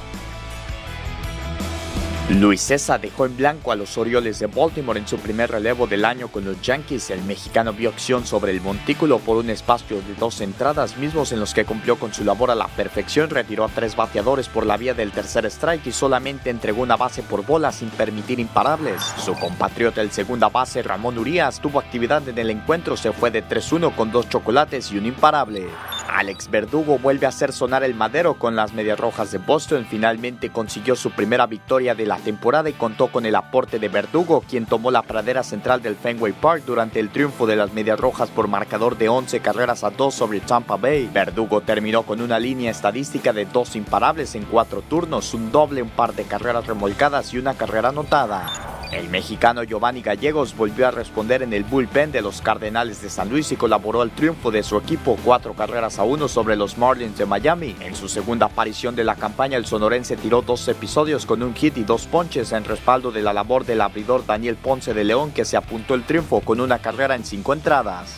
Luis 2.38 2.60
César 2.60 3.00
dejó 3.00 3.26
en 3.26 3.36
blanco 3.36 3.72
a 3.72 3.76
los 3.76 3.98
Orioles 3.98 4.38
de 4.38 4.46
Baltimore 4.46 5.00
en 5.00 5.08
su 5.08 5.18
primer 5.18 5.50
relevo 5.50 5.88
del 5.88 6.04
año 6.04 6.28
con 6.28 6.44
los 6.44 6.62
Yankees. 6.62 7.10
El 7.10 7.22
mexicano 7.24 7.72
vio 7.72 7.88
acción 7.88 8.24
sobre 8.24 8.52
el 8.52 8.60
montículo 8.60 9.18
por 9.18 9.36
un 9.36 9.50
espacio 9.50 9.96
de 9.96 10.14
dos 10.14 10.40
entradas, 10.40 10.96
mismos 10.96 11.32
en 11.32 11.40
los 11.40 11.52
que 11.52 11.64
cumplió 11.64 11.98
con 11.98 12.14
su 12.14 12.22
labor 12.22 12.52
a 12.52 12.54
la 12.54 12.68
perfección. 12.68 13.30
Retiró 13.30 13.64
a 13.64 13.68
tres 13.68 13.96
bateadores 13.96 14.48
por 14.48 14.64
la 14.64 14.76
vía 14.76 14.94
del 14.94 15.10
tercer 15.10 15.44
strike 15.46 15.88
y 15.88 15.92
solamente 15.92 16.50
entregó 16.50 16.82
una 16.82 16.96
base 16.96 17.24
por 17.24 17.44
bola 17.44 17.72
sin 17.72 17.90
permitir 17.90 18.38
imparables. 18.38 19.02
Su 19.18 19.34
compatriota, 19.34 20.00
el 20.00 20.12
segunda 20.12 20.48
base 20.48 20.84
Ramón 20.84 21.18
Urias, 21.18 21.60
tuvo 21.60 21.80
actividad 21.80 22.28
en 22.28 22.38
el 22.38 22.50
encuentro. 22.50 22.96
Se 22.96 23.10
fue 23.10 23.32
de 23.32 23.44
3-1 23.44 23.92
con 23.96 24.12
dos 24.12 24.28
chocolates 24.28 24.92
y 24.92 24.98
un 24.98 25.06
imparable. 25.06 25.66
Alex 26.10 26.50
Verdugo 26.50 26.98
vuelve 26.98 27.26
a 27.26 27.30
hacer 27.30 27.52
sonar 27.52 27.84
el 27.84 27.94
madero 27.94 28.34
con 28.34 28.56
las 28.56 28.72
Medias 28.72 28.98
Rojas 28.98 29.30
de 29.30 29.38
Boston. 29.38 29.86
Finalmente 29.88 30.50
consiguió 30.50 30.96
su 30.96 31.10
primera 31.10 31.46
victoria 31.46 31.94
de 31.94 32.06
la 32.06 32.16
temporada 32.16 32.68
y 32.68 32.74
contó 32.74 33.08
con 33.08 33.26
el 33.26 33.34
aporte 33.34 33.78
de 33.78 33.88
Verdugo, 33.88 34.42
quien 34.48 34.66
tomó 34.66 34.90
la 34.90 35.02
pradera 35.02 35.42
central 35.42 35.82
del 35.82 35.96
Fenway 35.96 36.32
Park 36.32 36.64
durante 36.66 37.00
el 37.00 37.10
triunfo 37.10 37.46
de 37.46 37.56
las 37.56 37.72
Medias 37.72 38.00
Rojas 38.00 38.28
por 38.30 38.48
marcador 38.48 38.98
de 38.98 39.08
11 39.08 39.40
carreras 39.40 39.84
a 39.84 39.90
2 39.90 40.14
sobre 40.14 40.40
Tampa 40.40 40.76
Bay. 40.76 41.08
Verdugo 41.12 41.60
terminó 41.60 42.02
con 42.02 42.20
una 42.20 42.38
línea 42.38 42.70
estadística 42.70 43.32
de 43.32 43.46
dos 43.46 43.76
imparables 43.76 44.34
en 44.34 44.44
cuatro 44.44 44.82
turnos, 44.82 45.34
un 45.34 45.52
doble, 45.52 45.82
un 45.82 45.90
par 45.90 46.14
de 46.14 46.24
carreras 46.24 46.66
remolcadas 46.66 47.32
y 47.32 47.38
una 47.38 47.54
carrera 47.54 47.90
anotada. 47.90 48.69
El 48.90 49.08
mexicano 49.08 49.62
Giovanni 49.62 50.02
Gallegos 50.02 50.56
volvió 50.56 50.88
a 50.88 50.90
responder 50.90 51.42
en 51.42 51.52
el 51.52 51.62
bullpen 51.62 52.10
de 52.10 52.22
los 52.22 52.42
Cardenales 52.42 53.00
de 53.00 53.08
San 53.08 53.28
Luis 53.28 53.52
y 53.52 53.56
colaboró 53.56 54.02
al 54.02 54.10
triunfo 54.10 54.50
de 54.50 54.64
su 54.64 54.76
equipo 54.76 55.16
cuatro 55.24 55.54
carreras 55.54 56.00
a 56.00 56.02
uno 56.02 56.26
sobre 56.26 56.56
los 56.56 56.76
Marlins 56.76 57.16
de 57.16 57.24
Miami. 57.24 57.76
En 57.78 57.94
su 57.94 58.08
segunda 58.08 58.46
aparición 58.46 58.96
de 58.96 59.04
la 59.04 59.14
campaña, 59.14 59.56
el 59.56 59.66
sonorense 59.66 60.16
tiró 60.16 60.42
dos 60.42 60.66
episodios 60.66 61.24
con 61.24 61.44
un 61.44 61.54
hit 61.54 61.78
y 61.78 61.84
dos 61.84 62.06
ponches 62.06 62.50
en 62.50 62.64
respaldo 62.64 63.12
de 63.12 63.22
la 63.22 63.32
labor 63.32 63.64
del 63.64 63.80
abridor 63.80 64.26
Daniel 64.26 64.56
Ponce 64.56 64.92
de 64.92 65.04
León 65.04 65.30
que 65.30 65.44
se 65.44 65.56
apuntó 65.56 65.94
el 65.94 66.02
triunfo 66.02 66.40
con 66.40 66.60
una 66.60 66.80
carrera 66.80 67.14
en 67.14 67.24
cinco 67.24 67.52
entradas. 67.52 68.16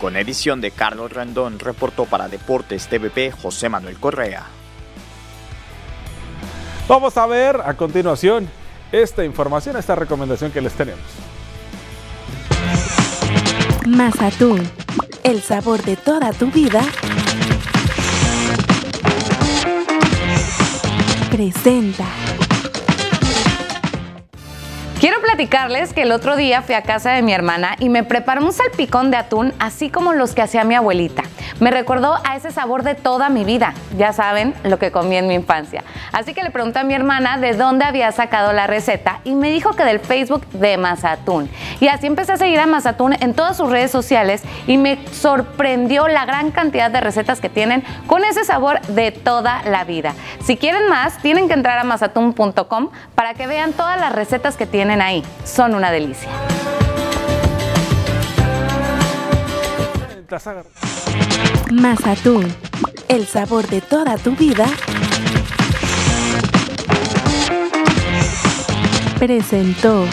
Con 0.00 0.16
edición 0.16 0.62
de 0.62 0.70
Carlos 0.70 1.12
Rendón, 1.12 1.58
reportó 1.58 2.06
para 2.06 2.28
Deportes 2.28 2.88
TVP 2.88 3.32
José 3.32 3.68
Manuel 3.68 4.00
Correa. 4.00 4.46
Vamos 6.88 7.18
a 7.18 7.26
ver 7.26 7.60
a 7.62 7.74
continuación 7.74 8.48
esta 8.92 9.24
información, 9.24 9.76
esta 9.76 9.94
recomendación 9.94 10.50
que 10.50 10.60
les 10.60 10.72
tenemos. 10.72 11.02
Mazatún, 13.86 14.68
el 15.24 15.42
sabor 15.42 15.82
de 15.82 15.96
toda 15.96 16.32
tu 16.32 16.50
vida, 16.50 16.82
presenta. 21.30 22.06
Que 25.48 26.02
el 26.02 26.12
otro 26.12 26.36
día 26.36 26.60
fui 26.60 26.74
a 26.74 26.82
casa 26.82 27.12
de 27.12 27.22
mi 27.22 27.32
hermana 27.32 27.74
y 27.78 27.88
me 27.88 28.04
preparó 28.04 28.44
un 28.44 28.52
salpicón 28.52 29.10
de 29.10 29.16
atún, 29.16 29.54
así 29.58 29.88
como 29.88 30.12
los 30.12 30.34
que 30.34 30.42
hacía 30.42 30.64
mi 30.64 30.74
abuelita. 30.74 31.22
Me 31.60 31.70
recordó 31.70 32.18
a 32.24 32.36
ese 32.36 32.50
sabor 32.50 32.82
de 32.82 32.94
toda 32.94 33.30
mi 33.30 33.44
vida. 33.44 33.72
Ya 33.96 34.12
saben 34.12 34.54
lo 34.64 34.78
que 34.78 34.90
comí 34.90 35.16
en 35.16 35.28
mi 35.28 35.34
infancia. 35.34 35.82
Así 36.12 36.34
que 36.34 36.42
le 36.42 36.50
pregunté 36.50 36.80
a 36.80 36.84
mi 36.84 36.92
hermana 36.92 37.38
de 37.38 37.54
dónde 37.54 37.86
había 37.86 38.12
sacado 38.12 38.52
la 38.52 38.66
receta 38.66 39.20
y 39.24 39.34
me 39.34 39.50
dijo 39.50 39.72
que 39.72 39.84
del 39.84 40.00
Facebook 40.00 40.46
de 40.50 40.76
Mazatún. 40.76 41.48
Y 41.80 41.88
así 41.88 42.06
empecé 42.06 42.32
a 42.32 42.36
seguir 42.36 42.60
a 42.60 42.66
Mazatún 42.66 43.14
en 43.18 43.32
todas 43.32 43.56
sus 43.56 43.70
redes 43.70 43.90
sociales 43.90 44.42
y 44.66 44.76
me 44.76 44.98
sorprendió 45.10 46.06
la 46.06 46.26
gran 46.26 46.50
cantidad 46.50 46.90
de 46.90 47.00
recetas 47.00 47.40
que 47.40 47.48
tienen 47.48 47.82
con 48.06 48.24
ese 48.24 48.44
sabor 48.44 48.78
de 48.88 49.10
toda 49.10 49.62
la 49.62 49.84
vida. 49.84 50.12
Si 50.44 50.58
quieren 50.58 50.88
más, 50.90 51.16
tienen 51.22 51.48
que 51.48 51.54
entrar 51.54 51.78
a 51.78 51.84
mazatún.com 51.84 52.90
para 53.14 53.32
que 53.32 53.46
vean 53.46 53.72
todas 53.72 53.98
las 53.98 54.12
recetas 54.12 54.56
que 54.58 54.66
tienen 54.66 55.00
ahí. 55.00 55.24
Son 55.44 55.74
una 55.74 55.90
delicia. 55.90 56.30
Mazatún, 61.72 62.46
el 63.08 63.26
sabor 63.26 63.66
de 63.66 63.80
toda 63.80 64.16
tu 64.16 64.36
vida, 64.36 64.66
presentó. 69.18 70.04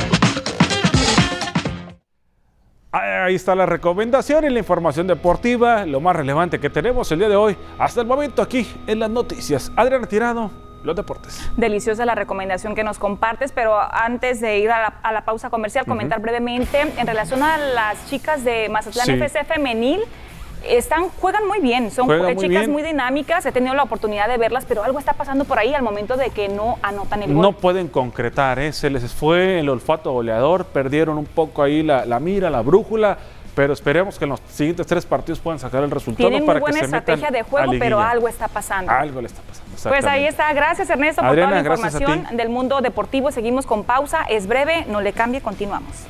Ahí 2.92 3.36
está 3.36 3.54
la 3.54 3.66
recomendación 3.66 4.46
y 4.46 4.50
la 4.50 4.60
información 4.60 5.06
deportiva, 5.06 5.86
lo 5.86 6.00
más 6.00 6.16
relevante 6.16 6.60
que 6.60 6.70
tenemos 6.70 7.12
el 7.12 7.20
día 7.20 7.30
de 7.30 7.36
hoy, 7.36 7.56
hasta 7.78 8.02
el 8.02 8.08
momento 8.08 8.42
aquí 8.42 8.68
en 8.88 9.00
las 9.00 9.10
noticias. 9.10 9.72
Adriana 9.76 10.08
Tirado, 10.08 10.50
los 10.88 10.96
deportes. 10.96 11.48
Deliciosa 11.58 12.06
la 12.06 12.16
recomendación 12.16 12.74
que 12.74 12.84
nos 12.84 12.98
compartes, 12.98 13.52
pero 13.52 13.78
antes 13.80 14.42
de 14.42 14.58
ir 14.60 14.72
a 14.72 14.82
la, 14.82 14.94
a 15.04 15.12
la 15.12 15.22
pausa 15.22 15.50
comercial, 15.52 15.86
comentar 15.86 16.20
brevemente 16.20 16.82
en 16.82 17.06
relación 17.06 17.44
a 17.44 17.58
las 17.58 18.08
chicas 18.10 18.44
de 18.44 18.70
Mazatlán 18.70 19.06
Sí. 19.06 19.12
FC 19.14 19.44
femenil. 19.46 20.02
Están, 20.68 21.10
juegan 21.22 21.48
muy 21.48 21.60
bien, 21.60 21.92
son 21.92 22.08
muy 22.08 22.36
chicas 22.36 22.62
bien. 22.62 22.72
muy 22.72 22.82
dinámicas, 22.82 23.46
he 23.46 23.52
tenido 23.52 23.76
la 23.76 23.84
oportunidad 23.84 24.28
de 24.28 24.38
verlas, 24.38 24.66
pero 24.68 24.84
algo 24.84 24.98
está 24.98 25.14
pasando 25.14 25.46
por 25.46 25.60
ahí 25.60 25.74
al 25.76 25.84
momento 25.84 26.18
de 26.18 26.32
que 26.32 26.50
no 26.50 26.80
anotan 26.82 27.22
el 27.22 27.32
gol. 27.34 27.42
No 27.44 27.52
pueden 27.54 27.88
concretar, 27.88 28.58
¿eh? 28.58 28.74
se 28.74 28.90
les 28.90 29.14
fue 29.14 29.60
el 29.60 29.70
olfato 29.70 30.12
goleador, 30.12 30.66
perdieron 30.66 31.20
un 31.20 31.26
poco 31.26 31.62
ahí 31.62 31.84
la, 31.84 32.06
la 32.06 32.20
mira, 32.20 32.50
la 32.50 32.62
brújula, 32.62 33.18
pero 33.56 33.72
esperemos 33.72 34.18
que 34.18 34.26
en 34.26 34.30
los 34.32 34.42
siguientes 34.50 34.86
tres 34.88 35.06
partidos 35.06 35.40
puedan 35.40 35.60
sacar 35.60 35.84
el 35.84 35.92
resultado 35.92 36.28
Tienen 36.28 36.46
para 36.46 36.60
muy 36.60 36.72
buena 36.72 36.82
que 36.82 36.88
se 36.88 36.98
estrategia 36.98 37.30
de 37.32 37.44
juego, 37.44 37.74
pero 37.80 38.02
algo 38.02 38.28
está 38.28 38.48
pasando. 38.48 38.92
Algo 38.92 39.22
le 39.22 39.28
está 39.28 39.42
pasando. 39.44 39.67
Pues 39.84 40.06
ahí 40.06 40.26
está. 40.26 40.52
Gracias 40.54 40.90
Ernesto 40.90 41.22
por 41.22 41.36
toda 41.36 41.52
la 41.52 41.60
información 41.60 42.26
del 42.34 42.50
mundo 42.50 42.82
deportivo. 42.82 43.32
Seguimos 43.32 43.66
con 43.66 43.84
pausa. 43.84 44.24
Es 44.30 44.48
breve, 44.48 44.86
no 44.88 45.02
le 45.02 45.14
cambie, 45.14 45.42
continuamos. 45.42 46.08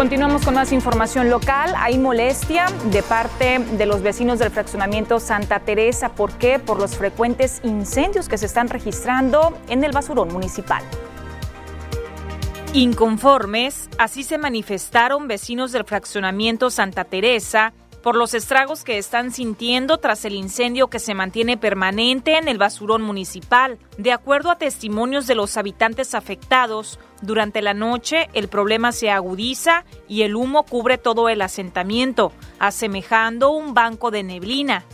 Continuamos 0.00 0.46
con 0.46 0.54
más 0.54 0.72
información 0.72 1.28
local. 1.28 1.74
Hay 1.76 1.98
molestia 1.98 2.64
de 2.90 3.02
parte 3.02 3.58
de 3.58 3.84
los 3.84 4.00
vecinos 4.00 4.38
del 4.38 4.50
fraccionamiento 4.50 5.20
Santa 5.20 5.60
Teresa. 5.60 6.08
¿Por 6.08 6.32
qué? 6.32 6.58
Por 6.58 6.78
los 6.78 6.96
frecuentes 6.96 7.60
incendios 7.64 8.26
que 8.26 8.38
se 8.38 8.46
están 8.46 8.70
registrando 8.70 9.52
en 9.68 9.84
el 9.84 9.92
basurón 9.92 10.32
municipal. 10.32 10.82
Inconformes, 12.72 13.90
así 13.98 14.22
se 14.22 14.38
manifestaron 14.38 15.26
vecinos 15.26 15.72
del 15.72 15.82
fraccionamiento 15.82 16.70
Santa 16.70 17.02
Teresa 17.02 17.72
por 18.00 18.14
los 18.14 18.32
estragos 18.32 18.84
que 18.84 18.96
están 18.96 19.32
sintiendo 19.32 19.98
tras 19.98 20.24
el 20.24 20.34
incendio 20.34 20.86
que 20.86 21.00
se 21.00 21.14
mantiene 21.14 21.56
permanente 21.56 22.38
en 22.38 22.46
el 22.46 22.58
basurón 22.58 23.02
municipal. 23.02 23.80
De 23.98 24.12
acuerdo 24.12 24.52
a 24.52 24.58
testimonios 24.58 25.26
de 25.26 25.34
los 25.34 25.56
habitantes 25.56 26.14
afectados, 26.14 27.00
durante 27.22 27.60
la 27.60 27.74
noche 27.74 28.30
el 28.34 28.46
problema 28.46 28.92
se 28.92 29.10
agudiza 29.10 29.84
y 30.06 30.22
el 30.22 30.36
humo 30.36 30.62
cubre 30.62 30.96
todo 30.96 31.28
el 31.28 31.42
asentamiento, 31.42 32.30
asemejando 32.60 33.50
un 33.50 33.74
banco 33.74 34.12
de 34.12 34.22
neblina. 34.22 34.84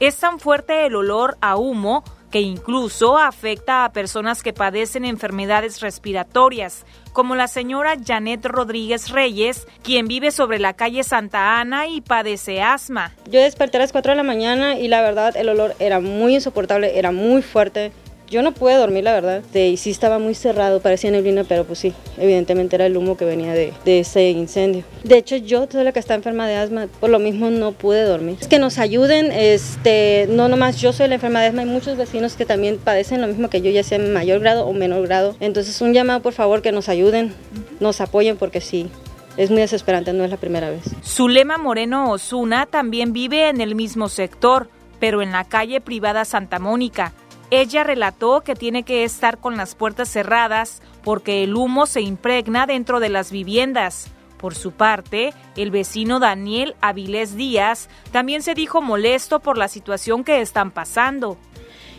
Es 0.00 0.16
tan 0.16 0.40
fuerte 0.40 0.86
el 0.86 0.96
olor 0.96 1.36
a 1.42 1.56
humo 1.56 2.02
que 2.30 2.40
incluso 2.40 3.18
afecta 3.18 3.84
a 3.84 3.92
personas 3.92 4.42
que 4.42 4.52
padecen 4.52 5.04
enfermedades 5.04 5.80
respiratorias, 5.80 6.84
como 7.12 7.34
la 7.34 7.48
señora 7.48 7.96
Janet 8.04 8.44
Rodríguez 8.44 9.10
Reyes, 9.10 9.66
quien 9.82 10.06
vive 10.06 10.30
sobre 10.30 10.58
la 10.58 10.74
calle 10.74 11.02
Santa 11.02 11.60
Ana 11.60 11.86
y 11.86 12.00
padece 12.00 12.62
asma. 12.62 13.12
Yo 13.30 13.40
desperté 13.40 13.78
a 13.78 13.80
las 13.80 13.92
4 13.92 14.12
de 14.12 14.16
la 14.16 14.22
mañana 14.22 14.78
y 14.78 14.88
la 14.88 15.02
verdad 15.02 15.36
el 15.36 15.48
olor 15.48 15.74
era 15.78 16.00
muy 16.00 16.34
insoportable, 16.34 16.98
era 16.98 17.12
muy 17.12 17.42
fuerte. 17.42 17.92
Yo 18.28 18.42
no 18.42 18.52
pude 18.52 18.74
dormir, 18.74 19.04
la 19.04 19.12
verdad. 19.12 19.42
Y 19.54 19.76
sí 19.76 19.90
estaba 19.90 20.18
muy 20.18 20.34
cerrado, 20.34 20.80
parecía 20.80 21.10
neblina, 21.10 21.44
pero 21.44 21.64
pues 21.64 21.78
sí, 21.78 21.94
evidentemente 22.18 22.76
era 22.76 22.86
el 22.86 22.96
humo 22.96 23.16
que 23.16 23.24
venía 23.24 23.52
de, 23.52 23.72
ese 23.84 24.30
incendio. 24.30 24.84
De 25.04 25.16
hecho, 25.16 25.36
yo, 25.36 25.66
soy 25.70 25.84
la 25.84 25.92
que 25.92 26.00
está 26.00 26.14
enferma 26.14 26.46
de 26.46 26.56
asma, 26.56 26.88
por 27.00 27.10
lo 27.10 27.18
mismo 27.18 27.50
no 27.50 27.72
pude 27.72 28.02
dormir. 28.02 28.36
Es 28.40 28.48
que 28.48 28.58
nos 28.58 28.78
ayuden, 28.78 29.30
este, 29.32 30.26
no 30.28 30.48
nomás 30.48 30.80
yo 30.80 30.92
soy 30.92 31.08
la 31.08 31.14
enferma 31.14 31.40
de 31.40 31.48
asma, 31.48 31.62
hay 31.62 31.68
muchos 31.68 31.96
vecinos 31.96 32.34
que 32.34 32.44
también 32.44 32.78
padecen 32.78 33.20
lo 33.20 33.28
mismo 33.28 33.48
que 33.48 33.62
yo, 33.62 33.70
ya 33.70 33.82
sea 33.82 33.98
en 33.98 34.12
mayor 34.12 34.40
grado 34.40 34.66
o 34.66 34.72
menor 34.72 35.06
grado. 35.06 35.36
Entonces, 35.40 35.80
un 35.80 35.94
llamado, 35.94 36.20
por 36.20 36.32
favor, 36.32 36.62
que 36.62 36.72
nos 36.72 36.88
ayuden, 36.88 37.32
nos 37.80 38.00
apoyen, 38.00 38.36
porque 38.36 38.60
sí, 38.60 38.90
es 39.36 39.50
muy 39.50 39.60
desesperante, 39.60 40.12
no 40.12 40.24
es 40.24 40.30
la 40.30 40.36
primera 40.36 40.70
vez. 40.70 40.82
Zulema 41.04 41.58
Moreno 41.58 42.10
Osuna 42.10 42.66
también 42.66 43.12
vive 43.12 43.48
en 43.48 43.60
el 43.60 43.74
mismo 43.74 44.08
sector, 44.08 44.68
pero 44.98 45.22
en 45.22 45.32
la 45.32 45.44
calle 45.44 45.80
privada 45.80 46.24
Santa 46.24 46.58
Mónica. 46.58 47.12
Ella 47.50 47.84
relató 47.84 48.40
que 48.40 48.54
tiene 48.54 48.82
que 48.82 49.04
estar 49.04 49.38
con 49.38 49.56
las 49.56 49.74
puertas 49.74 50.08
cerradas 50.08 50.82
porque 51.04 51.44
el 51.44 51.54
humo 51.54 51.86
se 51.86 52.00
impregna 52.00 52.66
dentro 52.66 52.98
de 52.98 53.08
las 53.08 53.30
viviendas. 53.30 54.08
Por 54.36 54.54
su 54.54 54.72
parte, 54.72 55.32
el 55.56 55.70
vecino 55.70 56.18
Daniel 56.18 56.74
Avilés 56.80 57.36
Díaz 57.36 57.88
también 58.12 58.42
se 58.42 58.54
dijo 58.54 58.82
molesto 58.82 59.40
por 59.40 59.56
la 59.56 59.68
situación 59.68 60.24
que 60.24 60.40
están 60.40 60.70
pasando. 60.70 61.38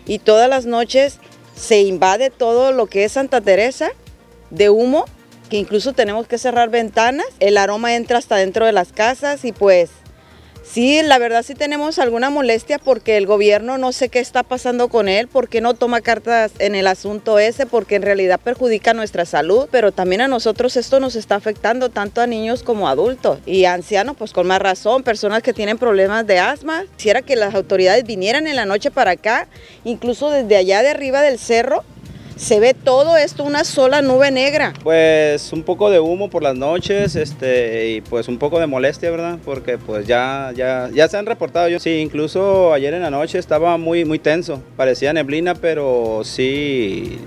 y 0.05 0.19
todas 0.19 0.49
las 0.49 0.65
noches 0.65 1.19
se 1.55 1.81
invade 1.81 2.29
todo 2.29 2.71
lo 2.71 2.85
que 2.85 3.03
es 3.03 3.11
Santa 3.13 3.41
Teresa 3.41 3.89
de 4.51 4.69
humo, 4.69 5.05
que 5.49 5.57
incluso 5.57 5.91
tenemos 5.91 6.27
que 6.27 6.37
cerrar 6.37 6.69
ventanas, 6.69 7.25
el 7.39 7.57
aroma 7.57 7.95
entra 7.95 8.17
hasta 8.17 8.37
dentro 8.37 8.65
de 8.65 8.71
las 8.71 8.93
casas 8.93 9.43
y 9.43 9.51
pues 9.51 9.89
Sí, 10.69 11.01
la 11.01 11.17
verdad 11.17 11.43
sí 11.43 11.55
tenemos 11.55 11.97
alguna 11.97 12.29
molestia 12.29 12.77
porque 12.77 13.15
el 13.15 13.25
gobierno 13.25 13.77
no 13.77 13.93
sé 13.93 14.09
qué 14.09 14.19
está 14.19 14.43
pasando 14.43 14.89
con 14.89 15.07
él, 15.07 15.27
porque 15.27 15.61
no 15.61 15.73
toma 15.73 16.01
cartas 16.01 16.51
en 16.59 16.75
el 16.75 16.87
asunto 16.87 17.39
ese, 17.39 17.65
porque 17.65 17.95
en 17.95 18.01
realidad 18.01 18.39
perjudica 18.39 18.93
nuestra 18.93 19.25
salud, 19.25 19.69
pero 19.71 19.93
también 19.93 20.21
a 20.21 20.27
nosotros 20.27 20.75
esto 20.75 20.99
nos 20.99 21.15
está 21.15 21.35
afectando 21.35 21.89
tanto 21.89 22.21
a 22.21 22.27
niños 22.27 22.63
como 22.63 22.87
a 22.87 22.91
adultos 22.91 23.39
y 23.45 23.63
ancianos, 23.63 24.17
pues 24.17 24.33
con 24.33 24.45
más 24.45 24.61
razón, 24.61 25.03
personas 25.03 25.41
que 25.41 25.53
tienen 25.53 25.77
problemas 25.77 26.27
de 26.27 26.39
asma. 26.39 26.83
Quisiera 26.97 27.21
que 27.21 27.37
las 27.37 27.55
autoridades 27.55 28.03
vinieran 28.03 28.45
en 28.45 28.57
la 28.57 28.65
noche 28.65 28.91
para 28.91 29.11
acá, 29.11 29.47
incluso 29.85 30.29
desde 30.29 30.57
allá 30.57 30.83
de 30.83 30.89
arriba 30.89 31.21
del 31.21 31.39
cerro, 31.39 31.85
se 32.37 32.59
ve 32.59 32.73
todo 32.73 33.17
esto 33.17 33.43
una 33.43 33.63
sola 33.63 34.01
nube 34.01 34.31
negra. 34.31 34.73
Pues 34.83 35.51
un 35.51 35.63
poco 35.63 35.89
de 35.89 35.99
humo 35.99 36.29
por 36.29 36.43
las 36.43 36.55
noches, 36.55 37.15
este, 37.15 37.89
y 37.89 38.01
pues 38.01 38.27
un 38.27 38.37
poco 38.37 38.59
de 38.59 38.67
molestia, 38.67 39.11
¿verdad? 39.11 39.39
Porque 39.43 39.77
pues 39.77 40.07
ya, 40.07 40.51
ya, 40.55 40.89
ya 40.93 41.07
se 41.07 41.17
han 41.17 41.25
reportado. 41.25 41.67
Yo 41.67 41.79
sí, 41.79 41.97
incluso 41.97 42.73
ayer 42.73 42.93
en 42.93 43.01
la 43.01 43.09
noche 43.09 43.39
estaba 43.39 43.77
muy, 43.77 44.05
muy 44.05 44.19
tenso. 44.19 44.61
Parecía 44.75 45.13
neblina, 45.13 45.55
pero 45.55 46.21
sí 46.23 47.19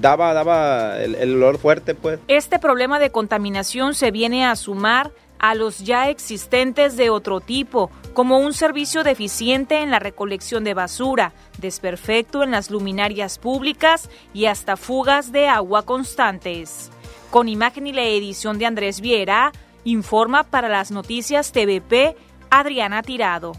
daba, 0.00 0.34
daba 0.34 1.00
el, 1.00 1.14
el 1.14 1.36
olor 1.36 1.58
fuerte, 1.58 1.94
pues. 1.94 2.18
Este 2.28 2.58
problema 2.58 2.98
de 2.98 3.10
contaminación 3.10 3.94
se 3.94 4.10
viene 4.10 4.44
a 4.44 4.56
sumar 4.56 5.12
a 5.38 5.54
los 5.54 5.80
ya 5.80 6.08
existentes 6.08 6.96
de 6.96 7.10
otro 7.10 7.40
tipo, 7.40 7.90
como 8.14 8.38
un 8.38 8.52
servicio 8.52 9.04
deficiente 9.04 9.82
en 9.82 9.90
la 9.90 9.98
recolección 9.98 10.64
de 10.64 10.74
basura, 10.74 11.32
desperfecto 11.58 12.42
en 12.42 12.50
las 12.50 12.70
luminarias 12.70 13.38
públicas 13.38 14.08
y 14.32 14.46
hasta 14.46 14.76
fugas 14.76 15.32
de 15.32 15.48
agua 15.48 15.82
constantes. 15.82 16.90
Con 17.30 17.48
imagen 17.48 17.86
y 17.86 17.92
la 17.92 18.04
edición 18.04 18.58
de 18.58 18.66
Andrés 18.66 19.00
Viera, 19.00 19.52
informa 19.84 20.44
para 20.44 20.68
las 20.68 20.90
noticias 20.90 21.52
TVP 21.52 22.16
Adriana 22.50 23.02
Tirado. 23.02 23.52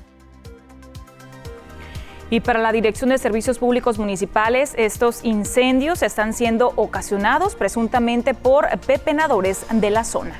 Y 2.29 2.41
para 2.41 2.59
la 2.59 2.73
Dirección 2.73 3.09
de 3.09 3.17
Servicios 3.17 3.57
Públicos 3.57 3.99
Municipales, 3.99 4.73
estos 4.77 5.23
incendios 5.23 6.03
están 6.03 6.33
siendo 6.33 6.73
ocasionados 6.75 7.55
presuntamente 7.55 8.33
por 8.33 8.67
pepenadores 8.79 9.65
de 9.71 9.89
la 9.89 10.03
zona. 10.03 10.37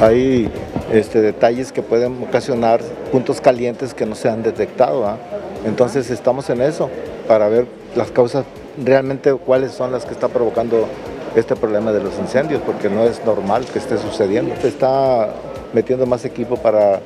Hay 0.00 0.50
este, 0.92 1.20
detalles 1.20 1.72
que 1.72 1.82
pueden 1.82 2.22
ocasionar 2.22 2.80
puntos 3.10 3.40
calientes 3.40 3.94
que 3.94 4.06
no 4.06 4.14
se 4.14 4.28
han 4.28 4.42
detectado. 4.42 5.06
¿ah? 5.06 5.16
Entonces 5.64 6.10
estamos 6.10 6.48
en 6.50 6.60
eso 6.60 6.88
para 7.26 7.48
ver 7.48 7.66
las 7.96 8.10
causas 8.10 8.44
realmente 8.84 9.32
cuáles 9.34 9.72
son 9.72 9.92
las 9.92 10.04
que 10.04 10.12
están 10.12 10.30
provocando 10.30 10.86
este 11.34 11.56
problema 11.56 11.92
de 11.92 12.02
los 12.02 12.18
incendios, 12.18 12.62
porque 12.64 12.88
no 12.88 13.04
es 13.04 13.24
normal 13.24 13.64
que 13.64 13.78
esté 13.78 13.98
sucediendo. 13.98 14.54
Se 14.60 14.68
está 14.68 15.28
metiendo 15.72 16.06
más 16.06 16.24
equipo 16.24 16.56
para 16.56 17.00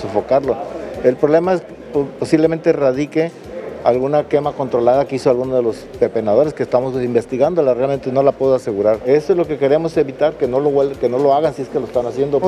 sofocarlo. 0.00 0.56
El 1.04 1.16
problema 1.16 1.54
es, 1.54 1.62
posiblemente 2.18 2.72
radique 2.72 3.30
alguna 3.86 4.24
quema 4.24 4.52
controlada 4.52 5.06
que 5.06 5.14
hizo 5.14 5.30
alguno 5.30 5.54
de 5.54 5.62
los 5.62 5.76
pepenadores 6.00 6.52
que 6.52 6.64
estamos 6.64 7.00
investigando, 7.00 7.62
realmente 7.72 8.10
no 8.10 8.24
la 8.24 8.32
puedo 8.32 8.56
asegurar. 8.56 8.98
Eso 9.06 9.32
es 9.32 9.38
lo 9.38 9.46
que 9.46 9.58
queremos 9.58 9.96
evitar, 9.96 10.34
que 10.34 10.48
no 10.48 10.58
lo, 10.58 10.98
que 10.98 11.08
no 11.08 11.18
lo 11.18 11.32
hagan 11.32 11.54
si 11.54 11.62
es 11.62 11.68
que 11.68 11.78
lo 11.78 11.86
están 11.86 12.04
haciendo. 12.04 12.40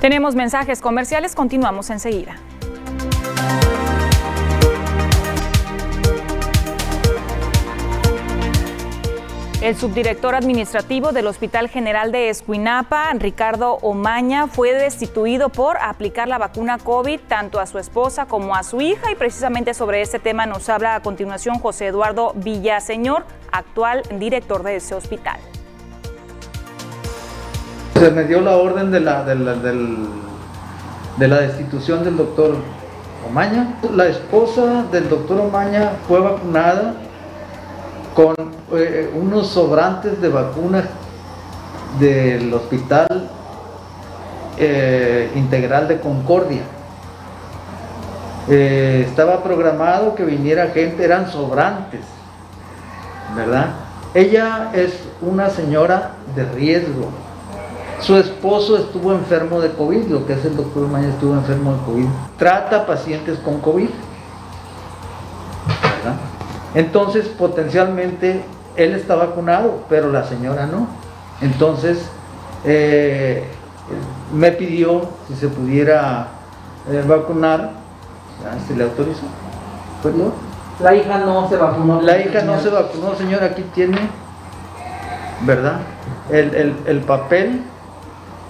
Tenemos 0.00 0.34
mensajes 0.34 0.82
comerciales, 0.82 1.34
continuamos 1.34 1.88
enseguida. 1.88 2.36
El 9.64 9.76
subdirector 9.76 10.34
administrativo 10.34 11.12
del 11.12 11.26
Hospital 11.26 11.70
General 11.70 12.12
de 12.12 12.28
Escuinapa, 12.28 13.10
Ricardo 13.14 13.78
Omaña, 13.80 14.46
fue 14.46 14.74
destituido 14.74 15.48
por 15.48 15.78
aplicar 15.78 16.28
la 16.28 16.36
vacuna 16.36 16.76
COVID 16.76 17.18
tanto 17.28 17.58
a 17.58 17.64
su 17.64 17.78
esposa 17.78 18.26
como 18.26 18.54
a 18.54 18.62
su 18.62 18.82
hija 18.82 19.10
y 19.10 19.14
precisamente 19.14 19.72
sobre 19.72 20.02
este 20.02 20.18
tema 20.18 20.44
nos 20.44 20.68
habla 20.68 20.96
a 20.96 21.00
continuación 21.00 21.60
José 21.60 21.86
Eduardo 21.86 22.34
Villaseñor, 22.34 23.24
actual 23.52 24.02
director 24.18 24.64
de 24.64 24.76
ese 24.76 24.96
hospital. 24.96 25.40
Se 27.94 28.10
me 28.10 28.24
dio 28.24 28.42
la 28.42 28.58
orden 28.58 28.90
de 28.90 29.00
la, 29.00 29.24
de 29.24 29.34
la, 29.34 29.54
de 29.54 31.26
la 31.26 31.40
destitución 31.40 32.04
del 32.04 32.18
doctor 32.18 32.54
Omaña. 33.26 33.78
La 33.94 34.08
esposa 34.08 34.82
del 34.92 35.08
doctor 35.08 35.40
Omaña 35.40 35.92
fue 36.06 36.20
vacunada 36.20 36.96
con 38.14 38.34
eh, 38.76 39.12
unos 39.14 39.48
sobrantes 39.48 40.20
de 40.20 40.28
vacunas 40.28 40.84
del 41.98 42.52
Hospital 42.54 43.28
eh, 44.56 45.30
Integral 45.34 45.88
de 45.88 46.00
Concordia. 46.00 46.62
Eh, 48.48 49.04
estaba 49.08 49.42
programado 49.42 50.14
que 50.14 50.24
viniera 50.24 50.68
gente, 50.68 51.04
eran 51.04 51.30
sobrantes, 51.30 52.02
¿verdad? 53.34 53.70
Ella 54.14 54.70
es 54.74 54.92
una 55.20 55.50
señora 55.50 56.12
de 56.36 56.44
riesgo. 56.44 57.08
Su 58.00 58.16
esposo 58.16 58.76
estuvo 58.76 59.12
enfermo 59.12 59.60
de 59.60 59.72
COVID, 59.72 60.06
lo 60.08 60.26
que 60.26 60.34
es 60.34 60.44
el 60.44 60.56
doctor 60.56 60.86
Maña 60.88 61.08
estuvo 61.08 61.34
enfermo 61.34 61.72
de 61.72 61.78
COVID. 61.84 62.06
Trata 62.38 62.86
pacientes 62.86 63.38
con 63.38 63.60
COVID. 63.60 63.88
Entonces, 66.74 67.26
potencialmente, 67.26 68.44
él 68.76 68.94
está 68.94 69.14
vacunado, 69.14 69.84
pero 69.88 70.10
la 70.10 70.24
señora 70.24 70.66
no. 70.66 70.88
Entonces, 71.40 72.08
eh, 72.64 73.44
me 74.32 74.50
pidió 74.52 75.08
si 75.28 75.34
se 75.36 75.48
pudiera 75.48 76.28
eh, 76.90 77.04
vacunar, 77.06 77.70
se 78.66 78.74
le 78.74 78.84
autorizó. 78.84 79.22
Pues 80.02 80.14
no. 80.14 80.32
La 80.80 80.94
hija 80.94 81.18
no 81.18 81.48
se 81.48 81.56
vacunó. 81.56 82.00
La 82.00 82.18
hija 82.18 82.42
no 82.42 82.58
se 82.58 82.68
vacunó, 82.68 83.14
señor, 83.14 83.44
aquí 83.44 83.62
tiene, 83.74 83.98
¿verdad? 85.42 85.78
El, 86.30 86.74
el 86.86 87.00
papel 87.00 87.62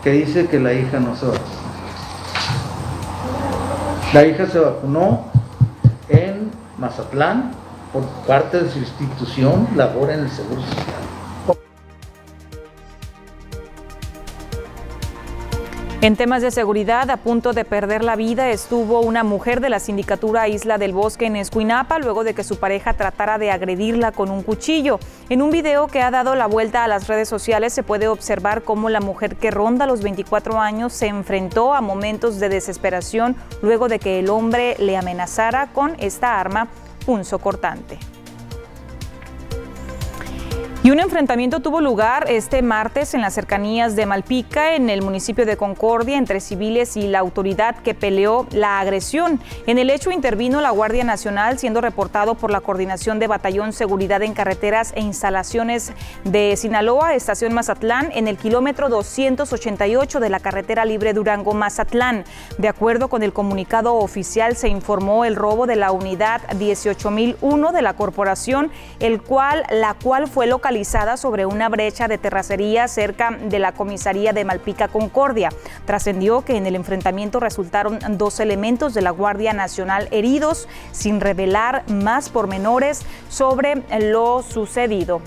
que 0.03 0.11
dice 0.13 0.47
que 0.47 0.59
la 0.59 0.73
hija 0.73 1.01
no 1.01 1.15
se 1.17 1.27
vacunó. 1.27 1.65
La 4.15 4.25
hija 4.25 4.47
se 4.47 4.59
vacunó 4.59 5.25
en 6.09 6.51
Mazatlán, 6.79 7.51
por 7.95 8.03
parte 8.27 8.61
de 8.61 8.69
su 8.69 8.81
institución 8.81 9.69
labora 9.77 10.15
en 10.15 10.21
el 10.21 10.31
Seguro 10.31 10.61
Social. 10.61 11.05
En 16.01 16.17
temas 16.17 16.43
de 16.43 16.51
seguridad, 16.51 17.09
a 17.09 17.17
punto 17.17 17.55
de 17.55 17.65
perder 17.65 18.05
la 18.05 18.15
vida 18.15 18.51
estuvo 18.51 19.01
una 19.01 19.25
mujer 19.25 19.63
de 19.63 19.71
la 19.71 19.79
sindicatura 19.79 20.49
Isla 20.49 20.77
del 20.77 20.93
Bosque 20.93 21.25
en 21.25 21.37
Escuinapa 21.37 21.99
luego 21.99 22.25
de 22.25 22.35
que 22.35 22.45
su 22.45 22.57
pareja 22.57 22.93
tratara 22.93 23.39
de 23.39 23.51
agredirla 23.51 24.13
con 24.13 24.31
un 24.31 24.43
cuchillo. 24.43 24.99
En 25.31 25.41
un 25.41 25.51
video 25.51 25.87
que 25.87 26.03
ha 26.03 26.11
dado 26.11 26.35
la 26.35 26.47
vuelta 26.47 26.85
a 26.85 26.89
las 26.89 27.09
redes 27.09 27.29
sociales 27.31 27.73
se 27.73 27.85
puede 27.85 28.09
observar 28.09 28.65
cómo 28.65 28.91
la 28.91 29.01
mujer 29.01 29.37
que 29.37 29.51
ronda 29.51 29.87
los 29.87 30.03
24 30.03 30.61
años 30.61 30.93
se 30.93 31.07
enfrentó 31.07 31.73
a 31.73 31.81
momentos 31.81 32.39
de 32.39 32.51
desesperación 32.51 33.35
luego 33.63 33.89
de 33.89 33.99
que 33.99 34.19
el 34.19 34.29
hombre 34.29 34.77
le 34.79 34.99
amenazara 34.99 35.69
con 35.73 35.97
esta 36.01 36.39
arma 36.39 36.69
punzo 37.05 37.39
cortante. 37.39 37.99
Y 40.85 40.91
un 40.91 41.01
enfrentamiento 41.01 41.61
tuvo 41.61 41.81
lugar 41.81 42.27
este 42.29 42.61
martes 42.61 43.15
en 43.15 43.23
las 43.23 43.33
cercanías 43.33 43.97
de 43.97 44.05
Malpica, 44.05 44.75
en 44.75 44.91
el 44.91 45.01
municipio 45.01 45.47
de 45.47 45.57
Concordia, 45.57 46.19
entre 46.19 46.41
civiles 46.41 46.99
y 46.99 47.09
la 47.09 47.21
autoridad 47.21 47.77
que 47.77 47.95
peleó 47.95 48.47
la 48.51 48.81
agresión. 48.81 49.41
En 49.67 49.79
el 49.79 49.89
hecho 49.89 50.11
intervino 50.11 50.61
la 50.61 50.69
Guardia 50.69 51.03
Nacional, 51.03 51.59
siendo 51.59 51.81
reportado 51.81 52.35
por 52.35 52.51
la 52.51 52.61
Coordinación 52.61 53.19
de 53.19 53.29
Batallón 53.29 53.73
Seguridad 53.73 54.23
en 54.23 54.35
Carreteras 54.35 54.93
e 54.95 55.01
Instalaciones 55.01 55.95
de 56.25 56.55
Sinaloa, 56.55 57.15
Estación 57.15 57.55
Mazatlán, 57.55 58.11
en 58.13 58.29
el 58.29 58.37
kilómetro 58.37 58.91
288 58.91 60.21
de 60.21 60.29
la 60.29 60.39
carretera 60.39 60.85
libre 60.85 61.15
Durango-Mazatlán. 61.15 62.25
De 62.59 62.69
acuerdo 62.69 63.09
con 63.09 63.23
el 63.23 63.33
comunicado 63.33 63.95
oficial, 63.95 64.55
se 64.55 64.69
informó 64.69 65.25
el 65.25 65.35
robo 65.35 65.67
de 65.67 65.77
la 65.77 65.93
unidad 65.93 66.43
18001 66.55 67.73
de 67.73 67.81
la 67.81 67.95
corporación, 67.95 68.71
el 69.01 69.23
cual, 69.23 69.65
la 69.71 69.95
cual 69.95 70.29
fue 70.29 70.47
localizada 70.47 70.74
sobre 71.17 71.47
una 71.47 71.69
brecha 71.69 72.09
de 72.09 72.19
terracería 72.19 72.89
cerca 72.89 73.31
de 73.31 73.61
la 73.61 73.73
comisaría 73.73 74.33
de 74.33 74.45
Malpica 74.45 74.89
Concordia. 74.89 75.51
Trascendió 75.87 76.45
que 76.45 76.57
en 76.57 76.67
el 76.67 76.75
enfrentamiento 76.75 77.39
resultaron 77.39 78.01
dos 78.19 78.41
elementos 78.41 78.93
de 78.93 79.03
la 79.03 79.11
Guardia 79.11 79.53
Nacional 79.53 80.09
heridos, 80.11 80.67
sin 80.91 81.21
revelar 81.21 81.85
más 81.89 82.29
pormenores 82.29 83.03
sobre 83.29 83.83
lo 84.01 84.43
sucedido. 84.43 85.21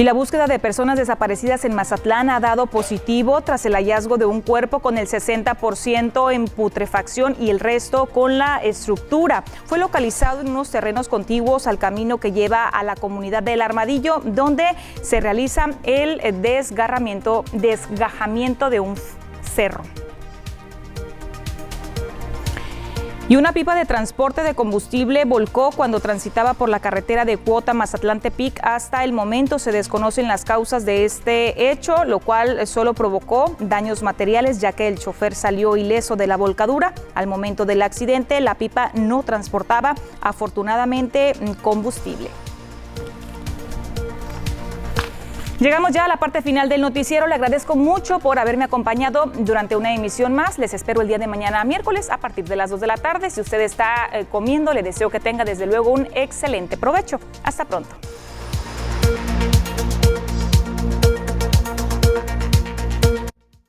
Y 0.00 0.02
la 0.02 0.14
búsqueda 0.14 0.46
de 0.46 0.58
personas 0.58 0.96
desaparecidas 0.96 1.66
en 1.66 1.74
Mazatlán 1.74 2.30
ha 2.30 2.40
dado 2.40 2.68
positivo 2.68 3.42
tras 3.42 3.66
el 3.66 3.74
hallazgo 3.74 4.16
de 4.16 4.24
un 4.24 4.40
cuerpo 4.40 4.78
con 4.78 4.96
el 4.96 5.06
60% 5.06 6.32
en 6.32 6.46
putrefacción 6.46 7.36
y 7.38 7.50
el 7.50 7.60
resto 7.60 8.06
con 8.06 8.38
la 8.38 8.64
estructura. 8.64 9.44
Fue 9.66 9.76
localizado 9.76 10.40
en 10.40 10.48
unos 10.48 10.70
terrenos 10.70 11.08
contiguos 11.08 11.66
al 11.66 11.76
camino 11.76 12.16
que 12.16 12.32
lleva 12.32 12.66
a 12.66 12.82
la 12.82 12.96
comunidad 12.96 13.42
del 13.42 13.60
Armadillo, 13.60 14.22
donde 14.24 14.64
se 15.02 15.20
realiza 15.20 15.66
el 15.82 16.40
desgarramiento, 16.40 17.44
desgajamiento 17.52 18.70
de 18.70 18.80
un 18.80 18.96
cerro. 19.42 19.82
Y 23.30 23.36
una 23.36 23.52
pipa 23.52 23.76
de 23.76 23.84
transporte 23.84 24.42
de 24.42 24.56
combustible 24.56 25.24
volcó 25.24 25.70
cuando 25.70 26.00
transitaba 26.00 26.52
por 26.54 26.68
la 26.68 26.80
carretera 26.80 27.24
de 27.24 27.36
Cuota 27.36 27.74
Mazatlán 27.74 28.18
Tepic. 28.18 28.58
Hasta 28.64 29.04
el 29.04 29.12
momento 29.12 29.60
se 29.60 29.70
desconocen 29.70 30.26
las 30.26 30.44
causas 30.44 30.84
de 30.84 31.04
este 31.04 31.70
hecho, 31.70 32.04
lo 32.04 32.18
cual 32.18 32.66
solo 32.66 32.92
provocó 32.92 33.54
daños 33.60 34.02
materiales 34.02 34.60
ya 34.60 34.72
que 34.72 34.88
el 34.88 34.98
chofer 34.98 35.36
salió 35.36 35.76
ileso 35.76 36.16
de 36.16 36.26
la 36.26 36.36
volcadura. 36.36 36.92
Al 37.14 37.28
momento 37.28 37.66
del 37.66 37.82
accidente, 37.82 38.40
la 38.40 38.56
pipa 38.56 38.90
no 38.94 39.22
transportaba 39.22 39.94
afortunadamente 40.20 41.34
combustible. 41.62 42.30
Llegamos 45.60 45.92
ya 45.92 46.06
a 46.06 46.08
la 46.08 46.16
parte 46.16 46.40
final 46.40 46.70
del 46.70 46.80
noticiero. 46.80 47.26
Le 47.26 47.34
agradezco 47.34 47.76
mucho 47.76 48.18
por 48.18 48.38
haberme 48.38 48.64
acompañado 48.64 49.26
durante 49.26 49.76
una 49.76 49.94
emisión 49.94 50.32
más. 50.32 50.58
Les 50.58 50.72
espero 50.72 51.02
el 51.02 51.08
día 51.08 51.18
de 51.18 51.26
mañana 51.26 51.62
miércoles 51.64 52.08
a 52.08 52.16
partir 52.16 52.46
de 52.46 52.56
las 52.56 52.70
2 52.70 52.80
de 52.80 52.86
la 52.86 52.96
tarde. 52.96 53.28
Si 53.28 53.42
usted 53.42 53.60
está 53.60 54.08
eh, 54.10 54.24
comiendo, 54.24 54.72
le 54.72 54.82
deseo 54.82 55.10
que 55.10 55.20
tenga 55.20 55.44
desde 55.44 55.66
luego 55.66 55.90
un 55.90 56.08
excelente 56.14 56.78
provecho. 56.78 57.20
Hasta 57.44 57.66
pronto. 57.66 57.94